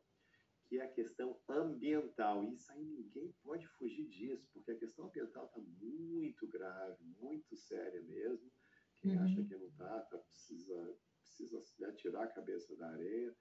que 0.65 0.79
é 0.79 0.83
a 0.83 0.91
questão 0.93 1.41
ambiental. 1.49 2.43
E 2.43 2.53
isso 2.53 2.71
aí 2.71 2.85
ninguém 2.85 3.33
pode 3.41 3.67
fugir 3.67 4.07
disso, 4.07 4.49
porque 4.53 4.71
a 4.71 4.77
questão 4.79 5.07
ambiental 5.07 5.47
está 5.47 5.59
muito 5.61 6.47
grave, 6.47 7.03
muito 7.03 7.55
séria 7.55 8.01
mesmo. 8.03 8.51
Quem 8.97 9.15
Uhum. 9.15 9.23
acha 9.23 9.43
que 9.43 9.55
não 9.57 9.67
está, 9.69 10.01
tá, 10.01 10.17
precisa, 10.19 10.97
precisa 11.35 11.61
né, 11.79 11.91
tirar 11.93 12.23
a 12.23 12.27
cabeça 12.27 12.75
da 12.75 12.87
areia 12.89 13.35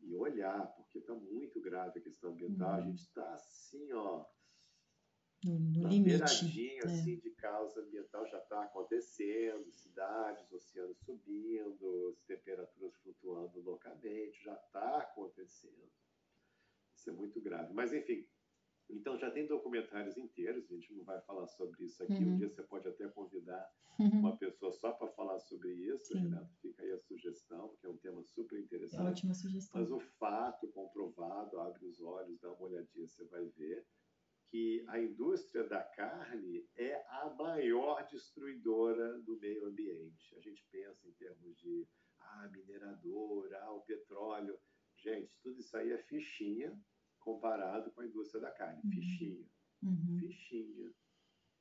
e 0.00 0.14
olhar, 0.16 0.66
porque 0.76 0.98
está 0.98 1.14
muito 1.14 1.60
grave 1.60 1.98
a 1.98 2.02
questão 2.02 2.30
ambiental. 2.32 2.70
A 2.70 2.76
Uhum. 2.78 2.82
gente 2.86 3.00
está 3.00 3.32
assim, 3.34 3.92
ó, 3.92 4.24
No, 5.44 5.58
no 5.58 5.82
na 5.82 5.88
limite. 5.90 6.10
beiradinha 6.10 6.82
é. 6.82 6.86
assim, 6.86 7.18
de 7.18 7.30
causa 7.32 7.80
ambiental 7.80 8.26
já 8.26 8.38
está 8.38 8.62
acontecendo, 8.64 9.70
cidades, 9.70 10.50
oceanos 10.52 10.98
subindo, 11.00 12.16
temperaturas 12.26 12.94
flutuando 13.02 13.60
loucamente, 13.60 14.42
já 14.42 14.54
está 14.54 14.98
acontecendo. 14.98 15.90
Isso 16.96 17.10
é 17.10 17.12
muito 17.12 17.40
grave. 17.42 17.74
Mas, 17.74 17.92
enfim, 17.92 18.26
então 18.90 19.16
já 19.18 19.30
tem 19.30 19.46
documentários 19.46 20.16
inteiros, 20.16 20.70
a 20.70 20.74
gente 20.74 20.92
não 20.94 21.04
vai 21.04 21.20
falar 21.22 21.46
sobre 21.46 21.84
isso 21.84 22.02
aqui. 22.02 22.12
Um 22.14 22.30
Uhum. 22.30 22.36
dia 22.36 22.48
você 22.48 22.62
pode 22.62 22.88
até 22.88 23.08
convidar 23.08 23.70
uma 23.98 24.36
pessoa 24.36 24.72
só 24.72 24.92
para 24.92 25.08
falar 25.12 25.38
sobre 25.40 25.72
isso, 25.72 26.06
Sim. 26.12 26.20
Renato. 26.20 26.52
Fica 26.60 26.82
aí 26.82 26.90
a 26.92 26.98
sugestão, 26.98 27.68
porque 27.68 27.86
é 27.86 27.90
um 27.90 27.96
tema 27.96 28.22
super 28.24 28.56
É 28.58 28.60
interessante. 28.62 29.06
ótima 29.06 29.34
sugestão. 29.34 29.80
Mas 29.80 29.90
o 29.90 30.00
fato 30.18 30.68
comprovado, 30.72 31.58
abre 31.60 31.86
os 31.86 32.00
olhos, 32.00 32.38
dá 32.40 32.52
uma 32.52 32.62
olhadinha, 32.68 33.06
você 33.06 33.24
vai 33.26 33.44
ver 33.46 33.86
que 34.50 34.84
a 34.88 35.00
indústria 35.00 35.64
da 35.68 35.82
carne 35.82 36.68
é 36.76 36.94
a 37.08 37.34
maior 37.36 38.06
destruidora 38.06 39.18
do 39.22 39.36
meio 39.38 39.66
ambiente. 39.66 40.34
A 40.36 40.40
gente 40.40 40.64
pensa 40.70 41.08
em 41.08 41.12
termos 41.12 41.56
de 41.58 41.88
ah, 42.20 42.48
mineradora, 42.52 43.58
ah, 43.62 43.72
o 43.72 43.80
petróleo. 43.82 44.58
Gente, 44.96 45.38
tudo 45.42 45.58
isso 45.60 45.76
aí 45.76 45.90
é 45.92 45.98
fichinha 45.98 46.78
comparado 47.24 47.90
com 47.92 48.02
a 48.02 48.06
indústria 48.06 48.40
da 48.40 48.50
carne. 48.52 48.80
Uhum. 48.84 48.90
Fichinha, 48.90 49.46
Uhum. 49.82 50.18
fichinha. 50.20 50.94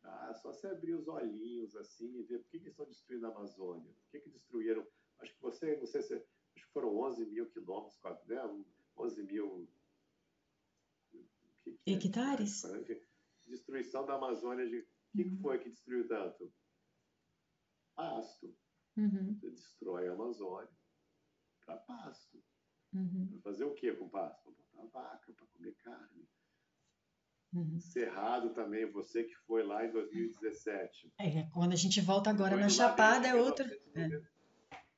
Ah, 0.03 0.34
só 0.34 0.51
você 0.53 0.68
abrir 0.68 0.93
os 0.95 1.07
olhinhos 1.07 1.76
assim 1.76 2.20
e 2.20 2.24
ver 2.24 2.39
por 2.39 2.49
que, 2.49 2.59
que 2.59 2.70
estão 2.70 2.86
destruindo 2.86 3.26
a 3.26 3.30
Amazônia. 3.30 3.91
Por 3.93 4.11
que, 4.11 4.20
que 4.20 4.30
destruíram? 4.30 4.86
Acho 5.20 5.34
que 5.34 5.41
você, 5.41 5.78
não 5.78 5.86
sei 5.86 6.01
se 6.01 6.14
acho 6.14 6.66
que 6.68 6.74
foram 6.74 6.95
11 6.97 7.26
mil 7.26 7.49
quilômetros, 7.49 7.97
né? 8.28 8.66
11 8.97 9.24
mil 9.24 9.70
que 11.64 11.72
que 11.72 11.91
é? 11.91 11.93
Hectares? 11.93 12.64
Enfim, 12.66 12.99
Destruição 13.47 14.05
da 14.05 14.16
Amazônia. 14.16 14.68
De... 14.68 14.80
O 14.80 15.18
que, 15.18 15.24
que 15.26 15.30
Uhum. 15.30 15.41
foi 15.41 15.59
que 15.59 15.70
destruiu 15.70 16.07
tanto? 16.07 16.51
Pasto. 17.95 18.55
Uhum. 18.97 19.34
Você 19.36 19.49
destrói 19.51 20.07
a 20.07 20.14
Amazônia 20.14 20.70
para 21.66 21.78
pasto. 21.78 22.43
Uhum. 22.93 23.28
Para 23.28 23.39
fazer 23.41 23.64
o 23.64 23.74
que 23.76 23.93
com 23.95 24.09
pasto? 24.09 24.55
Para 24.74 24.84
botar 24.84 24.99
vaca, 24.99 25.34
para 25.34 25.45
comer 25.47 25.76
carne. 25.84 26.28
Uhum. 27.53 27.80
Cerrado 27.80 28.49
também, 28.53 28.89
você 28.89 29.24
que 29.24 29.36
foi 29.45 29.63
lá 29.63 29.86
em 29.86 29.91
2017. 29.91 31.13
É, 31.19 31.43
quando 31.53 31.74
a 31.74 31.76
gente 31.76 32.01
volta 32.01 32.30
agora 32.30 32.57
na 32.57 32.69
Chapada 32.69 33.28
é 33.28 33.36
outra. 33.36 33.65
1990. 33.65 34.34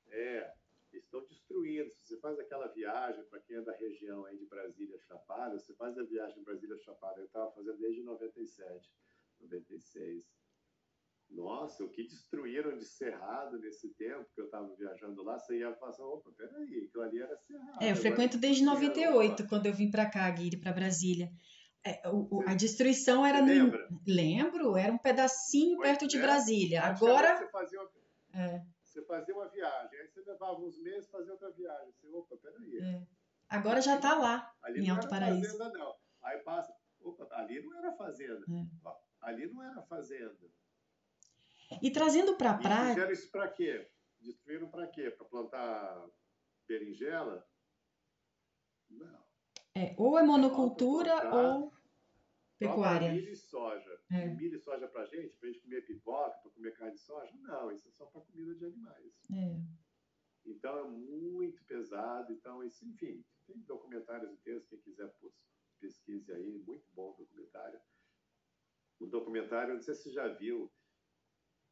É, 0.07 0.53
estão 0.93 1.25
destruindo. 1.25 1.91
Se 1.95 2.07
você 2.07 2.17
faz 2.19 2.39
aquela 2.39 2.67
viagem, 2.67 3.23
para 3.25 3.39
quem 3.41 3.57
é 3.57 3.61
da 3.61 3.75
região 3.75 4.25
aí 4.25 4.37
de 4.37 4.45
Brasília 4.45 4.97
Chapada, 4.99 5.59
você 5.59 5.73
faz 5.75 5.97
a 5.97 6.03
viagem 6.03 6.43
Brasília 6.43 6.77
Chapada, 6.79 7.19
eu 7.19 7.25
estava 7.25 7.51
fazendo 7.51 7.77
desde 7.77 8.03
97, 8.03 8.89
96. 9.41 10.23
Nossa, 11.65 11.83
o 11.83 11.89
que 11.89 12.03
destruíram 12.03 12.77
de 12.77 12.85
cerrado 12.85 13.57
nesse 13.57 13.89
tempo 13.95 14.23
que 14.35 14.39
eu 14.41 14.45
estava 14.45 14.71
viajando 14.75 15.23
lá, 15.23 15.39
você 15.39 15.57
ia 15.57 15.71
passar, 15.71 16.03
opa, 16.05 16.29
peraí, 16.37 16.85
aquilo 16.87 17.03
ali 17.03 17.19
era 17.19 17.35
cerrado. 17.37 17.81
É, 17.83 17.91
eu 17.91 17.95
frequento 17.95 18.37
desde 18.37 18.63
destruíram, 18.63 18.97
98, 18.99 19.33
opa. 19.41 19.49
quando 19.49 19.65
eu 19.65 19.73
vim 19.73 19.89
para 19.89 20.07
cá, 20.07 20.29
Guiri, 20.29 20.57
para 20.57 20.71
Brasília. 20.71 21.31
É, 21.83 22.07
o- 22.09 22.43
a 22.47 22.53
destruição 22.53 23.25
era 23.25 23.41
no. 23.41 23.47
lembra? 23.47 23.87
Lembro, 24.07 24.77
era 24.77 24.93
um 24.93 24.97
pedacinho 24.99 25.75
Pois 25.77 25.89
perto 25.89 26.07
de 26.07 26.17
é. 26.17 26.21
Brasília. 26.21 26.83
Agora. 26.83 27.35
Você 27.37 27.49
fazia, 27.49 27.79
uma, 27.81 27.89
É, 28.33 28.61
você 28.83 29.05
fazia 29.05 29.33
uma 29.35 29.49
viagem, 29.49 29.99
aí 29.99 30.07
você 30.07 30.21
levava 30.21 30.59
uns 30.59 30.79
meses 30.81 31.09
fazia 31.09 31.31
outra 31.33 31.51
viagem. 31.51 31.91
Você, 31.93 32.07
opa, 32.09 32.37
peraí. 32.37 32.77
é. 32.79 33.01
Agora 33.49 33.81
já 33.81 33.95
está 33.95 34.13
lá, 34.15 34.51
Ali 34.63 34.81
em 34.83 34.87
não 34.87 34.95
Alto 34.95 35.07
Paraíso. 35.09 35.57
fazenda, 35.57 35.69
não. 35.77 35.95
Aí 36.23 36.37
passa, 36.43 36.71
opa, 37.01 37.27
ali 37.31 37.59
não 37.63 37.75
era 37.79 37.91
fazenda. 37.93 38.45
É. 38.49 38.65
Ali 39.21 39.47
não 39.51 39.63
era 39.63 39.81
fazenda. 39.83 40.37
E 41.81 41.91
trazendo 41.91 42.35
para 42.35 42.51
a 42.51 42.57
praia. 42.57 42.93
fizeram 42.93 43.11
isso 43.11 43.31
para 43.31 43.47
quê? 43.49 43.87
Destruíram 44.19 44.69
para 44.69 44.87
quê? 44.87 45.11
Para 45.11 45.25
plantar 45.25 46.09
berinjela? 46.67 47.47
Não. 48.89 49.25
É, 49.75 49.93
ou 49.97 50.17
é 50.17 50.23
monocultura 50.23 51.11
Autoplantar. 51.13 51.55
ou 51.57 51.73
pecuária. 52.57 53.11
Milho 53.11 53.31
e 53.31 53.35
soja. 53.35 53.99
É. 54.11 54.27
Milho 54.27 54.55
e 54.55 54.59
soja 54.59 54.87
para 54.87 55.05
gente? 55.05 55.35
Para 55.37 55.49
gente 55.49 55.61
comer 55.61 55.81
pipoca, 55.85 56.37
para 56.39 56.51
comer 56.51 56.71
carne 56.75 56.93
de 56.93 57.01
soja? 57.01 57.31
Não, 57.41 57.71
isso 57.71 57.87
é 57.87 57.91
só 57.91 58.05
para 58.05 58.21
comida 58.21 58.55
de 58.55 58.65
animais. 58.65 59.13
É. 59.31 59.75
Então 60.45 60.77
é 60.79 60.83
muito 60.83 61.63
pesado. 61.65 62.31
Então, 62.31 62.63
isso, 62.63 62.85
enfim, 62.85 63.23
tem 63.45 63.59
documentários 63.61 64.31
inteiros, 64.31 64.65
quem 64.67 64.79
quiser 64.79 65.11
pesquise 65.79 66.31
aí, 66.31 66.57
muito 66.65 66.87
bom 66.93 67.15
documentário. 67.17 67.79
O 68.99 69.05
documentário, 69.05 69.73
não 69.73 69.81
sei 69.81 69.93
se 69.93 70.03
você 70.03 70.11
já 70.11 70.27
viu, 70.27 70.71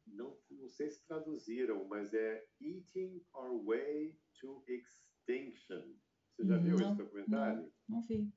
não, 0.06 0.38
não 0.50 0.68
sei 0.68 0.90
se 0.90 1.04
traduziram, 1.06 1.84
mas 1.86 2.12
é 2.12 2.46
Eating 2.60 3.24
Our 3.32 3.64
Way 3.64 4.18
to 4.40 4.64
Extinction. 4.66 5.94
Você 6.30 6.46
já 6.46 6.56
viu 6.58 6.76
Não, 6.76 6.88
esse 6.88 6.96
documentário? 6.96 7.72
Não 7.88 8.02
vi. 8.02 8.32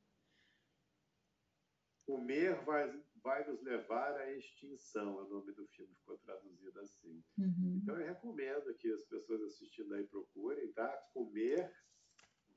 Comer 2.06 2.64
vai, 2.64 3.04
vai 3.22 3.46
nos 3.48 3.62
levar 3.62 4.16
à 4.16 4.32
extinção, 4.32 5.20
é 5.20 5.24
o 5.24 5.30
nome 5.30 5.52
do 5.54 5.68
filme, 5.68 5.94
ficou 5.96 6.18
traduzido 6.20 6.80
assim. 6.80 7.24
Uhum. 7.38 7.80
Então 7.82 8.00
eu 8.00 8.06
recomendo 8.06 8.74
que 8.76 8.92
as 8.92 9.04
pessoas 9.06 9.42
assistindo 9.42 9.94
aí 9.94 10.06
procurem, 10.08 10.72
tá? 10.72 10.90
Comer 11.14 11.72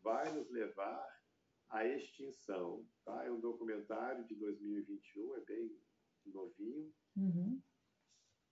vai 0.03 0.33
nos 0.33 0.49
levar 0.51 1.05
à 1.69 1.85
extinção, 1.85 2.87
tá? 3.05 3.25
É 3.25 3.31
um 3.31 3.41
documentário 3.41 4.25
de 4.27 4.35
2021, 4.37 5.37
é 5.37 5.41
bem 5.41 5.81
novinho, 6.27 6.93
Uhum. 7.17 7.61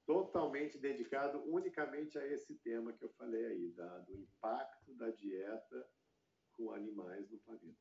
Totalmente 0.09 0.78
dedicado 0.78 1.38
unicamente 1.44 2.18
a 2.18 2.26
esse 2.26 2.54
tema 2.61 2.94
que 2.94 3.04
eu 3.04 3.11
falei 3.11 3.44
aí, 3.44 3.70
da, 3.72 3.98
do 3.98 4.16
impacto 4.16 4.94
da 4.94 5.11
dieta 5.11 5.86
com 6.54 6.72
animais 6.72 7.30
no 7.30 7.38
planeta. 7.40 7.78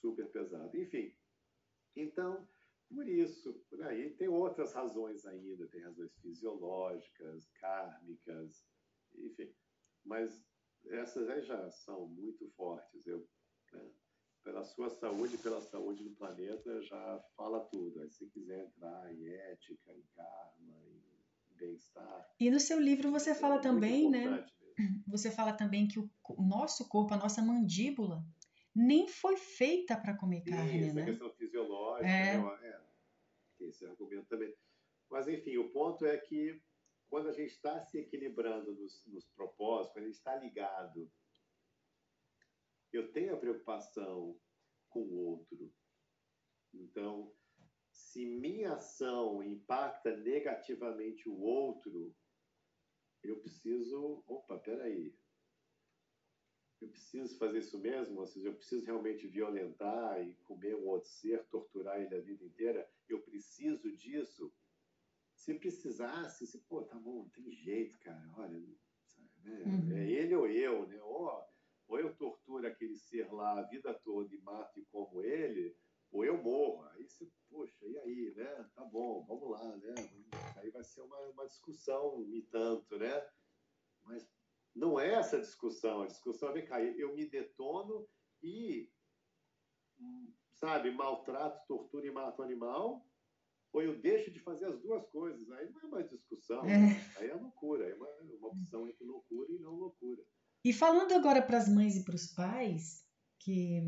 Super 0.00 0.30
pesado. 0.30 0.74
Enfim, 0.74 1.14
então, 1.94 2.48
por 2.88 3.06
isso, 3.06 3.52
por 3.68 3.82
aí, 3.82 4.16
tem 4.16 4.28
outras 4.28 4.72
razões 4.72 5.26
ainda, 5.26 5.68
tem 5.68 5.82
razões 5.82 6.16
fisiológicas, 6.22 7.46
kármicas, 7.60 8.66
enfim. 9.14 9.54
Mas 10.06 10.42
essas 10.86 11.28
aí 11.28 11.42
já 11.42 11.70
são 11.70 12.06
muito 12.06 12.48
fortes. 12.52 13.06
Eu, 13.06 13.28
né? 13.72 13.92
pela 14.42 14.64
sua 14.64 14.88
saúde, 14.88 15.36
pela 15.36 15.60
saúde 15.60 16.02
do 16.02 16.16
planeta, 16.16 16.80
já 16.82 17.22
fala 17.36 17.60
tudo. 17.66 18.00
Aí, 18.00 18.10
se 18.10 18.26
quiser 18.30 18.64
entrar 18.64 19.12
em 19.12 19.28
ética, 19.28 19.92
em 19.92 20.02
karma, 20.14 20.81
bem-estar. 21.62 22.34
E 22.40 22.50
no 22.50 22.58
seu 22.58 22.78
livro 22.80 23.10
você 23.10 23.30
é 23.30 23.34
fala 23.34 23.60
também, 23.60 24.10
né? 24.10 24.28
Mesmo. 24.28 25.04
Você 25.06 25.30
fala 25.30 25.52
também 25.52 25.86
que 25.86 25.98
o, 25.98 26.10
nosso 26.38 26.88
corpo, 26.88 27.14
a 27.14 27.16
nossa 27.16 27.42
mandíbula, 27.42 28.24
nem 28.74 29.06
foi 29.06 29.36
feita 29.36 29.96
para 29.96 30.16
comer 30.16 30.42
carne, 30.42 30.86
Isso, 30.86 30.94
né? 30.94 31.04
questão 31.04 31.30
fisiológica, 31.34 32.08
é. 32.08 32.38
Né? 32.38 32.58
é, 32.62 32.80
tem 33.58 33.68
esse 33.68 33.84
argumento 33.84 34.26
também. 34.28 34.52
Mas, 35.10 35.28
enfim, 35.28 35.58
o 35.58 35.70
ponto 35.70 36.06
é 36.06 36.16
que 36.16 36.60
quando 37.10 37.28
a 37.28 37.32
gente 37.32 37.50
está 37.50 37.78
se 37.84 37.98
equilibrando 37.98 38.74
nos, 38.74 39.04
nos 39.06 39.26
propósitos, 39.26 39.92
quando 39.92 40.04
a 40.04 40.08
gente 40.08 40.16
está 40.16 40.36
ligado, 40.36 41.12
eu 42.92 43.12
tenho 43.12 43.34
a 43.34 43.38
preocupação 43.38 44.34
com 44.88 45.00
o 45.00 45.14
outro. 45.26 45.70
Então, 46.72 47.30
se 48.12 48.26
minha 48.26 48.74
ação 48.74 49.42
impacta 49.42 50.14
negativamente 50.14 51.30
o 51.30 51.40
outro, 51.40 52.14
eu 53.22 53.40
preciso. 53.40 54.22
Opa, 54.26 54.58
peraí. 54.58 55.16
Eu 56.78 56.88
preciso 56.88 57.38
fazer 57.38 57.60
isso 57.60 57.78
mesmo? 57.78 58.20
Ou 58.20 58.26
seja, 58.26 58.48
eu 58.48 58.54
preciso 58.54 58.84
realmente 58.84 59.26
violentar 59.26 60.20
e 60.20 60.34
comer 60.44 60.74
um 60.76 60.88
outro 60.88 61.08
ser, 61.08 61.46
torturar 61.46 62.02
ele 62.02 62.14
a 62.14 62.20
vida 62.20 62.44
inteira? 62.44 62.86
Eu 63.08 63.22
preciso 63.22 63.90
disso? 63.96 64.52
Se 65.34 65.54
precisasse, 65.54 66.46
se, 66.46 66.58
pô, 66.68 66.82
tá 66.82 66.98
bom, 66.98 67.22
não 67.22 67.30
tem 67.30 67.50
jeito, 67.50 67.98
cara, 68.00 68.30
olha, 68.36 68.60
sabe, 69.06 69.30
né? 69.42 69.62
uhum. 69.64 69.96
é 69.96 70.10
ele 70.10 70.34
ou 70.34 70.46
eu, 70.46 70.86
né? 70.86 71.00
Ou, 71.02 71.30
ou 71.88 71.98
eu 71.98 72.14
torturo 72.14 72.66
aquele 72.66 72.96
ser 72.96 73.32
lá 73.32 73.60
a 73.60 73.62
vida 73.62 73.94
toda 73.94 74.34
e 74.34 74.40
mato 74.42 74.78
e 74.78 74.84
como 74.86 75.22
ele, 75.22 75.74
ou 76.12 76.24
eu 76.24 76.40
morro. 76.40 76.84
Aí 76.90 77.04
você, 77.08 77.26
poxa, 77.50 77.86
e 77.86 77.98
aí, 77.98 78.34
né? 78.36 78.70
Tá 78.74 78.84
bom, 78.84 79.24
vamos 79.26 79.50
lá, 79.50 79.76
né? 79.78 79.94
Aí 80.56 80.70
vai 80.70 80.84
ser 80.84 81.00
uma, 81.00 81.18
uma 81.30 81.46
discussão 81.46 82.22
e 82.28 82.42
tanto, 82.42 82.98
né? 82.98 83.26
Mas 84.04 84.28
não 84.74 85.00
é 85.00 85.14
essa 85.14 85.40
discussão. 85.40 86.02
A 86.02 86.06
discussão 86.06 86.50
é, 86.50 86.52
vem 86.52 86.64
cá, 86.66 86.80
eu 86.82 87.14
me 87.14 87.26
detono 87.26 88.06
e, 88.42 88.90
hum, 89.98 90.32
sabe, 90.52 90.90
maltrato, 90.90 91.66
torturo 91.66 92.06
e 92.06 92.10
mato 92.10 92.40
o 92.40 92.44
animal, 92.44 93.06
ou 93.72 93.82
eu 93.82 93.98
deixo 93.98 94.30
de 94.30 94.38
fazer 94.38 94.66
as 94.66 94.78
duas 94.80 95.06
coisas. 95.08 95.50
Aí 95.50 95.70
não 95.70 95.80
é 95.80 95.86
mais 95.86 96.10
discussão, 96.10 96.64
é. 96.68 97.00
Aí 97.16 97.30
é 97.30 97.34
loucura, 97.34 97.86
aí 97.86 97.92
é 97.92 97.94
uma, 97.94 98.08
uma 98.38 98.48
opção 98.48 98.86
entre 98.86 99.04
loucura 99.04 99.50
e 99.50 99.58
não 99.58 99.74
loucura. 99.74 100.22
E 100.64 100.72
falando 100.72 101.12
agora 101.12 101.42
para 101.42 101.58
as 101.58 101.68
mães 101.68 101.96
e 101.96 102.04
para 102.04 102.14
os 102.14 102.26
pais, 102.28 103.04
que 103.40 103.80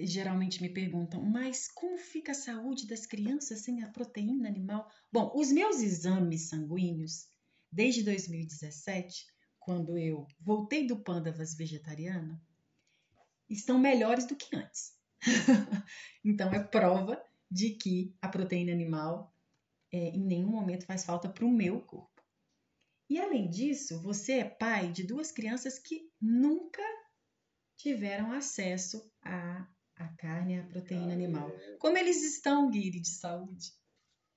geralmente 0.00 0.60
me 0.60 0.68
perguntam, 0.68 1.22
mas 1.22 1.68
como 1.68 1.96
fica 1.96 2.32
a 2.32 2.34
saúde 2.34 2.86
das 2.86 3.06
crianças 3.06 3.60
sem 3.60 3.82
a 3.82 3.88
proteína 3.88 4.48
animal? 4.48 4.90
Bom, 5.12 5.32
os 5.34 5.52
meus 5.52 5.80
exames 5.80 6.48
sanguíneos, 6.48 7.28
desde 7.70 8.02
2017, 8.02 9.26
quando 9.58 9.96
eu 9.96 10.26
voltei 10.40 10.86
do 10.86 10.98
Pandavas 10.98 11.54
vegetariana, 11.54 12.40
estão 13.48 13.78
melhores 13.78 14.26
do 14.26 14.36
que 14.36 14.54
antes. 14.56 14.94
então 16.24 16.52
é 16.52 16.62
prova 16.62 17.22
de 17.50 17.70
que 17.70 18.14
a 18.20 18.28
proteína 18.28 18.72
animal 18.72 19.34
é, 19.92 20.08
em 20.08 20.24
nenhum 20.24 20.50
momento 20.50 20.86
faz 20.86 21.04
falta 21.04 21.28
para 21.28 21.44
o 21.44 21.50
meu 21.50 21.80
corpo. 21.80 22.22
E 23.08 23.20
além 23.20 23.48
disso, 23.48 24.00
você 24.00 24.38
é 24.38 24.44
pai 24.44 24.90
de 24.90 25.04
duas 25.04 25.30
crianças 25.30 25.78
que 25.78 26.10
nunca 26.20 26.82
tiveram 27.76 28.32
acesso 28.32 29.10
à, 29.22 29.68
à 30.04 30.16
carne, 30.16 30.60
à 30.60 30.66
proteína 30.66 31.10
ah, 31.10 31.14
animal. 31.14 31.50
É. 31.50 31.76
Como 31.76 31.98
eles 31.98 32.22
estão, 32.22 32.70
Guiri, 32.70 33.00
de 33.00 33.08
saúde? 33.08 33.72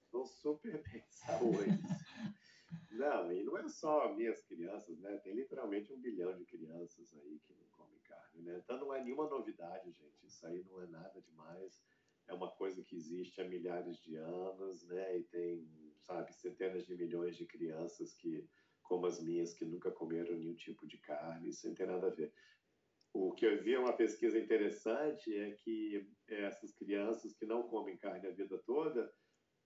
Estão 0.06 0.26
super 0.26 0.82
bem 0.84 1.02
de 1.02 1.16
saúde. 1.16 1.66
não, 2.92 3.32
e 3.32 3.44
não 3.44 3.58
é 3.58 3.68
só 3.68 4.14
minhas 4.14 4.42
crianças, 4.44 5.00
né? 5.00 5.18
Tem 5.18 5.34
literalmente 5.34 5.94
um 5.94 6.00
bilhão 6.00 6.36
de 6.36 6.46
crianças 6.46 7.14
aí 7.14 7.40
que 7.46 7.54
não 7.54 7.68
comem 7.72 8.00
carne, 8.00 8.42
né? 8.42 8.62
Então 8.64 8.80
não 8.80 8.94
é 8.94 9.04
nenhuma 9.04 9.30
novidade, 9.30 9.92
gente. 9.92 10.26
Isso 10.26 10.46
aí 10.46 10.64
não 10.64 10.82
é 10.82 10.88
nada 10.88 11.22
demais 11.22 11.82
é 12.28 12.34
uma 12.34 12.52
coisa 12.52 12.84
que 12.84 12.96
existe 12.96 13.42
há 13.42 13.46
milhares 13.46 13.98
de 13.98 14.16
anos, 14.16 14.84
né? 14.84 15.18
E 15.18 15.24
tem, 15.24 15.68
sabe, 16.02 16.34
centenas 16.34 16.86
de 16.86 16.96
milhões 16.96 17.38
de 17.38 17.46
crianças 17.46 18.14
que, 18.14 18.46
como 18.84 19.06
as 19.06 19.22
minhas, 19.22 19.54
que 19.54 19.66
nunca 19.66 19.92
comeram 19.92 20.36
nenhum 20.36 20.56
tipo 20.56 20.86
de 20.86 20.98
carne, 20.98 21.50
isso 21.50 21.68
não 21.68 21.76
tem 21.76 21.88
nada 21.88 22.08
a 22.08 22.12
ver. 22.12 22.34
O 23.14 23.34
que 23.34 23.46
eu 23.46 23.64
vi 23.64 23.74
é 23.74 23.80
uma 23.80 23.94
pesquisa 23.94 24.38
interessante 24.38 25.34
é 25.36 25.52
que 25.52 26.08
essas 26.28 26.74
crianças 26.74 27.34
que 27.34 27.46
não 27.46 27.64
comem 27.64 27.98
carne 27.98 28.28
a 28.28 28.32
vida 28.32 28.58
toda 28.66 29.12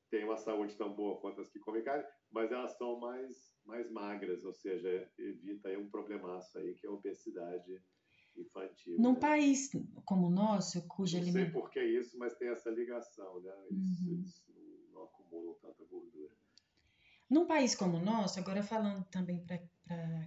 têm 0.09 0.25
uma 0.25 0.37
saúde 0.37 0.75
tão 0.75 0.93
boa 0.93 1.19
quanto 1.19 1.41
as 1.41 1.49
que 1.49 1.59
comem 1.59 1.83
carne, 1.83 2.03
mas 2.31 2.51
elas 2.51 2.77
são 2.77 2.99
mais, 2.99 3.53
mais 3.65 3.89
magras, 3.89 4.43
ou 4.43 4.53
seja, 4.53 5.09
evita 5.17 5.69
aí 5.69 5.77
um 5.77 5.89
problemaço 5.89 6.57
aí 6.59 6.75
que 6.75 6.85
é 6.85 6.89
a 6.89 6.93
obesidade 6.93 7.81
infantil. 8.35 8.97
Num 8.99 9.13
né? 9.13 9.19
país 9.19 9.69
como 10.05 10.27
o 10.27 10.29
nosso, 10.29 10.85
cuja 10.87 11.19
Não 11.19 11.31
sei 11.31 11.49
por 11.49 11.69
que 11.69 11.81
isso, 11.81 12.17
mas 12.17 12.35
tem 12.35 12.49
essa 12.49 12.69
ligação, 12.69 13.41
né? 13.41 13.53
Eles, 13.69 14.01
uhum. 14.01 14.13
eles 14.13 14.43
não 14.91 15.03
acumulam 15.03 15.55
tanta 15.61 15.83
gordura. 15.85 16.31
Num 17.29 17.47
país 17.47 17.73
como 17.73 17.97
o 17.97 18.03
nosso, 18.03 18.39
agora 18.39 18.61
falando 18.61 19.05
também 19.05 19.39
para 19.45 19.57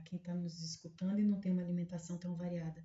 quem 0.06 0.18
está 0.18 0.34
nos 0.34 0.62
escutando 0.62 1.18
e 1.18 1.24
não 1.24 1.38
tem 1.38 1.52
uma 1.52 1.62
alimentação 1.62 2.18
tão 2.18 2.34
variada, 2.34 2.82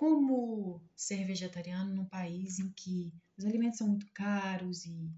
como 0.00 0.80
ser 0.96 1.26
vegetariano 1.26 1.94
num 1.94 2.06
país 2.06 2.58
em 2.58 2.70
que 2.70 3.12
os 3.36 3.44
alimentos 3.44 3.76
são 3.76 3.86
muito 3.86 4.10
caros 4.14 4.86
e, 4.86 5.10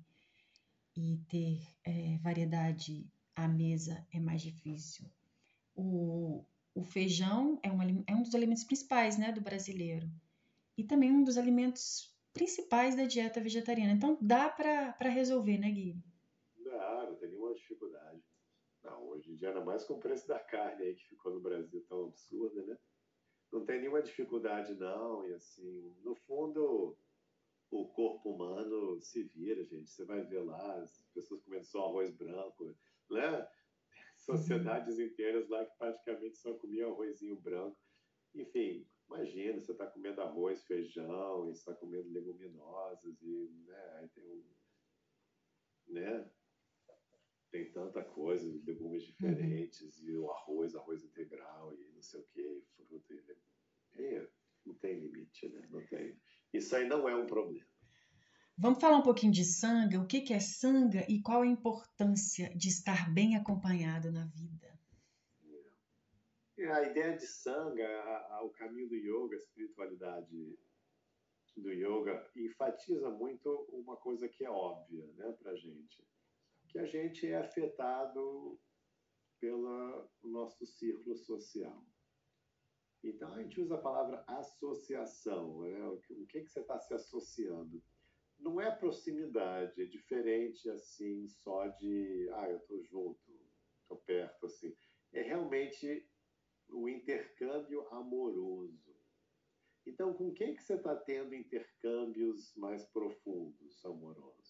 e 0.96 1.18
ter 1.28 1.60
é, 1.84 2.18
variedade 2.18 3.08
à 3.36 3.46
mesa 3.46 4.04
é 4.12 4.18
mais 4.18 4.42
difícil? 4.42 5.06
O, 5.76 6.44
o 6.74 6.82
feijão 6.82 7.60
é, 7.62 7.70
uma, 7.70 7.84
é 8.08 8.12
um 8.12 8.24
dos 8.24 8.34
alimentos 8.34 8.64
principais 8.64 9.16
né, 9.16 9.30
do 9.30 9.40
brasileiro 9.40 10.10
e 10.76 10.82
também 10.82 11.12
um 11.12 11.22
dos 11.22 11.38
alimentos 11.38 12.12
principais 12.32 12.96
da 12.96 13.04
dieta 13.04 13.40
vegetariana. 13.40 13.92
Então 13.92 14.18
dá 14.20 14.48
para 14.48 15.08
resolver, 15.10 15.58
né, 15.58 15.70
Gui? 15.70 15.96
Dá, 16.64 17.06
não 17.08 17.14
tem 17.14 17.28
nenhuma 17.28 17.54
dificuldade. 17.54 18.20
Não, 18.82 19.10
hoje 19.10 19.30
em 19.30 19.36
dia, 19.36 19.50
ainda 19.50 19.64
mais 19.64 19.84
com 19.84 19.94
o 19.94 20.00
preço 20.00 20.26
da 20.26 20.40
carne 20.40 20.82
aí 20.82 20.94
que 20.96 21.06
ficou 21.06 21.32
no 21.32 21.40
Brasil 21.40 21.86
tão 21.88 22.06
absurda, 22.06 22.64
né? 22.64 22.76
Não 23.52 23.64
tem 23.66 23.80
nenhuma 23.80 24.02
dificuldade, 24.02 24.74
não. 24.74 25.26
E 25.26 25.34
assim, 25.34 25.94
no 26.02 26.14
fundo, 26.14 26.96
o 27.70 27.86
corpo 27.88 28.30
humano 28.30 29.00
se 29.00 29.22
vira, 29.24 29.62
gente. 29.64 29.90
Você 29.90 30.04
vai 30.04 30.22
ver 30.22 30.42
lá 30.42 30.76
as 30.78 31.02
pessoas 31.14 31.42
comendo 31.42 31.64
só 31.64 31.86
arroz 31.86 32.10
branco, 32.10 32.74
né? 33.10 33.48
sociedades 34.16 34.98
inteiras 34.98 35.48
lá 35.48 35.64
que 35.64 35.76
praticamente 35.76 36.38
só 36.38 36.54
comiam 36.54 36.92
arrozinho 36.92 37.36
branco. 37.36 37.76
Enfim, 38.34 38.86
imagina, 39.08 39.60
você 39.60 39.72
está 39.72 39.86
comendo 39.86 40.22
arroz, 40.22 40.64
feijão, 40.64 41.48
e 41.48 41.52
está 41.52 41.74
comendo 41.74 42.10
leguminosas, 42.10 43.20
e 43.20 43.50
né, 43.66 43.96
aí 43.98 44.08
tem 44.08 44.24
um. 44.24 44.44
Né? 45.88 46.30
Tem 47.52 47.70
tanta 47.70 48.02
coisa, 48.02 48.44
legumes 48.64 49.04
diferentes, 49.04 50.00
uhum. 50.00 50.08
e 50.08 50.16
o 50.16 50.30
arroz, 50.30 50.74
arroz 50.74 51.04
integral, 51.04 51.72
e 51.74 51.84
não 51.94 52.02
sei 52.02 52.20
o 52.20 52.24
que, 52.24 52.64
fruta. 52.88 53.14
E... 53.14 54.02
É, 54.02 54.28
não 54.64 54.74
tem 54.74 54.98
limite, 54.98 55.48
né? 55.48 55.68
Não 55.70 55.84
tem. 55.86 56.16
Isso 56.52 56.74
aí 56.74 56.88
não 56.88 57.08
é 57.08 57.14
um 57.14 57.26
problema. 57.26 57.66
Vamos 58.56 58.80
falar 58.80 58.98
um 58.98 59.02
pouquinho 59.02 59.32
de 59.32 59.44
sanga, 59.44 60.00
o 60.00 60.06
que 60.06 60.32
é 60.32 60.40
sanga 60.40 61.04
e 61.08 61.20
qual 61.20 61.42
a 61.42 61.46
importância 61.46 62.48
de 62.56 62.68
estar 62.68 63.12
bem 63.12 63.36
acompanhado 63.36 64.10
na 64.12 64.24
vida? 64.26 64.78
É, 66.58 66.70
a 66.70 66.82
ideia 66.84 67.16
de 67.16 67.26
sanga, 67.26 67.86
o 68.42 68.50
caminho 68.50 68.88
do 68.88 68.94
yoga, 68.94 69.34
a 69.34 69.38
espiritualidade 69.38 70.58
do 71.56 71.70
yoga, 71.70 72.30
enfatiza 72.36 73.10
muito 73.10 73.66
uma 73.70 73.96
coisa 73.96 74.28
que 74.28 74.44
é 74.44 74.50
óbvia 74.50 75.06
né, 75.16 75.32
para 75.38 75.52
a 75.52 75.56
gente, 75.56 76.02
que 76.72 76.78
a 76.78 76.86
gente 76.86 77.26
é 77.26 77.36
afetado 77.36 78.58
pelo 79.38 80.08
nosso 80.22 80.66
círculo 80.66 81.16
social. 81.16 81.84
Então 83.04 83.32
a 83.34 83.42
gente 83.42 83.60
usa 83.60 83.74
a 83.74 83.82
palavra 83.82 84.24
associação. 84.26 85.60
Né? 85.60 85.86
O 85.86 86.26
que, 86.26 86.42
que 86.42 86.48
você 86.48 86.60
está 86.60 86.78
se 86.78 86.94
associando? 86.94 87.82
não 88.42 88.60
é 88.60 88.70
proximidade, 88.70 89.80
é 89.80 89.84
diferente 89.86 90.68
assim 90.68 91.28
só 91.28 91.68
de 91.68 92.28
ah, 92.34 92.50
eu 92.50 92.58
tô 92.60 92.82
junto, 92.82 93.20
tô 93.88 93.96
perto 93.96 94.46
assim. 94.46 94.76
É 95.12 95.22
realmente 95.22 96.06
o 96.68 96.88
intercâmbio 96.88 97.86
amoroso. 97.88 98.92
Então, 99.86 100.14
com 100.14 100.32
quem 100.32 100.54
que 100.54 100.62
você 100.62 100.74
está 100.74 100.94
tendo 100.94 101.34
intercâmbios 101.34 102.54
mais 102.56 102.84
profundos, 102.86 103.84
amorosos? 103.84 104.41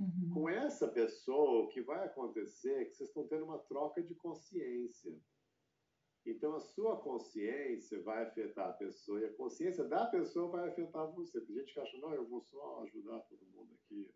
Uhum. 0.00 0.30
Com 0.32 0.48
essa 0.48 0.88
pessoa, 0.88 1.64
o 1.64 1.68
que 1.68 1.82
vai 1.82 2.06
acontecer 2.06 2.72
é 2.80 2.84
que 2.86 2.94
vocês 2.94 3.10
estão 3.10 3.28
tendo 3.28 3.44
uma 3.44 3.58
troca 3.58 4.02
de 4.02 4.14
consciência. 4.14 5.14
Então, 6.24 6.54
a 6.54 6.60
sua 6.60 6.98
consciência 7.00 8.02
vai 8.02 8.24
afetar 8.24 8.70
a 8.70 8.72
pessoa 8.72 9.20
e 9.20 9.26
a 9.26 9.34
consciência 9.34 9.84
da 9.84 10.06
pessoa 10.06 10.50
vai 10.50 10.68
afetar 10.70 11.10
você. 11.12 11.40
Tem 11.42 11.56
gente 11.56 11.74
que 11.74 11.80
acha, 11.80 11.98
não, 11.98 12.14
eu 12.14 12.26
vou 12.26 12.40
só 12.40 12.82
ajudar 12.84 13.20
todo 13.20 13.46
mundo 13.46 13.74
aqui. 13.74 14.10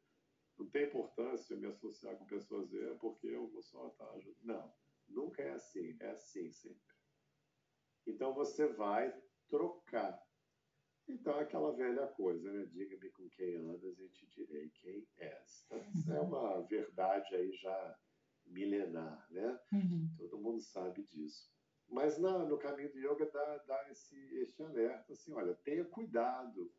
Não 0.57 0.66
tem 0.70 0.87
importância 0.87 1.57
me 1.57 1.66
associar 1.66 2.16
com 2.16 2.24
pessoas 2.24 2.70
Z 2.70 2.97
porque 3.01 3.26
eu 3.26 3.47
vou 3.49 3.62
só 3.62 3.89
estar 3.89 4.11
ajudando. 4.12 4.43
Não, 4.43 4.72
nunca 5.07 5.43
é 5.43 5.51
assim. 5.51 5.97
É 6.01 6.11
assim 6.12 6.51
sempre. 6.51 6.95
Então, 8.07 8.32
você 8.32 8.68
vai 8.68 9.14
trocar. 9.49 10.24
Então, 11.07 11.39
aquela 11.39 11.73
velha 11.73 12.07
coisa, 12.09 12.51
né? 12.51 12.65
Diga-me 12.67 13.11
com 13.11 13.29
quem 13.29 13.57
andas 13.57 13.99
e 13.99 14.09
te 14.09 14.27
direi 14.27 14.71
quem 14.71 15.07
és. 15.19 15.67
Isso 15.95 16.13
é 16.13 16.21
uma 16.21 16.63
verdade 16.63 17.35
aí 17.35 17.53
já 17.53 17.99
milenar, 18.47 19.27
né? 19.31 19.61
Uhum. 19.73 20.09
Todo 20.17 20.39
mundo 20.39 20.61
sabe 20.61 21.03
disso. 21.03 21.53
Mas 21.89 22.19
na, 22.19 22.39
no 22.39 22.59
caminho 22.59 22.91
do 22.91 22.99
yoga 22.99 23.31
dá, 23.31 23.59
dá 23.59 23.91
esse, 23.91 24.17
esse 24.39 24.63
alerta, 24.63 25.13
assim, 25.13 25.33
olha, 25.33 25.55
tenha 25.57 25.85
cuidado, 25.85 26.73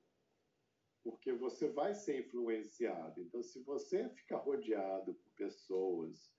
porque 1.03 1.31
você 1.31 1.69
vai 1.69 1.93
ser 1.93 2.25
influenciado. 2.25 3.21
Então, 3.21 3.43
se 3.43 3.61
você 3.61 4.09
ficar 4.09 4.37
rodeado 4.37 5.13
por 5.13 5.31
pessoas 5.33 6.34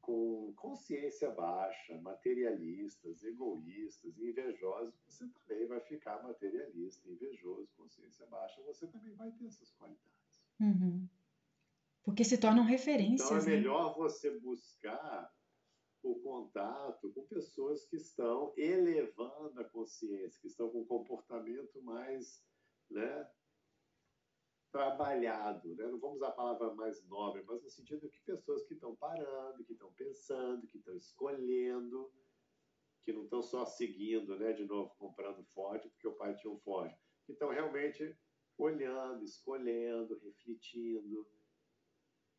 com 0.00 0.52
consciência 0.56 1.30
baixa, 1.30 1.98
materialistas, 2.00 3.22
egoístas, 3.22 4.18
invejosos, 4.18 4.94
você 5.06 5.28
também 5.28 5.66
vai 5.66 5.80
ficar 5.80 6.22
materialista, 6.22 7.08
invejoso, 7.08 7.68
consciência 7.76 8.26
baixa, 8.26 8.62
você 8.62 8.86
também 8.86 9.14
vai 9.14 9.30
ter 9.32 9.46
essas 9.46 9.70
qualidades. 9.72 10.10
Uhum. 10.60 11.08
Porque 12.02 12.24
se 12.24 12.38
tornam 12.38 12.64
referências. 12.64 13.30
Então 13.30 13.38
é 13.38 13.42
né? 13.42 13.56
melhor 13.56 13.94
você 13.94 14.38
buscar 14.40 15.32
o 16.02 16.14
contato 16.20 17.10
com 17.12 17.26
pessoas 17.26 17.84
que 17.84 17.96
estão 17.96 18.52
elevando 18.56 19.60
a 19.60 19.64
consciência, 19.64 20.40
que 20.40 20.46
estão 20.46 20.70
com 20.70 20.80
um 20.80 20.86
comportamento 20.86 21.82
mais 21.82 22.42
né, 22.90 23.28
trabalhado. 24.70 25.74
Né? 25.74 25.86
Não 25.86 25.98
vamos 25.98 26.16
usar 26.16 26.28
a 26.28 26.32
palavra 26.32 26.74
mais 26.74 27.04
nobre, 27.06 27.42
mas 27.46 27.62
no 27.62 27.68
sentido 27.68 28.08
que 28.08 28.20
pessoas 28.22 28.64
que 28.64 28.74
estão 28.74 28.94
parando, 28.96 29.64
que 29.64 29.72
estão 29.72 29.92
pensando, 29.92 30.66
que 30.66 30.78
estão 30.78 30.96
escolhendo, 30.96 32.10
que 33.02 33.12
não 33.12 33.24
estão 33.24 33.42
só 33.42 33.64
seguindo, 33.64 34.38
né, 34.38 34.52
de 34.52 34.64
novo, 34.64 34.94
comprando 34.98 35.44
Ford, 35.46 35.82
porque 35.82 36.06
o 36.06 36.16
pai 36.16 36.34
tinha 36.36 36.52
um 36.52 36.60
Ford. 36.60 36.94
Que 37.24 37.32
estão 37.32 37.48
realmente 37.48 38.16
olhando, 38.58 39.24
escolhendo, 39.24 40.18
refletindo 40.18 41.26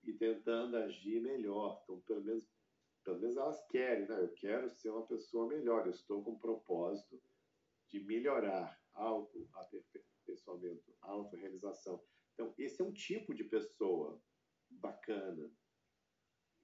e 0.04 0.14
tentando 0.14 0.78
agir 0.78 1.22
melhor. 1.22 1.82
Então, 1.84 2.00
pelo 2.02 2.24
menos 2.24 2.48
pelo 3.04 3.20
menos 3.20 3.36
elas 3.36 3.66
querem, 3.68 4.08
né? 4.08 4.22
Eu 4.22 4.32
quero 4.34 4.70
ser 4.70 4.92
uma 4.92 5.08
pessoa 5.08 5.48
melhor, 5.48 5.86
eu 5.86 5.92
estou 5.92 6.24
com 6.24 6.34
o 6.34 6.40
propósito 6.40 7.20
de 7.90 8.00
melhorar, 8.00 8.80
auto-aperfeiçoamento, 8.94 10.96
auto-realização. 11.02 12.02
Então, 12.42 12.56
esse 12.58 12.82
é 12.82 12.84
um 12.86 12.92
tipo 12.92 13.36
de 13.36 13.44
pessoa 13.44 14.20
bacana, 14.68 15.52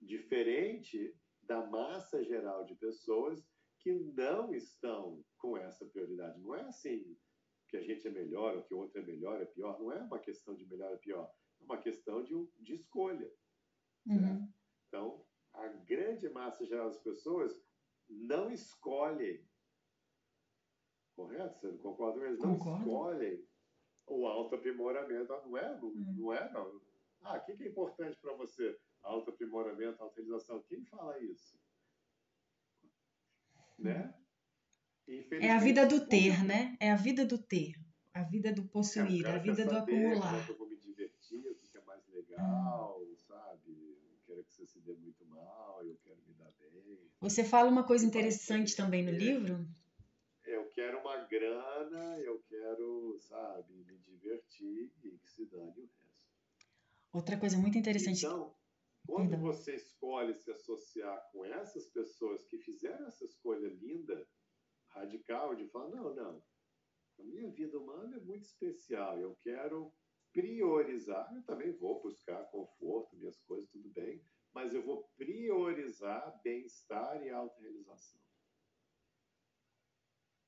diferente 0.02 1.16
da 1.44 1.68
massa 1.68 2.24
geral 2.24 2.66
de 2.66 2.74
pessoas 2.74 3.48
que 3.80 3.94
não 3.94 4.56
estão 4.56 5.24
com 5.38 5.56
essa 5.56 5.86
prioridade. 5.86 6.40
Não 6.40 6.56
é 6.56 6.62
assim 6.62 7.16
que 7.70 7.78
a 7.78 7.82
gente 7.82 8.08
é 8.08 8.12
melhor 8.12 8.58
ou 8.58 8.64
que 8.64 8.74
o 8.74 8.80
outro 8.80 9.00
é 9.00 9.06
melhor, 9.06 9.40
é 9.40 9.46
pior. 9.46 9.80
Não 9.80 9.92
é 9.92 10.02
uma 10.02 10.18
questão 10.18 10.56
de 10.56 10.66
melhor 10.66 10.94
ou 10.94 10.98
pior. 10.98 11.32
É 11.62 11.64
uma 11.64 11.78
questão 11.78 12.24
de, 12.24 12.34
de 12.60 12.74
escolha. 12.74 13.32
Uhum. 14.08 14.52
Então, 14.88 15.24
a 15.54 15.68
grande 15.68 16.28
massa 16.30 16.66
geral 16.66 16.88
das 16.88 17.04
pessoas 17.04 17.64
não 18.10 18.50
escolhem. 18.50 19.48
Correto? 21.16 21.60
Você 21.60 21.68
não 21.68 21.78
concorda? 21.78 22.26
Eles 22.26 22.40
não 22.40 22.58
Concordo. 22.58 22.80
escolhem 22.80 23.48
o 24.08 24.26
autoaprimoramento. 24.26 25.34
Ah, 25.34 25.44
não 25.46 25.58
é? 25.58 25.78
Não, 25.80 25.88
hum. 25.90 26.16
não 26.18 26.34
é, 26.34 26.52
não. 26.52 26.82
Ah, 27.22 27.38
o 27.38 27.46
que 27.46 27.64
é 27.64 27.68
importante 27.68 28.18
para 28.22 28.34
você? 28.34 28.78
Autoaprimoramento, 29.04 30.02
autorização. 30.02 30.64
Quem 30.64 30.84
fala 30.86 31.20
isso? 31.20 31.60
Né? 33.78 34.14
É 35.32 35.52
a 35.52 35.60
vida 35.60 35.86
do 35.86 36.06
ter, 36.06 36.44
né? 36.44 36.76
É 36.80 36.92
a 36.92 36.96
vida 36.96 37.26
do 37.26 37.38
ter. 37.38 37.76
A 38.14 38.24
vida 38.24 38.52
do 38.52 38.64
possuir, 38.64 39.26
é, 39.26 39.36
a 39.36 39.38
vida 39.38 39.64
do 39.64 39.78
acumular. 39.78 40.50
Eu 40.50 40.58
vou 40.58 40.68
me 40.68 40.76
divertir, 40.76 41.48
o 41.48 41.56
que 41.56 41.78
é 41.78 41.82
mais 41.82 42.02
legal, 42.08 43.00
hum. 43.00 43.16
sabe? 43.16 43.98
quero 44.26 44.44
que 44.44 44.54
você 44.54 44.66
se 44.66 44.80
dê 44.80 44.94
muito 44.94 45.26
mal, 45.28 45.84
eu 45.86 45.96
quero 46.04 46.18
me 46.28 46.34
dar 46.34 46.52
bem. 46.60 47.00
Você 47.22 47.44
fala 47.44 47.70
uma 47.70 47.84
coisa 47.84 48.06
interessante 48.06 48.76
também 48.76 49.04
no 49.04 49.12
livro? 49.12 49.68
Quero 50.78 51.00
uma 51.00 51.18
grana, 51.26 52.20
eu 52.20 52.40
quero, 52.48 53.18
sabe, 53.22 53.74
me 53.74 53.98
divertir 53.98 54.94
e 55.04 55.18
que 55.18 55.28
se 55.28 55.44
dane 55.48 55.82
o 55.82 55.90
resto. 56.04 56.68
Outra 57.12 57.36
coisa 57.36 57.58
muito 57.58 57.80
interessante. 57.80 58.24
Então, 58.24 58.56
quando 59.08 59.32
Perdão. 59.32 59.48
você 59.48 59.74
escolhe 59.74 60.36
se 60.36 60.52
associar 60.52 61.20
com 61.32 61.44
essas 61.44 61.88
pessoas 61.88 62.46
que 62.46 62.60
fizeram 62.60 63.08
essa 63.08 63.26
escolha 63.26 63.68
linda, 63.70 64.24
radical, 64.90 65.56
de 65.56 65.68
falar, 65.70 65.90
não, 65.90 66.14
não, 66.14 66.44
a 67.18 67.24
minha 67.24 67.50
vida 67.50 67.76
humana 67.80 68.18
é 68.18 68.20
muito 68.20 68.44
especial, 68.44 69.18
eu 69.18 69.36
quero 69.42 69.92
priorizar, 70.32 71.28
eu 71.36 71.42
também 71.42 71.72
vou 71.72 72.04
buscar 72.04 72.52
conforto, 72.52 73.18
minhas 73.18 73.42
coisas, 73.48 73.68
tudo 73.72 73.90
bem, 73.90 74.24
mas 74.54 74.76
eu 74.76 74.84
vou 74.84 75.10
priorizar 75.18 76.40
bem-estar 76.44 77.24
e 77.24 77.32
autorrealização. 77.32 78.27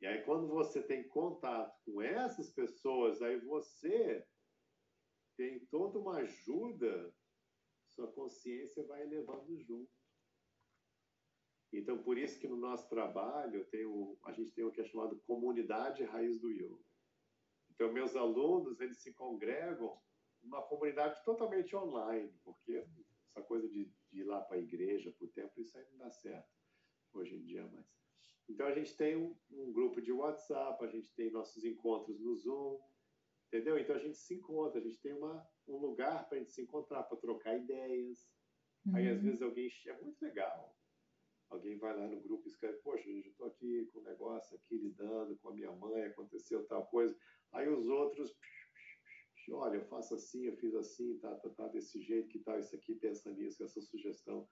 E 0.02 0.08
aí, 0.08 0.24
quando 0.24 0.48
você 0.48 0.82
tem 0.82 1.08
contato 1.08 1.78
com 1.84 2.02
essas 2.02 2.50
pessoas, 2.52 3.22
aí 3.22 3.38
você 3.40 4.26
tem 5.36 5.60
toda 5.66 6.00
uma 6.00 6.18
ajuda, 6.18 7.14
sua 7.88 8.12
consciência 8.12 8.84
vai 8.84 9.02
elevando 9.02 9.58
junto. 9.58 9.92
Então, 11.72 12.02
por 12.02 12.18
isso 12.18 12.40
que 12.40 12.48
no 12.48 12.56
nosso 12.56 12.90
trabalho 12.90 13.66
tem 13.66 13.86
o, 13.86 14.18
a 14.26 14.32
gente 14.32 14.52
tem 14.52 14.64
o 14.64 14.72
que 14.72 14.82
é 14.82 14.86
chamado 14.86 15.22
comunidade 15.28 16.04
raiz 16.04 16.40
do 16.40 16.50
yoga. 16.50 16.84
Então, 17.70 17.94
meus 17.94 18.16
alunos, 18.16 18.80
eles 18.80 19.02
se 19.02 19.14
congregam 19.14 20.02
numa 20.42 20.62
comunidade 20.64 21.24
totalmente 21.24 21.76
online, 21.76 22.34
porque 22.44 22.86
essa 23.28 23.42
coisa 23.42 23.68
de, 23.70 23.86
de 24.12 24.20
ir 24.20 24.24
lá 24.24 24.42
para 24.42 24.58
a 24.58 24.62
igreja, 24.62 25.12
para 25.12 25.26
o 25.26 25.30
templo, 25.30 25.62
isso 25.62 25.78
aí 25.78 25.86
não 25.92 25.98
dá 25.98 26.10
certo 26.10 26.50
hoje 27.14 27.36
em 27.36 27.44
dia 27.44 27.68
mais. 27.68 27.88
Então, 28.50 28.66
a 28.66 28.74
gente 28.74 28.98
tem 28.98 29.16
um, 29.16 29.36
um 29.52 29.72
grupo 29.72 30.02
de 30.02 30.12
WhatsApp, 30.12 30.84
a 30.84 30.88
gente 30.88 31.14
tem 31.14 31.30
nossos 31.30 31.64
encontros 31.64 32.20
no 32.20 32.36
Zoom, 32.36 32.80
entendeu? 33.48 33.78
Então, 33.78 33.96
a 33.96 34.00
gente 34.00 34.18
se 34.18 34.34
encontra, 34.34 34.80
a 34.80 34.84
gente 34.84 35.00
tem 35.00 35.14
uma, 35.14 35.48
um 35.68 35.78
lugar 35.78 36.28
para 36.28 36.38
a 36.38 36.40
gente 36.40 36.52
se 36.52 36.62
encontrar, 36.64 37.04
para 37.04 37.18
trocar 37.18 37.56
ideias. 37.56 38.28
Uhum. 38.86 38.96
Aí, 38.96 39.08
às 39.08 39.18
uhum. 39.18 39.24
vezes, 39.24 39.42
alguém... 39.42 39.70
É 39.86 40.02
muito 40.02 40.20
legal. 40.22 40.76
Alguém 41.50 41.78
vai 41.78 41.96
lá 41.96 42.08
no 42.08 42.20
grupo 42.22 42.48
e 42.48 42.52
escreve, 42.52 42.78
poxa, 42.80 43.10
eu 43.10 43.20
estou 43.20 43.48
aqui 43.48 43.86
com 43.88 44.00
um 44.00 44.04
negócio 44.04 44.56
aqui, 44.56 44.78
lidando 44.78 45.36
com 45.38 45.50
a 45.50 45.54
minha 45.54 45.72
mãe, 45.72 46.04
aconteceu 46.04 46.66
tal 46.68 46.86
coisa. 46.88 47.16
Aí 47.52 47.68
os 47.68 47.88
outros, 47.88 48.36
olha, 49.52 49.78
eu 49.78 49.86
faço 49.86 50.14
assim, 50.14 50.46
eu 50.46 50.56
fiz 50.58 50.76
assim, 50.76 51.18
tá, 51.18 51.36
tá, 51.36 51.50
tá 51.50 51.68
desse 51.68 52.00
jeito, 52.02 52.30
que 52.30 52.40
tal 52.40 52.60
isso 52.60 52.76
aqui, 52.76 52.94
pensa 52.96 53.32
nisso, 53.32 53.64
essa 53.64 53.82
sugestão. 53.82 54.48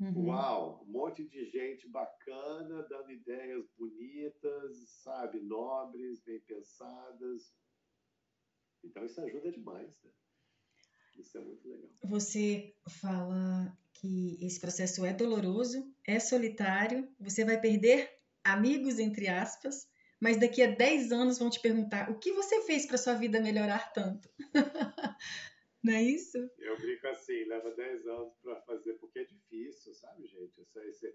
Uhum. 0.00 0.26
Uau, 0.26 0.84
um 0.86 0.90
monte 0.90 1.24
de 1.24 1.46
gente 1.46 1.88
bacana, 1.88 2.82
dando 2.88 3.12
ideias 3.12 3.64
bonitas, 3.78 4.76
sabe, 5.02 5.40
nobres, 5.40 6.20
bem 6.24 6.40
pensadas. 6.40 7.54
Então 8.82 9.04
isso 9.04 9.20
ajuda 9.20 9.52
demais, 9.52 9.88
né? 10.02 10.10
Isso 11.16 11.38
é 11.38 11.40
muito 11.40 11.66
legal. 11.68 11.90
Você 12.02 12.74
fala 13.00 13.76
que 13.92 14.36
esse 14.44 14.60
processo 14.60 15.04
é 15.04 15.12
doloroso, 15.12 15.94
é 16.06 16.18
solitário, 16.18 17.08
você 17.18 17.44
vai 17.44 17.60
perder 17.60 18.10
amigos, 18.42 18.98
entre 18.98 19.28
aspas, 19.28 19.88
mas 20.20 20.38
daqui 20.38 20.62
a 20.62 20.70
10 20.70 21.12
anos 21.12 21.38
vão 21.38 21.48
te 21.48 21.60
perguntar 21.60 22.10
o 22.10 22.18
que 22.18 22.32
você 22.32 22.62
fez 22.62 22.84
para 22.84 22.98
sua 22.98 23.14
vida 23.14 23.40
melhorar 23.40 23.92
tanto. 23.92 24.28
Não 25.84 25.92
é 25.92 26.02
isso? 26.02 26.38
Eu 26.58 26.78
brinco 26.78 27.06
assim, 27.08 27.44
leva 27.44 27.70
10 27.70 28.06
anos 28.06 28.34
para 28.38 28.60
fazer, 28.62 28.94
porque 28.94 29.18
é 29.18 29.24
difícil, 29.24 29.92
sabe, 29.94 30.26
gente? 30.26 30.62
Isso, 30.62 30.80
isso, 30.80 31.06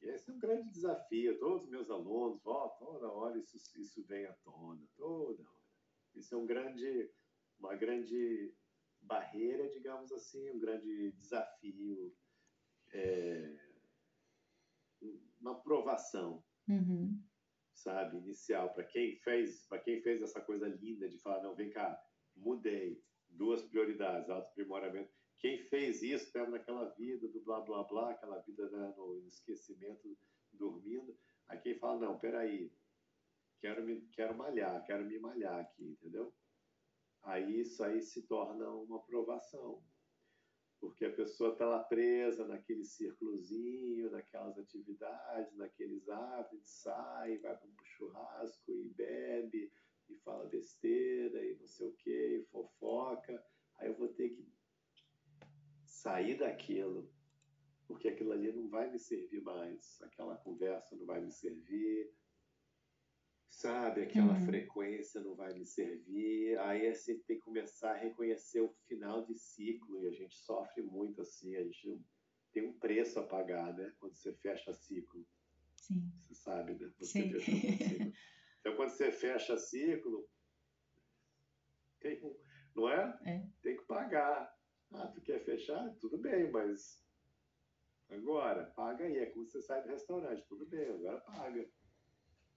esse 0.00 0.30
é 0.30 0.32
um 0.32 0.38
grande 0.38 0.70
desafio. 0.70 1.38
Todos 1.38 1.64
os 1.64 1.70
meus 1.70 1.90
alunos, 1.90 2.40
ó, 2.46 2.68
toda 2.70 3.12
hora 3.12 3.38
isso, 3.38 3.56
isso 3.78 4.02
vem 4.04 4.24
à 4.24 4.32
tona, 4.44 4.82
toda 4.96 5.42
hora. 5.42 5.58
Isso 6.14 6.34
é 6.34 6.38
um 6.38 6.46
grande, 6.46 7.12
uma 7.58 7.76
grande 7.76 8.54
barreira, 9.02 9.68
digamos 9.68 10.10
assim, 10.10 10.50
um 10.50 10.58
grande 10.58 11.12
desafio, 11.12 12.16
é, 12.92 13.56
uma 15.38 15.60
provação. 15.60 16.42
Uhum 16.66 17.22
sabe, 17.74 18.16
inicial, 18.16 18.72
para 18.72 18.84
quem 18.84 19.16
fez, 19.16 19.66
para 19.66 19.78
quem 19.78 20.00
fez 20.00 20.22
essa 20.22 20.40
coisa 20.40 20.66
linda 20.66 21.08
de 21.08 21.18
falar, 21.18 21.42
não, 21.42 21.54
vem 21.54 21.70
cá, 21.70 22.00
mudei, 22.34 23.02
duas 23.34 23.62
prioridades, 23.62 24.30
auto-aprimoramento. 24.30 25.10
Quem 25.38 25.58
fez 25.68 26.02
isso 26.02 26.24
estava 26.24 26.50
naquela 26.50 26.88
vida 26.90 27.28
do 27.28 27.40
blá 27.40 27.60
blá 27.60 27.82
blá, 27.84 28.10
aquela 28.10 28.38
vida 28.40 28.68
né, 28.70 28.94
no 28.96 29.26
esquecimento 29.26 30.16
dormindo. 30.52 31.16
Aí 31.48 31.58
quem 31.58 31.78
fala, 31.78 32.00
não, 32.00 32.18
peraí, 32.18 32.72
quero, 33.60 33.84
me, 33.84 34.00
quero 34.12 34.34
malhar, 34.34 34.84
quero 34.86 35.04
me 35.04 35.18
malhar 35.18 35.60
aqui, 35.60 35.84
entendeu? 35.84 36.32
Aí 37.22 37.60
isso 37.60 37.82
aí 37.82 38.00
se 38.00 38.22
torna 38.22 38.68
uma 38.70 39.02
provação. 39.02 39.82
Porque 40.80 41.06
a 41.06 41.12
pessoa 41.12 41.52
está 41.52 41.66
lá 41.66 41.82
presa 41.82 42.46
naquele 42.46 42.84
círculozinho, 42.84 44.10
naquelas 44.10 44.58
atividades, 44.58 45.56
naqueles 45.56 46.08
hábitos, 46.08 46.68
sai, 46.68 47.38
vai 47.38 47.56
para 47.56 47.68
um 47.68 47.84
churrasco 47.84 48.70
e 48.72 48.90
bebe, 48.90 49.72
e 50.08 50.16
fala 50.16 50.44
besteira, 50.46 51.44
e 51.44 51.56
não 51.56 51.66
sei 51.66 51.88
o 51.88 51.92
quê, 51.94 52.40
e 52.40 52.50
fofoca. 52.50 53.44
Aí 53.78 53.88
eu 53.88 53.96
vou 53.96 54.08
ter 54.08 54.30
que 54.30 54.46
sair 55.84 56.38
daquilo, 56.38 57.10
porque 57.86 58.08
aquilo 58.08 58.32
ali 58.32 58.52
não 58.52 58.68
vai 58.68 58.90
me 58.90 58.98
servir 58.98 59.42
mais, 59.42 60.00
aquela 60.02 60.36
conversa 60.36 60.96
não 60.96 61.06
vai 61.06 61.20
me 61.20 61.30
servir, 61.30 62.12
sabe? 63.48 64.02
Aquela 64.02 64.34
uhum. 64.34 64.46
frequência 64.46 65.20
não 65.20 65.34
vai 65.34 65.54
me 65.54 65.64
servir. 65.64 66.58
Aí 66.58 66.86
a 66.86 66.92
gente 66.92 67.24
tem 67.24 67.36
que 67.36 67.44
começar 67.44 67.92
a 67.92 67.98
reconhecer 67.98 68.60
o 68.60 68.74
final 68.86 69.24
de 69.24 69.34
ciclo 69.34 70.02
e 70.02 70.08
a 70.08 70.12
gente 70.12 70.36
sofre 70.36 70.82
muito 70.82 71.22
assim. 71.22 71.56
A 71.56 71.62
gente 71.62 72.00
tem 72.52 72.66
um 72.66 72.72
preço 72.72 73.18
a 73.18 73.22
pagar, 73.26 73.74
né? 73.74 73.92
Quando 73.98 74.14
você 74.14 74.32
fecha 74.34 74.72
ciclo. 74.72 75.26
Sim. 75.76 76.12
Você 76.18 76.34
sabe, 76.34 76.74
né? 76.74 76.90
Você 76.98 77.04
Sim. 77.04 77.40
ciclo. 77.40 78.12
Então, 78.64 78.76
quando 78.76 78.88
você 78.92 79.12
fecha 79.12 79.58
ciclo, 79.58 80.26
tem, 82.00 82.18
não 82.74 82.88
é? 82.88 83.20
é? 83.26 83.46
Tem 83.60 83.76
que 83.76 83.84
pagar. 83.84 84.50
Ah, 84.90 85.08
tu 85.08 85.20
quer 85.20 85.44
fechar? 85.44 85.94
Tudo 86.00 86.16
bem, 86.16 86.50
mas 86.50 87.04
agora, 88.08 88.72
paga 88.74 89.04
aí. 89.04 89.18
É 89.18 89.26
como 89.26 89.46
você 89.46 89.60
sai 89.60 89.82
do 89.82 89.90
restaurante. 89.90 90.48
Tudo 90.48 90.64
bem, 90.64 90.88
agora 90.88 91.20
paga. 91.20 91.68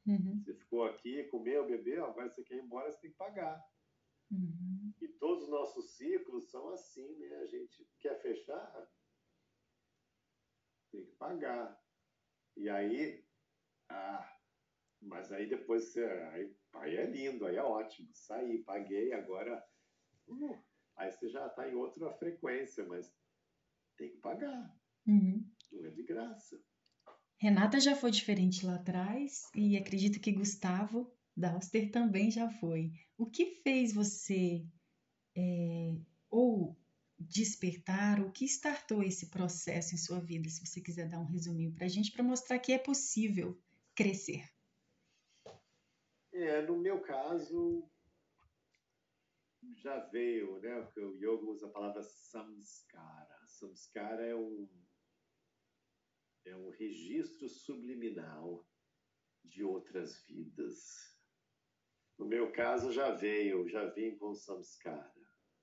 Uhum. 0.05 0.41
Você 0.41 0.53
ficou 0.53 0.85
aqui, 0.85 1.25
comeu, 1.25 1.67
bebeu, 1.67 2.05
agora 2.05 2.29
você 2.29 2.41
quer 2.41 2.55
ir 2.55 2.63
embora, 2.63 2.89
você 2.89 3.01
tem 3.01 3.11
que 3.11 3.17
pagar. 3.17 3.61
Uhum. 4.31 4.93
E 5.01 5.09
todos 5.09 5.43
os 5.43 5.49
nossos 5.49 5.97
ciclos 5.97 6.49
são 6.49 6.69
assim, 6.69 7.17
né? 7.17 7.35
A 7.39 7.47
gente 7.47 7.85
quer 7.99 8.21
fechar, 8.21 8.89
tem 10.89 11.03
que 11.03 11.11
pagar. 11.17 11.77
E 12.55 12.69
aí, 12.69 13.27
ah, 13.89 14.36
mas 15.01 15.31
aí 15.31 15.47
depois 15.47 15.85
você, 15.85 16.03
aí, 16.03 16.55
aí 16.73 16.95
é 16.95 17.05
lindo, 17.05 17.45
aí 17.45 17.55
é 17.55 17.63
ótimo. 17.63 18.09
Saí, 18.13 18.63
paguei, 18.63 19.13
agora. 19.13 19.63
Uh, 20.27 20.57
aí 20.95 21.11
você 21.11 21.29
já 21.29 21.47
está 21.47 21.69
em 21.69 21.75
outra 21.75 22.11
frequência, 22.13 22.85
mas 22.85 23.11
tem 23.97 24.09
que 24.09 24.17
pagar. 24.17 24.75
Uhum. 25.05 25.49
Não 25.71 25.85
é 25.85 25.89
de 25.91 26.03
graça. 26.03 26.59
Renata 27.39 27.79
já 27.79 27.95
foi 27.95 28.11
diferente 28.11 28.65
lá 28.65 28.75
atrás 28.75 29.43
e 29.55 29.77
acredito 29.77 30.19
que 30.19 30.31
Gustavo 30.31 31.11
Dauster 31.35 31.91
também 31.91 32.31
já 32.31 32.49
foi. 32.49 32.91
O 33.15 33.27
que 33.27 33.61
fez 33.61 33.93
você 33.93 34.65
é, 35.35 35.95
ou 36.31 36.75
despertar, 37.19 38.19
o 38.21 38.31
que 38.31 38.45
startou 38.45 39.03
esse 39.03 39.29
processo 39.29 39.93
em 39.93 39.97
sua 39.97 40.19
vida? 40.19 40.49
Se 40.49 40.65
você 40.65 40.81
quiser 40.81 41.07
dar 41.07 41.19
um 41.19 41.25
resuminho 41.25 41.71
para 41.71 41.85
a 41.85 41.89
gente, 41.89 42.11
para 42.11 42.23
mostrar 42.23 42.57
que 42.57 42.71
é 42.71 42.79
possível 42.79 43.59
crescer. 43.93 44.43
É, 46.39 46.61
no 46.61 46.77
meu 46.77 47.01
caso, 47.01 47.89
já 49.77 49.97
veio, 50.05 50.59
né? 50.59 50.87
O 50.97 51.15
yoga 51.15 51.45
usa 51.45 51.65
a 51.65 51.71
palavra 51.71 52.03
samskara. 52.03 53.47
Samskara 53.47 54.23
é 54.23 54.35
um 54.35 54.69
é 56.45 56.55
um 56.55 56.69
registro 56.69 57.49
subliminal 57.49 58.65
de 59.43 59.63
outras 59.63 60.23
vidas. 60.27 61.17
No 62.19 62.27
meu 62.27 62.51
caso, 62.51 62.91
já 62.91 63.11
veio, 63.11 63.67
já 63.67 63.85
vim 63.89 64.15
com 64.15 64.35
samskara, 64.35 65.11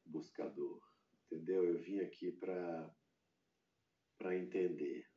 buscador, 0.05 0.83
entendeu? 1.25 1.65
Eu 1.65 1.79
vim 1.79 2.01
aqui 2.01 2.33
para 2.33 2.93
entender, 4.37 5.09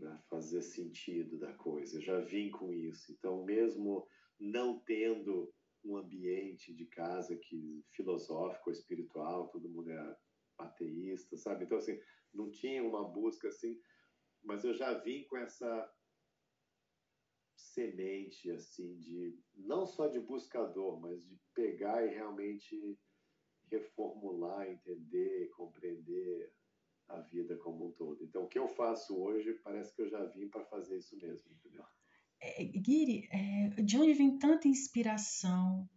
para 0.00 0.18
fazer 0.30 0.62
sentido 0.62 1.38
da 1.38 1.52
coisa. 1.54 1.98
Eu 1.98 2.02
já 2.02 2.20
vim 2.20 2.50
com 2.50 2.72
isso. 2.72 3.12
Então, 3.12 3.44
mesmo 3.44 4.06
não 4.38 4.80
tendo 4.80 5.52
um 5.84 5.96
ambiente 5.96 6.74
de 6.74 6.86
casa 6.86 7.36
que 7.36 7.84
filosófico, 7.92 8.70
espiritual, 8.70 9.48
todo 9.48 9.68
mundo 9.68 9.90
é 9.90 10.16
ateísta, 10.58 11.36
sabe? 11.36 11.64
Então, 11.64 11.78
assim, 11.78 11.98
não 12.32 12.50
tinha 12.50 12.82
uma 12.82 13.08
busca 13.08 13.48
assim 13.48 13.78
mas 14.42 14.64
eu 14.64 14.74
já 14.74 14.94
vim 14.94 15.24
com 15.24 15.36
essa 15.36 15.92
semente 17.56 18.50
assim 18.50 18.96
de 18.96 19.38
não 19.54 19.86
só 19.86 20.08
de 20.08 20.18
buscador, 20.18 20.98
mas 21.00 21.26
de 21.26 21.38
pegar 21.54 22.04
e 22.06 22.14
realmente 22.14 22.98
reformular, 23.70 24.68
entender, 24.68 25.50
compreender 25.50 26.52
a 27.10 27.20
vida 27.20 27.56
como 27.56 27.88
um 27.88 27.92
todo. 27.92 28.22
Então, 28.22 28.44
o 28.44 28.48
que 28.48 28.58
eu 28.58 28.68
faço 28.68 29.16
hoje 29.16 29.52
parece 29.64 29.94
que 29.94 30.02
eu 30.02 30.08
já 30.08 30.24
vim 30.26 30.48
para 30.48 30.64
fazer 30.64 30.98
isso 30.98 31.16
mesmo, 31.16 31.50
entendeu? 31.52 31.84
É, 32.40 32.64
Guiri, 32.64 33.28
é, 33.30 33.68
de 33.82 33.98
onde 33.98 34.14
vem 34.14 34.38
tanta 34.38 34.68
inspiração? 34.68 35.88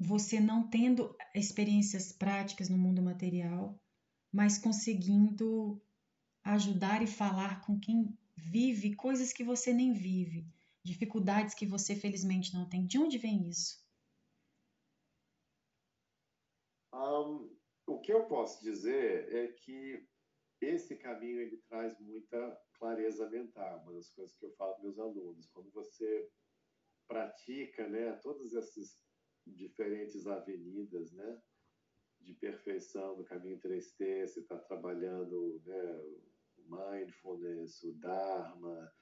Você 0.00 0.40
não 0.40 0.68
tendo 0.68 1.16
experiências 1.34 2.12
práticas 2.12 2.68
no 2.68 2.78
mundo 2.78 3.02
material, 3.02 3.78
mas 4.32 4.58
conseguindo 4.58 5.82
ajudar 6.44 7.02
e 7.02 7.06
falar 7.06 7.60
com 7.66 7.78
quem 7.78 8.16
vive 8.36 8.94
coisas 8.94 9.32
que 9.32 9.42
você 9.42 9.72
nem 9.72 9.92
vive, 9.92 10.46
dificuldades 10.84 11.54
que 11.54 11.66
você 11.66 11.96
felizmente 11.96 12.54
não 12.54 12.68
tem. 12.68 12.86
De 12.86 12.96
onde 12.96 13.18
vem 13.18 13.48
isso? 13.48 13.84
Um, 16.94 17.57
o 17.88 18.00
que 18.00 18.12
eu 18.12 18.26
posso 18.26 18.62
dizer 18.62 19.34
é 19.34 19.48
que 19.48 20.06
esse 20.60 20.96
caminho 20.96 21.40
ele 21.40 21.56
traz 21.68 21.98
muita 22.00 22.60
clareza 22.74 23.28
mental. 23.30 23.80
Uma 23.82 23.94
das 23.94 24.10
coisas 24.10 24.36
que 24.36 24.44
eu 24.44 24.52
falo 24.52 24.74
para 24.74 24.82
meus 24.82 24.98
alunos, 24.98 25.48
quando 25.48 25.70
você 25.70 26.30
pratica, 27.08 27.88
né, 27.88 28.12
todas 28.22 28.54
essas 28.54 29.02
diferentes 29.46 30.26
avenidas, 30.26 31.12
né, 31.12 31.42
de 32.20 32.34
perfeição 32.34 33.16
do 33.16 33.24
caminho 33.24 33.58
3T, 33.60 34.26
você 34.26 34.40
está 34.40 34.58
trabalhando, 34.58 35.62
né, 35.64 36.02
mindfulness, 36.58 37.82
o 37.84 37.94
Dharma, 37.94 38.92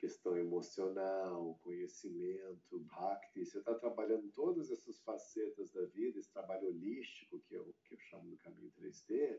questão 0.00 0.34
emocional, 0.36 1.60
conhecimento, 1.62 2.80
Bhakti. 2.80 3.44
Você 3.44 3.58
está 3.58 3.74
trabalhando 3.74 4.32
todas 4.32 4.70
essas 4.70 4.98
facetas 5.00 5.70
da 5.72 5.84
vida, 5.84 6.18
esse 6.18 6.32
trabalho 6.32 6.68
holístico, 6.68 7.38
que 7.40 7.54
eu, 7.54 7.74
que 7.84 7.94
eu 7.94 7.98
chamo 7.98 8.30
do 8.30 8.38
caminho 8.38 8.72
3D. 8.72 9.38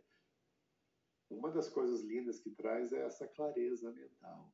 Uma 1.32 1.50
das 1.50 1.68
coisas 1.68 2.02
lindas 2.02 2.40
que 2.40 2.52
traz 2.52 2.94
é 2.94 3.04
essa 3.04 3.28
clareza 3.28 3.92
mental. 3.92 4.54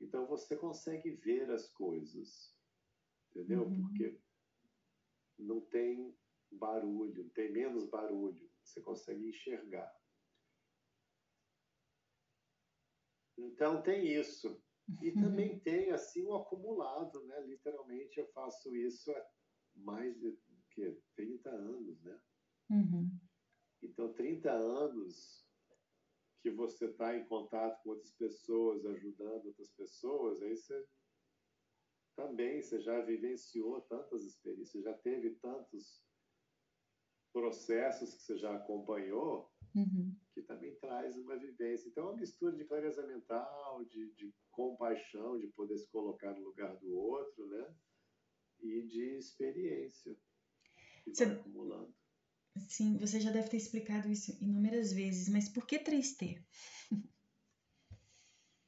Então 0.00 0.26
você 0.26 0.56
consegue 0.56 1.10
ver 1.12 1.48
as 1.50 1.70
coisas, 1.70 2.52
entendeu? 3.30 3.62
Uhum. 3.62 3.82
Porque 3.82 4.18
não 5.38 5.60
tem 5.60 6.12
barulho, 6.50 7.30
tem 7.30 7.52
menos 7.52 7.86
barulho, 7.86 8.50
você 8.64 8.80
consegue 8.80 9.28
enxergar. 9.28 9.94
Então 13.38 13.80
tem 13.80 14.12
isso. 14.12 14.60
E 15.02 15.12
também 15.12 15.58
tem 15.60 15.90
assim 15.90 16.24
o 16.24 16.34
acumulado, 16.34 17.22
né? 17.24 17.40
Literalmente 17.46 18.18
eu 18.18 18.26
faço 18.28 18.74
isso 18.76 19.10
há 19.12 19.26
mais 19.76 20.18
de 20.18 20.36
que 20.70 20.98
30 21.16 21.50
anos, 21.50 22.02
né? 22.02 22.20
Uhum. 22.70 23.10
Então 23.82 24.12
30 24.12 24.50
anos 24.50 25.46
que 26.42 26.50
você 26.50 26.86
está 26.86 27.16
em 27.16 27.24
contato 27.26 27.82
com 27.82 27.90
outras 27.90 28.12
pessoas, 28.12 28.84
ajudando 28.86 29.46
outras 29.46 29.70
pessoas, 29.72 30.42
aí 30.42 30.56
você 30.56 30.86
também 32.16 32.62
você 32.62 32.80
já 32.80 33.00
vivenciou 33.02 33.80
tantas 33.82 34.24
experiências, 34.24 34.84
já 34.84 34.94
teve 34.94 35.36
tantos 35.36 36.02
processos 37.32 38.14
que 38.14 38.22
você 38.22 38.36
já 38.36 38.54
acompanhou 38.56 39.50
uhum. 39.74 40.16
Que 40.32 40.42
também 40.42 40.74
traz 40.76 41.16
uma 41.16 41.36
vivência. 41.36 41.88
Então, 41.88 42.04
é 42.04 42.10
uma 42.10 42.16
mistura 42.16 42.56
de 42.56 42.64
clareza 42.64 43.06
mental, 43.06 43.84
de, 43.84 44.12
de 44.14 44.32
compaixão, 44.50 45.38
de 45.38 45.48
poder 45.48 45.78
se 45.78 45.88
colocar 45.88 46.32
no 46.32 46.44
lugar 46.44 46.76
do 46.76 46.94
outro, 46.96 47.46
né? 47.48 47.74
E 48.60 48.82
de 48.82 49.16
experiência 49.16 50.16
que 51.04 51.14
você... 51.14 51.26
vai 51.26 51.36
acumulando. 51.36 51.94
Sim, 52.68 52.98
você 52.98 53.20
já 53.20 53.30
deve 53.30 53.48
ter 53.48 53.56
explicado 53.56 54.10
isso 54.10 54.36
inúmeras 54.42 54.92
vezes, 54.92 55.28
mas 55.28 55.48
por 55.48 55.66
que 55.66 55.78
3T? 55.78 56.42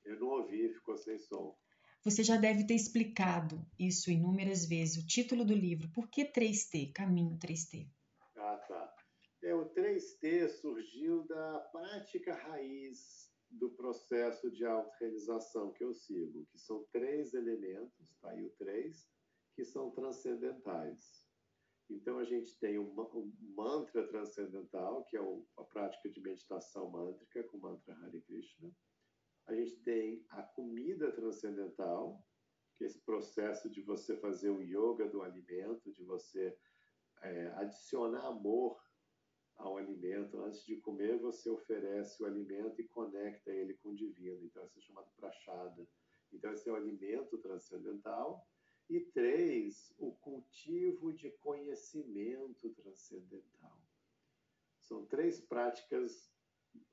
Eu 0.05 0.21
não 0.21 0.29
ouvi, 0.29 0.73
ficou 0.75 0.97
sem 0.97 1.19
som. 1.19 1.57
Você 2.05 2.25
já 2.25 2.37
deve 2.37 2.65
ter 2.67 2.75
explicado 2.75 3.65
isso 3.79 4.11
inúmeras 4.11 4.67
vezes, 4.67 5.03
o 5.03 5.07
título 5.07 5.45
do 5.45 5.55
livro. 5.55 5.89
Por 5.91 6.09
que 6.09 6.25
3T? 6.25 6.93
Caminho 6.93 7.39
3T. 7.39 7.89
É, 9.43 9.53
o 9.55 9.69
3T 9.71 10.49
surgiu 10.49 11.25
da 11.25 11.59
prática 11.73 12.33
raiz 12.33 13.29
do 13.51 13.71
processo 13.71 14.51
de 14.51 14.65
autorrealização 14.65 15.73
que 15.73 15.83
eu 15.83 15.93
sigo, 15.93 16.47
que 16.47 16.59
são 16.59 16.85
três 16.93 17.35
elementos, 17.35 18.17
tá 18.21 18.31
aí 18.31 18.45
o 18.45 18.51
três, 18.51 19.11
que 19.55 19.65
são 19.65 19.91
transcendentais. 19.91 21.27
Então, 21.91 22.19
a 22.19 22.25
gente 22.25 22.57
tem 22.59 22.79
um, 22.79 22.89
um 23.15 23.33
mantra 23.55 24.07
transcendental, 24.07 25.05
que 25.05 25.17
é 25.17 25.21
o, 25.21 25.45
a 25.59 25.65
prática 25.65 26.09
de 26.09 26.21
meditação 26.21 26.89
mântrica 26.89 27.43
com 27.45 27.59
o 27.59 27.61
mantra 27.61 27.95
Hare 27.97 28.23
Krishna. 28.23 28.71
A 29.47 29.55
gente 29.55 29.77
tem 29.83 30.25
a 30.31 30.43
comida 30.43 31.11
transcendental, 31.13 32.25
que 32.77 32.85
é 32.85 32.87
esse 32.87 33.01
processo 33.01 33.69
de 33.69 33.83
você 33.83 34.17
fazer 34.17 34.51
o 34.51 34.63
yoga 34.63 35.09
do 35.09 35.21
alimento, 35.21 35.93
de 35.93 36.05
você 36.05 36.57
é, 37.23 37.49
adicionar 37.57 38.25
amor 38.27 38.81
ao 39.63 39.77
alimento. 39.77 40.43
Antes 40.43 40.65
de 40.65 40.77
comer, 40.77 41.19
você 41.19 41.49
oferece 41.49 42.23
o 42.23 42.27
alimento 42.27 42.81
e 42.81 42.89
conecta 42.89 43.51
ele 43.51 43.75
com 43.75 43.91
o 43.91 43.95
divino. 43.95 44.45
Então, 44.45 44.65
isso 44.67 44.79
é 44.79 44.83
chamado 44.83 45.11
prachada. 45.17 45.87
Então, 46.33 46.53
esse 46.53 46.69
é 46.69 46.73
o 46.73 46.77
alimento 46.77 47.39
transcendental. 47.39 48.47
E 48.89 49.01
três, 49.01 49.95
o 49.99 50.13
cultivo 50.13 51.13
de 51.13 51.31
conhecimento 51.31 52.71
transcendental. 52.71 53.81
São 54.81 55.07
três 55.07 55.41
práticas 55.41 56.31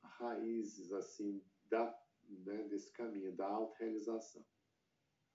raízes 0.04 0.92
assim 0.92 1.44
da, 1.66 1.98
né, 2.28 2.64
desse 2.64 2.92
caminho 2.92 3.34
da 3.34 3.48
autorrealização. 3.48 4.46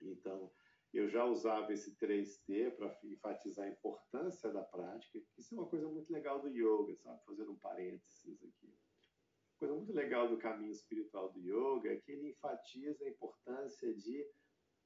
Então, 0.01 0.51
eu 0.95 1.09
já 1.09 1.25
usava 1.25 1.73
esse 1.73 1.97
3D 1.97 2.71
para 2.77 2.97
enfatizar 3.03 3.67
a 3.67 3.71
importância 3.71 4.53
da 4.53 4.63
prática. 4.63 5.21
Isso 5.37 5.53
é 5.53 5.59
uma 5.59 5.69
coisa 5.69 5.89
muito 5.89 6.13
legal 6.13 6.41
do 6.41 6.49
yoga, 6.49 6.95
sabe? 6.99 7.21
Fazendo 7.25 7.51
um 7.51 7.59
parênteses 7.59 8.41
aqui. 8.45 8.69
Uma 8.69 9.59
coisa 9.59 9.75
muito 9.75 9.93
legal 9.93 10.29
do 10.29 10.39
caminho 10.39 10.71
espiritual 10.71 11.33
do 11.33 11.41
yoga 11.41 11.93
é 11.93 11.97
que 11.97 12.13
ele 12.13 12.31
enfatiza 12.31 13.05
a 13.05 13.09
importância 13.09 13.93
de 13.93 14.25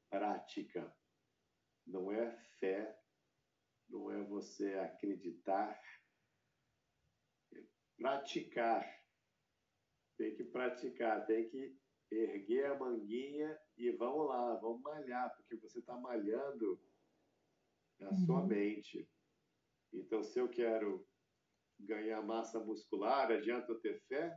prática. 0.09 0.91
Não 1.87 2.11
é 2.11 2.35
fé, 2.59 2.99
não 3.87 4.11
é 4.11 4.23
você 4.23 4.75
acreditar, 4.77 5.79
é 7.53 7.63
praticar. 7.99 8.99
Tem 10.17 10.35
que 10.35 10.45
praticar, 10.45 11.27
tem 11.27 11.51
que 11.51 11.79
erguer 12.11 12.65
a 12.65 12.79
manguinha 12.79 13.59
e 13.79 13.93
vamos 13.93 14.26
lá, 14.26 14.57
vamos 14.57 14.83
malhar, 14.83 15.35
porque 15.37 15.57
você 15.57 15.79
está 15.79 15.97
malhando 15.97 16.81
a 18.01 18.11
uhum. 18.11 18.26
sua 18.26 18.47
mente. 18.47 19.09
Então, 19.93 20.22
se 20.22 20.39
eu 20.39 20.49
quero 20.49 21.07
ganhar 21.79 22.20
massa 22.22 22.59
muscular, 22.59 23.31
adianta 23.31 23.72
eu 23.72 23.81
ter 23.81 24.01
fé? 24.09 24.37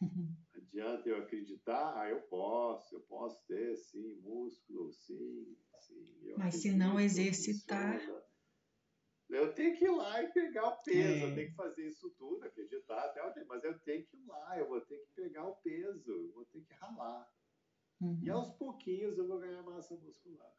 Adianta 0.56 1.08
eu 1.08 1.18
acreditar? 1.18 1.98
Ah, 1.98 2.10
eu 2.10 2.20
posso, 2.22 2.96
eu 2.96 3.00
posso 3.02 3.42
ter, 3.46 3.76
sim, 3.76 4.14
músculo, 4.16 4.92
sim, 4.92 5.56
sim. 5.80 6.34
Mas 6.36 6.56
se 6.56 6.72
não 6.72 6.98
exercitar. 6.98 7.98
Funciona. 7.98 8.26
Eu 9.28 9.52
tenho 9.54 9.76
que 9.76 9.84
ir 9.84 9.90
lá 9.90 10.22
e 10.22 10.32
pegar 10.32 10.68
o 10.68 10.82
peso, 10.82 11.24
é. 11.24 11.24
eu 11.24 11.34
tenho 11.34 11.48
que 11.48 11.56
fazer 11.56 11.86
isso 11.86 12.10
tudo, 12.10 12.44
acreditar 12.44 13.06
até 13.06 13.22
o 13.22 13.32
tempo, 13.32 13.48
mas 13.48 13.64
eu 13.64 13.78
tenho 13.80 14.06
que 14.06 14.16
ir 14.16 14.24
lá, 14.26 14.58
eu 14.58 14.68
vou 14.68 14.80
ter 14.82 14.98
que 14.98 15.14
pegar 15.14 15.46
o 15.46 15.56
peso, 15.56 16.10
eu 16.10 16.32
vou 16.32 16.44
ter 16.46 16.60
que 16.60 16.74
ralar. 16.74 17.28
Uhum. 18.00 18.20
E 18.22 18.30
aos 18.30 18.52
pouquinhos 18.52 19.16
eu 19.16 19.26
vou 19.26 19.38
ganhar 19.38 19.62
massa 19.62 19.94
muscular. 19.96 20.54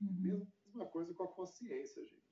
Uhum. 0.00 0.46
Mesma 0.64 0.86
coisa 0.86 1.14
com 1.14 1.24
a 1.24 1.32
consciência, 1.32 2.04
gente. 2.04 2.26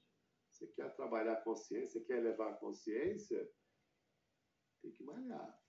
Você 0.51 0.67
quer 0.69 0.95
trabalhar 0.95 1.33
a 1.33 1.43
consciência, 1.43 2.05
quer 2.05 2.23
levar 2.23 2.51
a 2.51 2.57
consciência, 2.57 3.51
tem 4.81 4.93
que 4.93 5.03
malhar. 5.03 5.61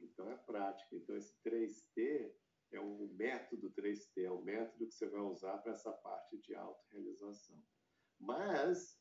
Então 0.00 0.30
é 0.30 0.36
prática. 0.36 0.96
Então 0.96 1.16
esse 1.16 1.36
3T 1.42 2.34
é 2.72 2.80
um 2.80 3.06
método 3.14 3.70
3T, 3.72 4.22
é 4.24 4.32
um 4.32 4.42
método 4.42 4.86
que 4.86 4.94
você 4.94 5.08
vai 5.08 5.20
usar 5.20 5.58
para 5.58 5.72
essa 5.72 5.92
parte 5.92 6.38
de 6.38 6.54
autorrealização. 6.54 7.62
Mas 8.18 8.98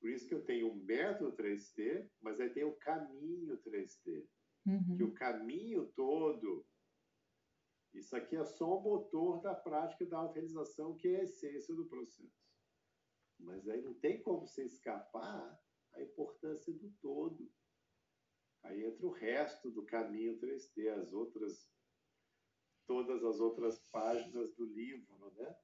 por 0.00 0.10
isso 0.10 0.26
que 0.26 0.34
eu 0.34 0.44
tenho 0.44 0.72
o 0.72 0.74
método 0.74 1.36
3T, 1.36 2.10
mas 2.20 2.40
aí 2.40 2.50
tem 2.50 2.64
o 2.64 2.74
caminho 2.74 3.56
3T. 3.58 4.26
Uhum. 4.66 4.96
Que 4.96 5.04
o 5.04 5.14
caminho 5.14 5.86
todo, 5.94 6.66
isso 7.94 8.16
aqui 8.16 8.36
é 8.36 8.44
só 8.44 8.78
o 8.78 8.80
motor 8.80 9.40
da 9.40 9.54
prática 9.54 10.06
da 10.06 10.18
autorrealização, 10.18 10.96
que 10.96 11.08
é 11.08 11.20
a 11.20 11.24
essência 11.24 11.74
do 11.74 11.86
processo. 11.86 12.32
Mas 13.38 13.68
aí 13.68 13.82
não 13.82 13.94
tem 13.94 14.22
como 14.22 14.46
você 14.46 14.64
escapar 14.64 15.60
a 15.94 16.02
importância 16.02 16.72
do 16.72 16.90
todo. 17.02 17.50
Aí 18.62 18.84
entra 18.84 19.06
o 19.06 19.10
resto 19.10 19.70
do 19.70 19.84
caminho 19.84 20.38
3T, 20.38 20.88
as 20.88 21.12
outras, 21.12 21.68
todas 22.86 23.24
as 23.24 23.40
outras 23.40 23.78
páginas 23.90 24.54
do 24.54 24.64
livro, 24.64 25.30
né? 25.32 25.56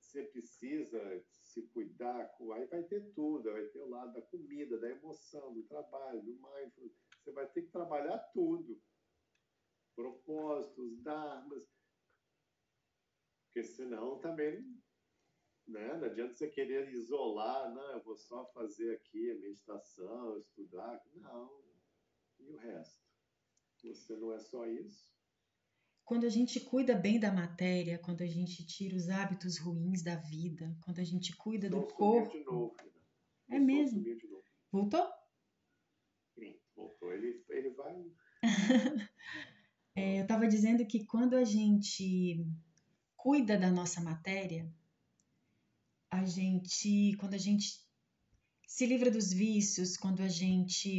Você 0.00 0.24
precisa 0.24 1.24
se 1.30 1.62
cuidar, 1.68 2.34
aí 2.54 2.66
vai 2.66 2.82
ter 2.84 3.12
tudo, 3.12 3.52
vai 3.52 3.64
ter 3.66 3.78
o 3.78 3.88
lado 3.88 4.12
da 4.12 4.22
comida, 4.22 4.78
da 4.78 4.90
emoção, 4.90 5.54
do 5.54 5.62
trabalho, 5.64 6.22
do 6.22 6.32
mindfulness. 6.32 6.98
Você 7.18 7.30
vai 7.32 7.48
ter 7.48 7.62
que 7.62 7.70
trabalhar 7.70 8.18
tudo. 8.32 8.80
Propósitos, 9.94 11.02
dharmas. 11.02 11.64
Porque 13.46 13.64
senão 13.64 14.18
também 14.20 14.64
né? 15.70 15.96
não 15.96 16.04
adianta 16.04 16.34
você 16.34 16.48
querer 16.48 16.92
isolar, 16.92 17.72
não, 17.72 17.92
eu 17.92 18.02
vou 18.02 18.16
só 18.16 18.44
fazer 18.52 18.94
aqui 18.94 19.30
a 19.30 19.34
meditação, 19.36 20.38
estudar. 20.38 21.00
Não. 21.14 21.50
E 22.38 22.50
o 22.50 22.56
resto? 22.56 23.00
Você 23.82 24.16
não 24.16 24.32
é 24.32 24.38
só 24.38 24.66
isso? 24.66 25.10
Quando 26.04 26.26
a 26.26 26.28
gente 26.28 26.60
cuida 26.60 26.94
bem 26.94 27.20
da 27.20 27.32
matéria, 27.32 27.98
quando 27.98 28.22
a 28.22 28.26
gente 28.26 28.66
tira 28.66 28.96
os 28.96 29.08
hábitos 29.08 29.58
ruins 29.58 30.02
da 30.02 30.16
vida, 30.16 30.76
quando 30.82 30.98
a 30.98 31.04
gente 31.04 31.36
cuida 31.36 31.70
do 31.70 31.86
corpo. 31.86 32.36
De 32.36 32.44
novo, 32.44 32.76
né? 33.48 33.56
É 33.56 33.58
mesmo. 33.58 34.04
Voltou? 34.72 35.08
Sim, 36.34 36.58
voltou. 36.74 37.12
Ele, 37.12 37.44
ele 37.48 37.70
vai. 37.70 37.94
é, 40.00 40.18
eu 40.18 40.22
estava 40.22 40.48
dizendo 40.48 40.86
que 40.86 41.04
quando 41.04 41.34
a 41.36 41.44
gente 41.44 42.42
cuida 43.14 43.58
da 43.58 43.70
nossa 43.70 44.00
matéria, 44.00 44.66
a 46.10 46.24
gente, 46.24 47.14
quando 47.18 47.34
a 47.34 47.38
gente 47.46 47.78
se 48.66 48.86
livra 48.86 49.10
dos 49.10 49.30
vícios, 49.30 49.98
quando 49.98 50.22
a 50.22 50.28
gente 50.28 50.90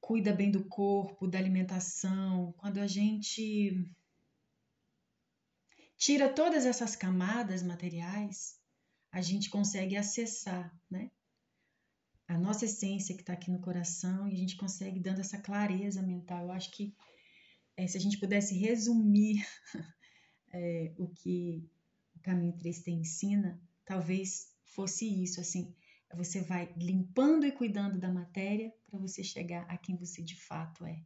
cuida 0.00 0.32
bem 0.32 0.50
do 0.50 0.64
corpo, 0.64 1.28
da 1.28 1.38
alimentação, 1.38 2.52
quando 2.58 2.78
a 2.78 2.86
gente 2.88 3.88
tira 5.96 6.28
todas 6.28 6.66
essas 6.66 6.96
camadas 6.96 7.62
materiais, 7.62 8.58
a 9.12 9.20
gente 9.20 9.48
consegue 9.48 9.96
acessar, 9.96 10.76
né? 10.90 11.12
A 12.26 12.36
nossa 12.36 12.64
essência 12.64 13.14
que 13.14 13.22
está 13.22 13.34
aqui 13.34 13.52
no 13.52 13.60
coração 13.60 14.26
e 14.26 14.34
a 14.34 14.36
gente 14.36 14.56
consegue 14.56 14.98
dando 14.98 15.20
essa 15.20 15.38
clareza 15.38 16.02
mental. 16.02 16.46
Eu 16.46 16.52
acho 16.52 16.70
que 16.72 16.92
é, 17.80 17.86
se 17.86 17.96
a 17.96 18.00
gente 18.00 18.18
pudesse 18.18 18.54
resumir 18.58 19.42
é, 20.52 20.92
o 20.98 21.08
que 21.08 21.66
o 22.14 22.20
caminho 22.20 22.52
3T 22.58 22.88
ensina, 22.88 23.58
talvez 23.86 24.54
fosse 24.64 25.06
isso, 25.22 25.40
assim, 25.40 25.74
você 26.14 26.42
vai 26.42 26.74
limpando 26.76 27.46
e 27.46 27.52
cuidando 27.52 27.98
da 27.98 28.12
matéria 28.12 28.70
para 28.86 28.98
você 28.98 29.24
chegar 29.24 29.62
a 29.62 29.78
quem 29.78 29.96
você 29.96 30.22
de 30.22 30.36
fato 30.36 30.84
é. 30.84 31.02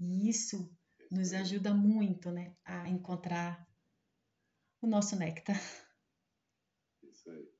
E 0.00 0.30
isso 0.30 0.74
nos 1.10 1.34
ajuda 1.34 1.74
muito, 1.74 2.30
né, 2.30 2.56
a 2.64 2.88
encontrar 2.88 3.68
o 4.80 4.86
nosso 4.86 5.14
néctar. 5.14 5.60
Isso 7.02 7.30
aí. 7.30 7.52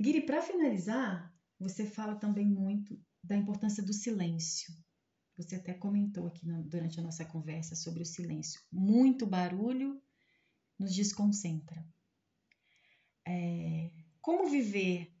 Guiri, 0.00 0.20
para 0.24 0.40
finalizar, 0.42 1.34
você 1.58 1.84
fala 1.84 2.14
também 2.14 2.46
muito 2.46 2.96
da 3.24 3.36
importância 3.36 3.82
do 3.82 3.92
silêncio. 3.92 4.72
Você 5.38 5.54
até 5.54 5.72
comentou 5.72 6.26
aqui 6.26 6.44
na, 6.44 6.60
durante 6.60 6.98
a 6.98 7.02
nossa 7.02 7.24
conversa 7.24 7.76
sobre 7.76 8.02
o 8.02 8.06
silêncio. 8.06 8.60
Muito 8.72 9.24
barulho 9.24 10.02
nos 10.76 10.92
desconcentra. 10.92 11.86
É, 13.24 13.92
como 14.20 14.50
viver 14.50 15.14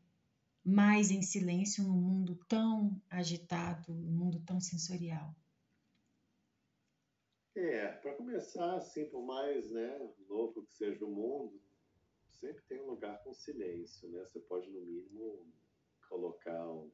mais 0.64 1.12
em 1.12 1.22
silêncio 1.22 1.84
num 1.84 1.96
mundo 1.96 2.34
tão 2.48 3.00
agitado, 3.08 3.94
num 3.94 4.10
mundo 4.10 4.42
tão 4.44 4.60
sensorial? 4.60 5.34
É, 7.54 7.88
para 7.88 8.14
começar, 8.14 8.76
assim, 8.76 9.04
por 9.06 9.24
mais 9.24 9.70
né, 9.70 9.98
louco 10.28 10.64
que 10.64 10.72
seja 10.74 11.04
o 11.04 11.10
mundo, 11.10 11.60
sempre 12.28 12.62
tem 12.64 12.80
um 12.80 12.90
lugar 12.90 13.22
com 13.22 13.32
silêncio, 13.32 14.08
né? 14.10 14.24
Você 14.24 14.40
pode, 14.40 14.68
no 14.70 14.80
mínimo, 14.80 15.46
colocar 16.08 16.70
um, 16.70 16.90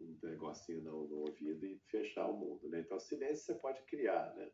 um 0.00 0.18
negocinho 0.22 0.82
no, 0.82 1.08
no, 1.08 1.16
ouvido 1.20 1.64
e 1.66 1.78
fechar 1.90 2.26
o 2.28 2.36
mundo, 2.36 2.68
né? 2.68 2.80
Então, 2.80 2.98
silêncio 2.98 3.44
você 3.44 3.54
pode 3.54 3.82
criar, 3.82 4.34
né? 4.34 4.50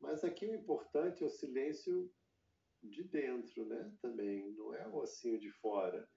Mas 0.00 0.24
aqui 0.24 0.46
o 0.46 0.54
importante 0.54 1.22
é 1.22 1.26
o 1.26 1.30
silêncio 1.30 2.10
de 2.82 3.04
dentro, 3.04 3.66
né? 3.66 3.92
Também, 4.00 4.52
não 4.52 4.74
é 4.74 4.88
o 4.88 5.02
assim 5.02 5.38
de 5.38 5.50
fora 5.50 6.08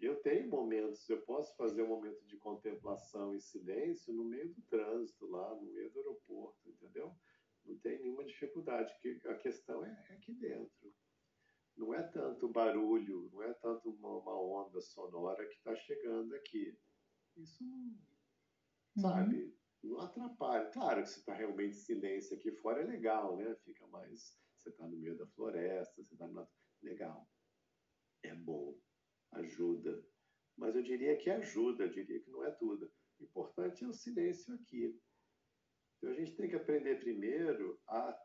Eu 0.00 0.16
tenho 0.22 0.48
momentos, 0.48 1.08
eu 1.08 1.20
posso 1.22 1.56
fazer 1.56 1.82
um 1.82 1.88
momento 1.88 2.24
de 2.26 2.36
contemplação 2.36 3.34
e 3.34 3.40
silêncio 3.40 4.12
no 4.12 4.24
meio 4.24 4.52
do 4.52 4.62
trânsito, 4.62 5.26
lá 5.26 5.54
no 5.54 5.72
meio 5.72 5.90
do 5.90 5.98
aeroporto, 5.98 6.68
entendeu? 6.68 7.14
Não 7.64 7.76
tem 7.78 7.98
nenhuma 8.00 8.24
dificuldade. 8.24 8.92
A 9.26 9.34
questão 9.34 9.84
é, 9.84 10.06
é 10.10 10.14
aqui 10.14 10.32
dentro. 10.32 10.94
Não 11.76 11.92
é 11.92 12.02
tanto 12.02 12.48
barulho, 12.48 13.28
não 13.32 13.42
é 13.42 13.52
tanto 13.54 13.90
uma 13.90 14.40
onda 14.40 14.80
sonora 14.80 15.46
que 15.46 15.56
está 15.56 15.74
chegando 15.76 16.34
aqui. 16.34 16.74
Isso 17.36 17.64
não, 17.64 17.76
uhum. 17.76 17.98
sabe, 19.00 19.56
não 19.82 20.00
atrapalha. 20.00 20.70
Claro 20.70 21.02
que 21.02 21.08
se 21.08 21.20
está 21.20 21.34
realmente 21.34 21.76
silêncio 21.76 22.36
aqui 22.36 22.50
fora 22.52 22.82
é 22.82 22.84
legal, 22.84 23.36
né? 23.36 23.54
Fica 23.64 23.86
mais. 23.88 24.36
Você 24.56 24.70
está 24.70 24.86
no 24.86 24.96
meio 24.96 25.16
da 25.16 25.26
floresta, 25.28 26.02
você 26.02 26.14
está 26.14 26.26
na. 26.26 26.46
Legal. 26.82 27.28
É 28.22 28.34
bom 28.34 28.78
ajuda. 29.32 30.04
Mas 30.56 30.74
eu 30.74 30.82
diria 30.82 31.16
que 31.16 31.30
ajuda, 31.30 31.84
eu 31.84 31.90
diria 31.90 32.20
que 32.20 32.30
não 32.30 32.44
é 32.44 32.50
tudo. 32.50 32.90
O 33.18 33.24
importante 33.24 33.84
é 33.84 33.88
o 33.88 33.92
silêncio 33.92 34.54
aqui. 34.54 34.98
Então 35.96 36.10
a 36.10 36.14
gente 36.14 36.34
tem 36.34 36.48
que 36.48 36.56
aprender 36.56 36.98
primeiro 36.98 37.80
a, 37.86 38.18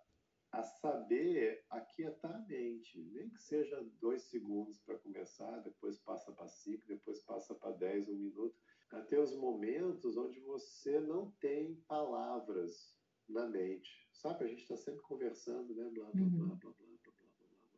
a 0.54 0.64
saber 0.64 1.66
aquietar 1.70 2.36
a 2.36 2.46
mente. 2.46 3.00
Nem 3.00 3.30
que 3.30 3.42
seja 3.42 3.82
dois 4.00 4.24
segundos 4.24 4.80
para 4.80 4.98
começar, 5.00 5.60
depois 5.60 6.00
passa 6.00 6.32
para 6.32 6.48
cinco, 6.48 6.86
depois 6.88 7.22
passa 7.24 7.56
para 7.56 7.76
dez, 7.76 8.08
um 8.08 8.16
minuto. 8.16 8.56
Até 8.92 9.20
os 9.20 9.34
momentos 9.36 10.18
onde 10.18 10.40
você 10.42 11.00
não 11.00 11.32
tem 11.40 11.76
palavras 11.88 12.94
na 13.28 13.48
mente. 13.48 13.90
Sabe, 14.12 14.44
a 14.44 14.48
gente 14.48 14.64
está 14.64 14.76
sempre 14.76 15.02
conversando, 15.02 15.74
né? 15.74 15.90
Blá, 15.90 16.12
blá, 16.12 16.26
blá, 16.26 16.56
blá, 16.56 16.74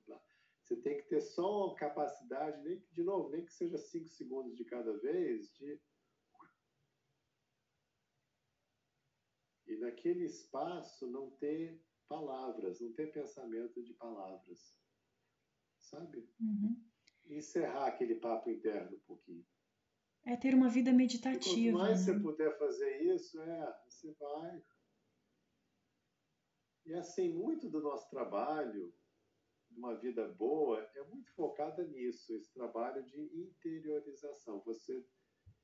blá. 0.08 0.22
Você 0.64 0.76
tem 0.78 0.98
que 0.98 1.08
ter 1.08 1.22
só 1.22 1.74
capacidade, 1.76 2.64
nem 2.64 2.80
que, 2.80 2.92
de 2.92 3.04
novo, 3.04 3.30
nem 3.30 3.46
que 3.46 3.54
seja 3.54 3.78
cinco 3.78 4.08
segundos 4.10 4.56
de 4.56 4.66
cada 4.66 4.98
vez, 4.98 5.54
de. 5.54 5.80
E 9.68 9.78
naquele 9.78 10.26
espaço 10.26 11.08
não 11.08 11.30
ter 11.32 11.80
palavras, 12.08 12.82
não 12.82 12.92
ter 12.94 13.12
pensamento 13.12 13.84
de 13.84 13.94
palavras. 13.94 14.80
Sabe? 15.80 16.28
Uhum. 16.40 16.84
Encerrar 17.26 17.88
aquele 17.88 18.16
papo 18.16 18.50
interno 18.50 18.98
um 18.98 19.02
pouquinho. 19.02 19.46
É 20.26 20.38
ter 20.38 20.54
uma 20.54 20.70
vida 20.70 20.92
meditativa. 20.94 21.60
E 21.60 21.72
quanto 21.72 21.84
mais 21.84 22.08
né? 22.08 22.14
você 22.14 22.20
puder 22.20 22.58
fazer 22.58 23.02
isso, 23.02 23.42
é, 23.42 23.80
você 23.86 24.12
vai. 24.20 24.64
E 26.86 26.94
assim, 26.94 27.34
muito 27.34 27.70
do 27.70 27.82
nosso 27.82 28.10
trabalho 28.10 28.94
uma 29.78 29.96
vida 29.96 30.28
boa 30.28 30.80
é 30.96 31.04
muito 31.04 31.32
focada 31.34 31.84
nisso, 31.84 32.34
esse 32.36 32.52
trabalho 32.54 33.04
de 33.04 33.22
interiorização, 33.36 34.62
você 34.62 35.04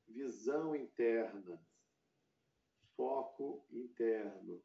visão 0.08 0.76
interna, 0.76 1.62
foco 2.96 3.66
interno. 3.72 4.64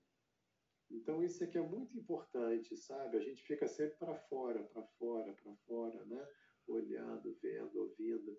Então 0.91 1.23
isso 1.23 1.43
aqui 1.45 1.59
é 1.59 1.63
muito 1.63 1.97
importante, 1.99 2.77
sabe? 2.77 3.19
A 3.19 3.21
gente 3.21 3.43
fica 3.43 3.69
sempre 3.69 3.97
para 3.97 4.15
fora, 4.15 4.63
para 4.65 4.83
fora, 4.99 5.33
para 5.35 5.55
fora, 5.67 6.05
né? 6.07 6.27
Olhando, 6.67 7.37
vendo, 7.43 7.77
ouvindo. 7.81 8.39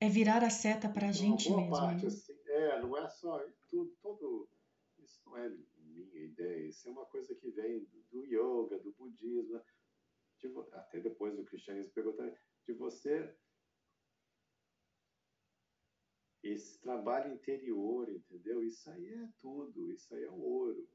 É 0.00 0.08
virar 0.08 0.42
a 0.42 0.50
seta 0.50 0.88
para 0.88 1.08
a 1.08 1.12
gente 1.12 1.48
boa 1.48 1.60
mesmo. 1.60 1.76
Parte, 1.76 2.02
né? 2.02 2.08
assim, 2.08 2.38
é, 2.46 2.80
não 2.80 2.96
é 2.96 3.08
só 3.08 3.44
tudo, 3.68 3.96
todo 4.02 4.48
isso 4.98 5.22
não 5.26 5.36
é 5.38 5.48
minha 5.76 6.24
ideia, 6.24 6.66
isso 6.66 6.88
é 6.88 6.92
uma 6.92 7.06
coisa 7.06 7.34
que 7.34 7.50
vem 7.50 7.84
do, 7.84 8.02
do 8.10 8.24
yoga, 8.24 8.78
do 8.78 8.92
budismo, 8.92 9.62
de, 10.38 10.52
até 10.72 11.00
depois 11.00 11.34
do 11.34 11.44
cristianismo 11.44 11.92
pegou 11.92 12.12
também, 12.12 12.34
de 12.66 12.72
você 12.74 13.34
esse 16.42 16.78
trabalho 16.80 17.32
interior, 17.32 18.08
entendeu? 18.08 18.62
Isso 18.62 18.88
aí 18.90 19.06
é 19.08 19.28
tudo, 19.40 19.90
isso 19.90 20.14
aí 20.14 20.24
é 20.24 20.30
o 20.30 20.40
ouro, 20.40 20.88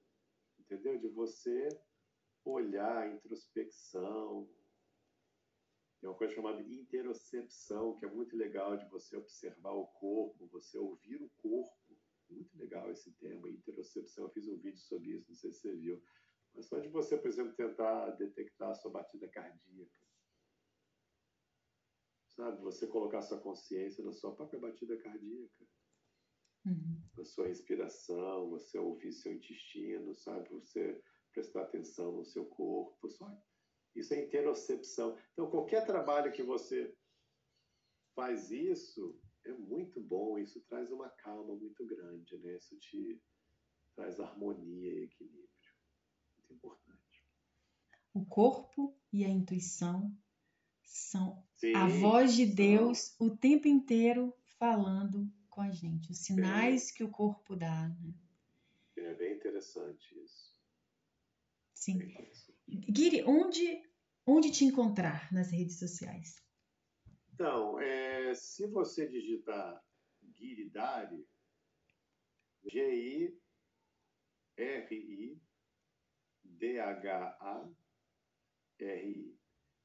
entendeu? 0.60 0.98
De 0.98 1.10
você 1.10 1.68
olhar, 2.46 3.12
introspecção. 3.12 4.48
Tem 6.02 6.10
uma 6.10 6.18
coisa 6.18 6.34
chamada 6.34 6.60
interocepção, 6.64 7.96
que 7.96 8.06
é 8.06 8.10
muito 8.10 8.36
legal 8.36 8.76
de 8.76 8.90
você 8.90 9.16
observar 9.16 9.72
o 9.72 9.86
corpo, 9.86 10.48
você 10.48 10.76
ouvir 10.76 11.22
o 11.22 11.30
corpo 11.38 11.96
muito 12.28 12.58
legal 12.58 12.90
esse 12.90 13.12
tema, 13.14 13.50
interocepção. 13.50 14.24
Eu 14.24 14.32
fiz 14.32 14.48
um 14.48 14.58
vídeo 14.58 14.80
sobre 14.80 15.12
isso, 15.12 15.30
não 15.30 15.36
sei 15.36 15.52
se 15.52 15.60
você 15.60 15.76
viu. 15.76 16.02
Mas 16.56 16.66
só 16.66 16.80
de 16.80 16.90
você, 16.90 17.18
por 17.18 17.28
exemplo, 17.28 17.54
tentar 17.54 18.10
detectar 18.12 18.72
a 18.72 18.76
sua 18.76 18.90
batida 18.90 19.28
cardíaca. 19.28 20.08
Sabe? 22.30 22.62
Você 22.62 22.88
colocar 22.88 23.22
sua 23.22 23.40
consciência 23.40 24.04
na 24.04 24.12
sua 24.12 24.34
própria 24.34 24.60
batida 24.60 24.98
cardíaca. 24.98 25.68
Uhum. 26.66 27.02
Na 27.16 27.26
sua 27.26 27.48
respiração, 27.48 28.50
você 28.50 28.78
ouvir 28.80 29.14
seu 29.14 29.34
intestino, 29.34 30.16
sabe? 30.16 30.50
Você 30.50 31.00
prestar 31.32 31.64
atenção 31.64 32.12
no 32.12 32.26
seu 32.26 32.46
corpo. 32.46 33.10
Só 33.10 33.30
isso 33.96 34.14
é 34.14 34.20
interocepção. 34.20 35.18
Então, 35.34 35.50
qualquer 35.50 35.86
trabalho 35.86 36.32
que 36.32 36.44
você 36.44 36.94
faz 38.16 38.52
isso, 38.52 39.20
é 39.46 39.54
muito 39.54 40.00
bom, 40.02 40.38
isso 40.38 40.62
traz 40.62 40.92
uma 40.92 41.10
calma 41.10 41.56
muito 41.56 41.86
grande, 41.86 42.38
né? 42.38 42.56
Isso 42.56 42.78
te 42.78 43.22
traz 43.96 44.20
harmonia 44.20 44.94
e 44.94 45.04
equilíbrio. 45.04 45.50
Muito 46.38 46.54
importante. 46.54 47.26
O 48.14 48.26
corpo 48.26 48.96
e 49.12 49.26
a 49.26 49.30
intuição 49.30 50.16
são 50.84 51.44
Sim, 51.56 51.74
a 51.76 51.88
voz 51.88 52.34
de 52.34 52.46
Deus 52.46 53.16
o 53.20 53.36
tempo 53.36 53.68
inteiro 53.68 54.36
falando 54.58 55.32
com 55.50 55.62
a 55.62 55.72
gente, 55.72 56.12
os 56.12 56.20
sinais 56.20 56.92
que 56.92 57.04
o 57.04 57.10
corpo 57.10 57.56
dá. 57.56 57.90
Né? 57.90 58.14
É 58.98 59.14
bem 59.16 59.36
interessante 59.36 60.18
isso. 60.20 60.52
Sim. 61.74 62.00
Guiri, 62.72 63.24
onde, 63.26 63.84
onde 64.26 64.50
te 64.52 64.64
encontrar 64.64 65.32
nas 65.32 65.52
redes 65.52 65.78
sociais? 65.78 66.42
Então, 67.34 67.80
é, 67.80 68.34
se 68.34 68.66
você 68.68 69.08
digitar 69.08 69.84
Giridhari, 70.36 71.28
G-I-R-I-D-H-A-R-I. 72.64 73.42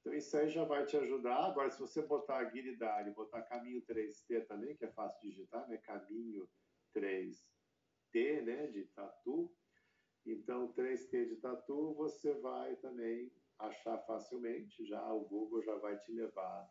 Então, 0.01 0.15
isso 0.15 0.37
aí 0.37 0.49
já 0.51 0.65
vai 0.65 0.87
te 0.87 0.97
ajudar. 0.97 1.47
Agora, 1.47 1.69
se 1.71 1.81
você 1.81 2.01
botar 2.03 2.49
Giridhari, 2.51 3.11
botar 3.11 3.43
caminho 3.43 3.83
3T 3.83 4.47
também, 4.47 4.77
que 4.77 4.85
é 4.85 4.93
fácil 4.93 5.29
digitar, 5.29 5.69
né? 5.69 5.79
Caminho 5.79 6.49
3T, 6.95 8.43
né? 8.43 8.69
De 8.69 8.85
tatu. 8.95 9.53
Então, 10.27 10.73
3T 10.73 11.29
de 11.29 11.37
tatu, 11.37 11.95
você 11.95 12.35
vai 12.41 12.75
também 12.77 13.31
achar 13.59 13.99
facilmente. 13.99 14.85
Já 14.87 15.13
o 15.13 15.21
Google 15.21 15.63
já 15.63 15.77
vai 15.77 15.97
te 15.99 16.13
levar 16.13 16.69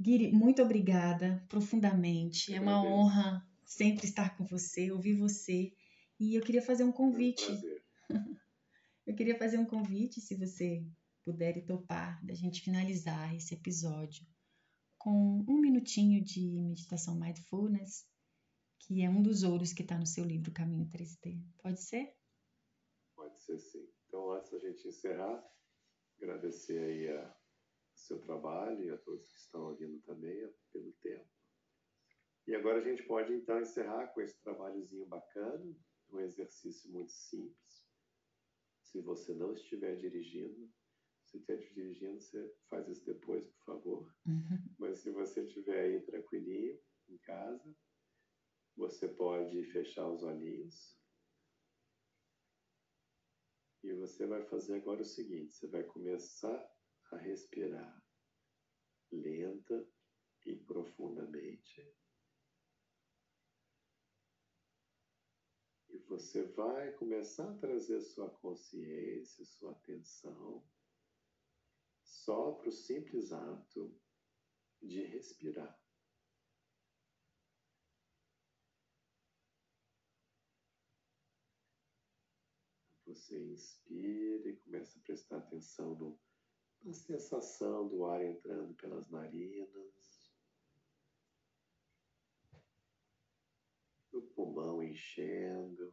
Guiri, 0.00 0.30
muito 0.30 0.62
obrigada 0.62 1.44
profundamente. 1.48 2.54
É 2.54 2.60
uma 2.60 2.80
honra 2.80 3.44
sempre 3.64 4.06
estar 4.06 4.36
com 4.36 4.44
você, 4.44 4.92
ouvir 4.92 5.14
você. 5.14 5.74
E 6.20 6.36
eu 6.36 6.42
queria 6.42 6.62
fazer 6.62 6.84
um 6.84 6.92
convite. 6.92 7.50
É 8.08 8.14
um 8.14 8.18
eu 9.08 9.14
queria 9.16 9.36
fazer 9.36 9.58
um 9.58 9.66
convite, 9.66 10.20
se 10.20 10.36
você 10.36 10.86
puder 11.24 11.56
e 11.56 11.62
topar, 11.62 12.24
da 12.24 12.32
gente 12.32 12.62
finalizar 12.62 13.34
esse 13.34 13.54
episódio 13.54 14.24
com 14.96 15.44
um 15.48 15.60
minutinho 15.60 16.22
de 16.22 16.60
meditação 16.62 17.18
mindfulness, 17.18 18.06
que 18.78 19.02
é 19.02 19.10
um 19.10 19.20
dos 19.20 19.42
ouros 19.42 19.72
que 19.72 19.82
está 19.82 19.98
no 19.98 20.06
seu 20.06 20.24
livro 20.24 20.52
Caminho 20.52 20.88
3D. 20.88 21.42
Pode 21.60 21.82
ser? 21.82 22.17
Ser 23.48 23.58
sim. 23.58 23.88
Então, 24.06 24.30
antes 24.32 24.50
da 24.50 24.58
gente 24.58 24.86
encerrar, 24.86 25.42
agradecer 26.18 26.78
aí 26.78 27.08
a 27.08 27.34
seu 27.94 28.20
trabalho 28.20 28.84
e 28.84 28.90
a 28.90 28.98
todos 28.98 29.26
que 29.32 29.38
estão 29.38 29.68
ouvindo 29.68 29.98
também 30.02 30.52
pelo 30.70 30.92
tempo. 31.00 31.26
E 32.46 32.54
agora 32.54 32.78
a 32.78 32.82
gente 32.82 33.02
pode 33.04 33.32
então 33.32 33.58
encerrar 33.58 34.08
com 34.08 34.20
esse 34.20 34.38
trabalhozinho 34.42 35.06
bacana, 35.06 35.74
um 36.10 36.20
exercício 36.20 36.92
muito 36.92 37.10
simples. 37.10 37.88
Se 38.82 39.00
você 39.00 39.32
não 39.32 39.54
estiver 39.54 39.96
dirigindo, 39.96 40.70
se 41.24 41.38
estiver 41.38 41.56
dirigindo, 41.72 42.20
você 42.20 42.54
faz 42.68 42.86
isso 42.86 43.06
depois, 43.06 43.48
por 43.48 43.64
favor. 43.64 44.14
Uhum. 44.26 44.74
Mas 44.78 44.98
se 44.98 45.10
você 45.10 45.42
estiver 45.42 45.80
aí 45.80 46.00
tranquilinho 46.02 46.78
em 47.08 47.16
casa, 47.18 47.74
você 48.76 49.08
pode 49.08 49.64
fechar 49.72 50.06
os 50.06 50.22
olhinhos. 50.22 50.97
E 53.82 53.92
você 53.92 54.26
vai 54.26 54.44
fazer 54.44 54.76
agora 54.76 55.02
o 55.02 55.04
seguinte: 55.04 55.54
você 55.54 55.66
vai 55.68 55.84
começar 55.84 56.70
a 57.12 57.16
respirar 57.16 58.02
lenta 59.10 59.88
e 60.44 60.56
profundamente. 60.56 61.96
E 65.88 65.98
você 65.98 66.42
vai 66.48 66.92
começar 66.92 67.50
a 67.50 67.58
trazer 67.58 68.00
sua 68.02 68.28
consciência, 68.28 69.44
sua 69.44 69.72
atenção, 69.72 70.66
só 72.02 72.52
para 72.52 72.68
o 72.68 72.72
simples 72.72 73.32
ato 73.32 73.98
de 74.82 75.02
respirar. 75.02 75.87
Você 83.18 83.36
inspira 83.36 84.48
e 84.48 84.56
começa 84.58 84.96
a 84.96 85.02
prestar 85.02 85.38
atenção 85.38 85.92
no, 85.96 86.20
na 86.84 86.92
sensação 86.92 87.88
do 87.88 88.04
ar 88.04 88.24
entrando 88.24 88.72
pelas 88.74 89.10
narinas, 89.10 90.32
do 94.12 94.22
pulmão 94.22 94.84
enchendo. 94.84 95.92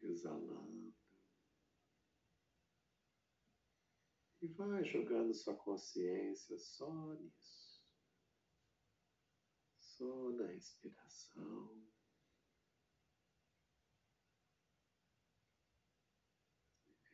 Exalando. 0.00 0.94
E 4.40 4.46
vai 4.46 4.84
jogando 4.84 5.34
sua 5.34 5.56
consciência 5.56 6.56
só 6.56 7.14
nisso 7.14 7.41
só 10.02 10.32
na 10.32 10.46
respiração. 10.48 11.86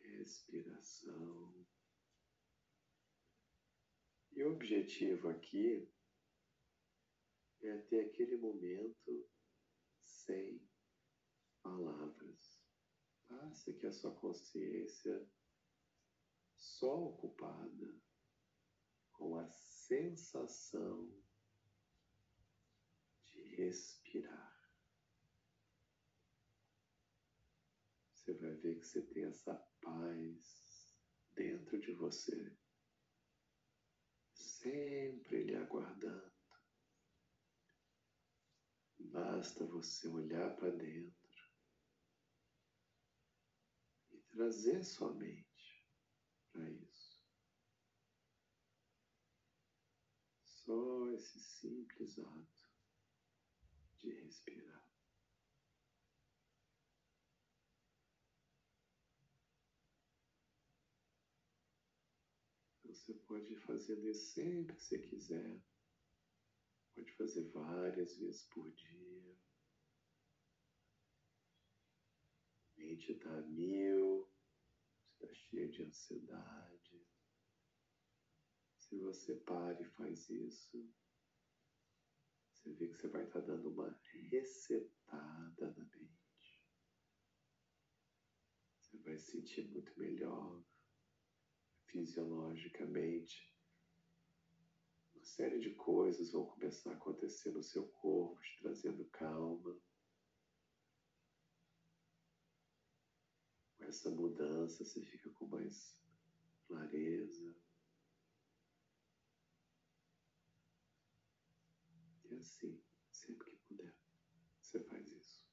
Respiração. 0.01 1.67
E 4.33 4.43
o 4.43 4.53
objetivo 4.55 5.29
aqui 5.29 5.87
é 7.61 7.77
ter 7.83 8.07
aquele 8.07 8.39
momento 8.39 9.29
sem 10.01 10.67
palavras. 11.63 12.63
Passe 13.27 13.75
que 13.75 13.87
a 13.87 13.93
sua 13.93 14.15
consciência 14.15 15.31
só 16.57 17.09
ocupada 17.09 18.01
com 19.13 19.37
a 19.37 19.47
sensação 19.51 21.28
respirar. 23.59 24.57
Você 28.15 28.33
vai 28.35 28.55
ver 28.55 28.79
que 28.79 28.87
você 28.87 29.03
tem 29.03 29.25
essa 29.25 29.55
paz 29.83 30.95
dentro 31.35 31.81
de 31.81 31.93
você, 31.93 32.57
sempre 34.33 35.45
lhe 35.45 35.57
aguardando. 35.57 36.39
Basta 38.99 39.65
você 39.67 40.07
olhar 40.09 40.55
para 40.57 40.71
dentro 40.71 41.51
e 44.11 44.19
trazer 44.31 44.85
sua 44.85 45.13
mente 45.15 45.87
para 46.53 46.69
isso. 46.71 47.19
Só 50.45 51.11
esse 51.13 51.41
simples 51.41 52.19
ato 52.19 52.58
de 53.99 54.11
respirar. 54.11 54.85
Você 62.85 63.15
pode 63.15 63.57
fazendo 63.57 64.09
isso 64.09 64.33
sempre 64.33 64.77
que 64.77 64.83
você 64.83 64.99
quiser. 64.99 65.63
Pode 66.95 67.13
fazer 67.17 67.49
várias 67.51 68.17
vezes 68.19 68.45
por 68.47 68.71
dia. 68.73 69.39
Mente 72.77 73.13
está 73.13 73.39
a 73.39 73.43
mil, 73.43 74.29
está 75.13 75.33
cheia 75.35 75.69
de 75.69 75.83
ansiedade. 75.83 77.07
Se 78.77 78.99
você 78.99 79.35
para 79.37 79.81
e 79.81 79.85
faz 79.85 80.31
isso, 80.31 80.91
você 82.69 82.75
vê 82.75 82.89
que 82.89 82.97
você 82.97 83.09
vai 83.09 83.25
estar 83.25 83.41
dando 83.41 83.71
uma 83.71 83.99
resetada 84.13 85.71
na 85.75 85.85
mente. 85.85 86.63
Você 88.79 88.99
vai 88.99 89.17
se 89.17 89.33
sentir 89.33 89.67
muito 89.71 89.99
melhor 89.99 90.63
fisiologicamente. 91.87 93.57
Uma 95.15 95.25
série 95.25 95.59
de 95.59 95.75
coisas 95.77 96.31
vão 96.31 96.45
começar 96.45 96.91
a 96.91 96.95
acontecer 96.95 97.51
no 97.53 97.63
seu 97.63 97.89
corpo, 97.89 98.41
te 98.43 98.59
trazendo 98.59 99.05
calma. 99.07 99.81
Com 103.79 103.85
essa 103.85 104.11
mudança, 104.11 104.85
você 104.85 105.01
fica 105.03 105.31
com 105.31 105.47
mais 105.47 105.99
clareza. 106.67 107.57
assim, 112.39 112.81
sempre 113.11 113.51
que 113.51 113.57
puder, 113.69 113.95
você 114.61 114.81
faz 114.85 115.07
isso. 115.11 115.47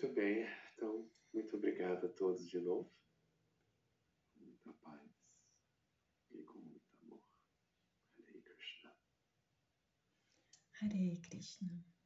Muito 0.00 0.14
bem, 0.14 0.46
então, 0.72 1.10
muito 1.34 1.56
obrigado 1.56 2.06
a 2.06 2.08
todos 2.08 2.48
de 2.48 2.60
novo. 2.60 2.88
Com 4.32 4.44
muita 4.44 4.72
paz 4.74 5.10
e 6.30 6.40
com 6.44 6.58
muito 6.60 6.96
amor. 7.02 7.20
Hare 8.16 8.40
Krishna. 8.42 8.96
Hare 10.80 11.20
Krishna. 11.20 11.97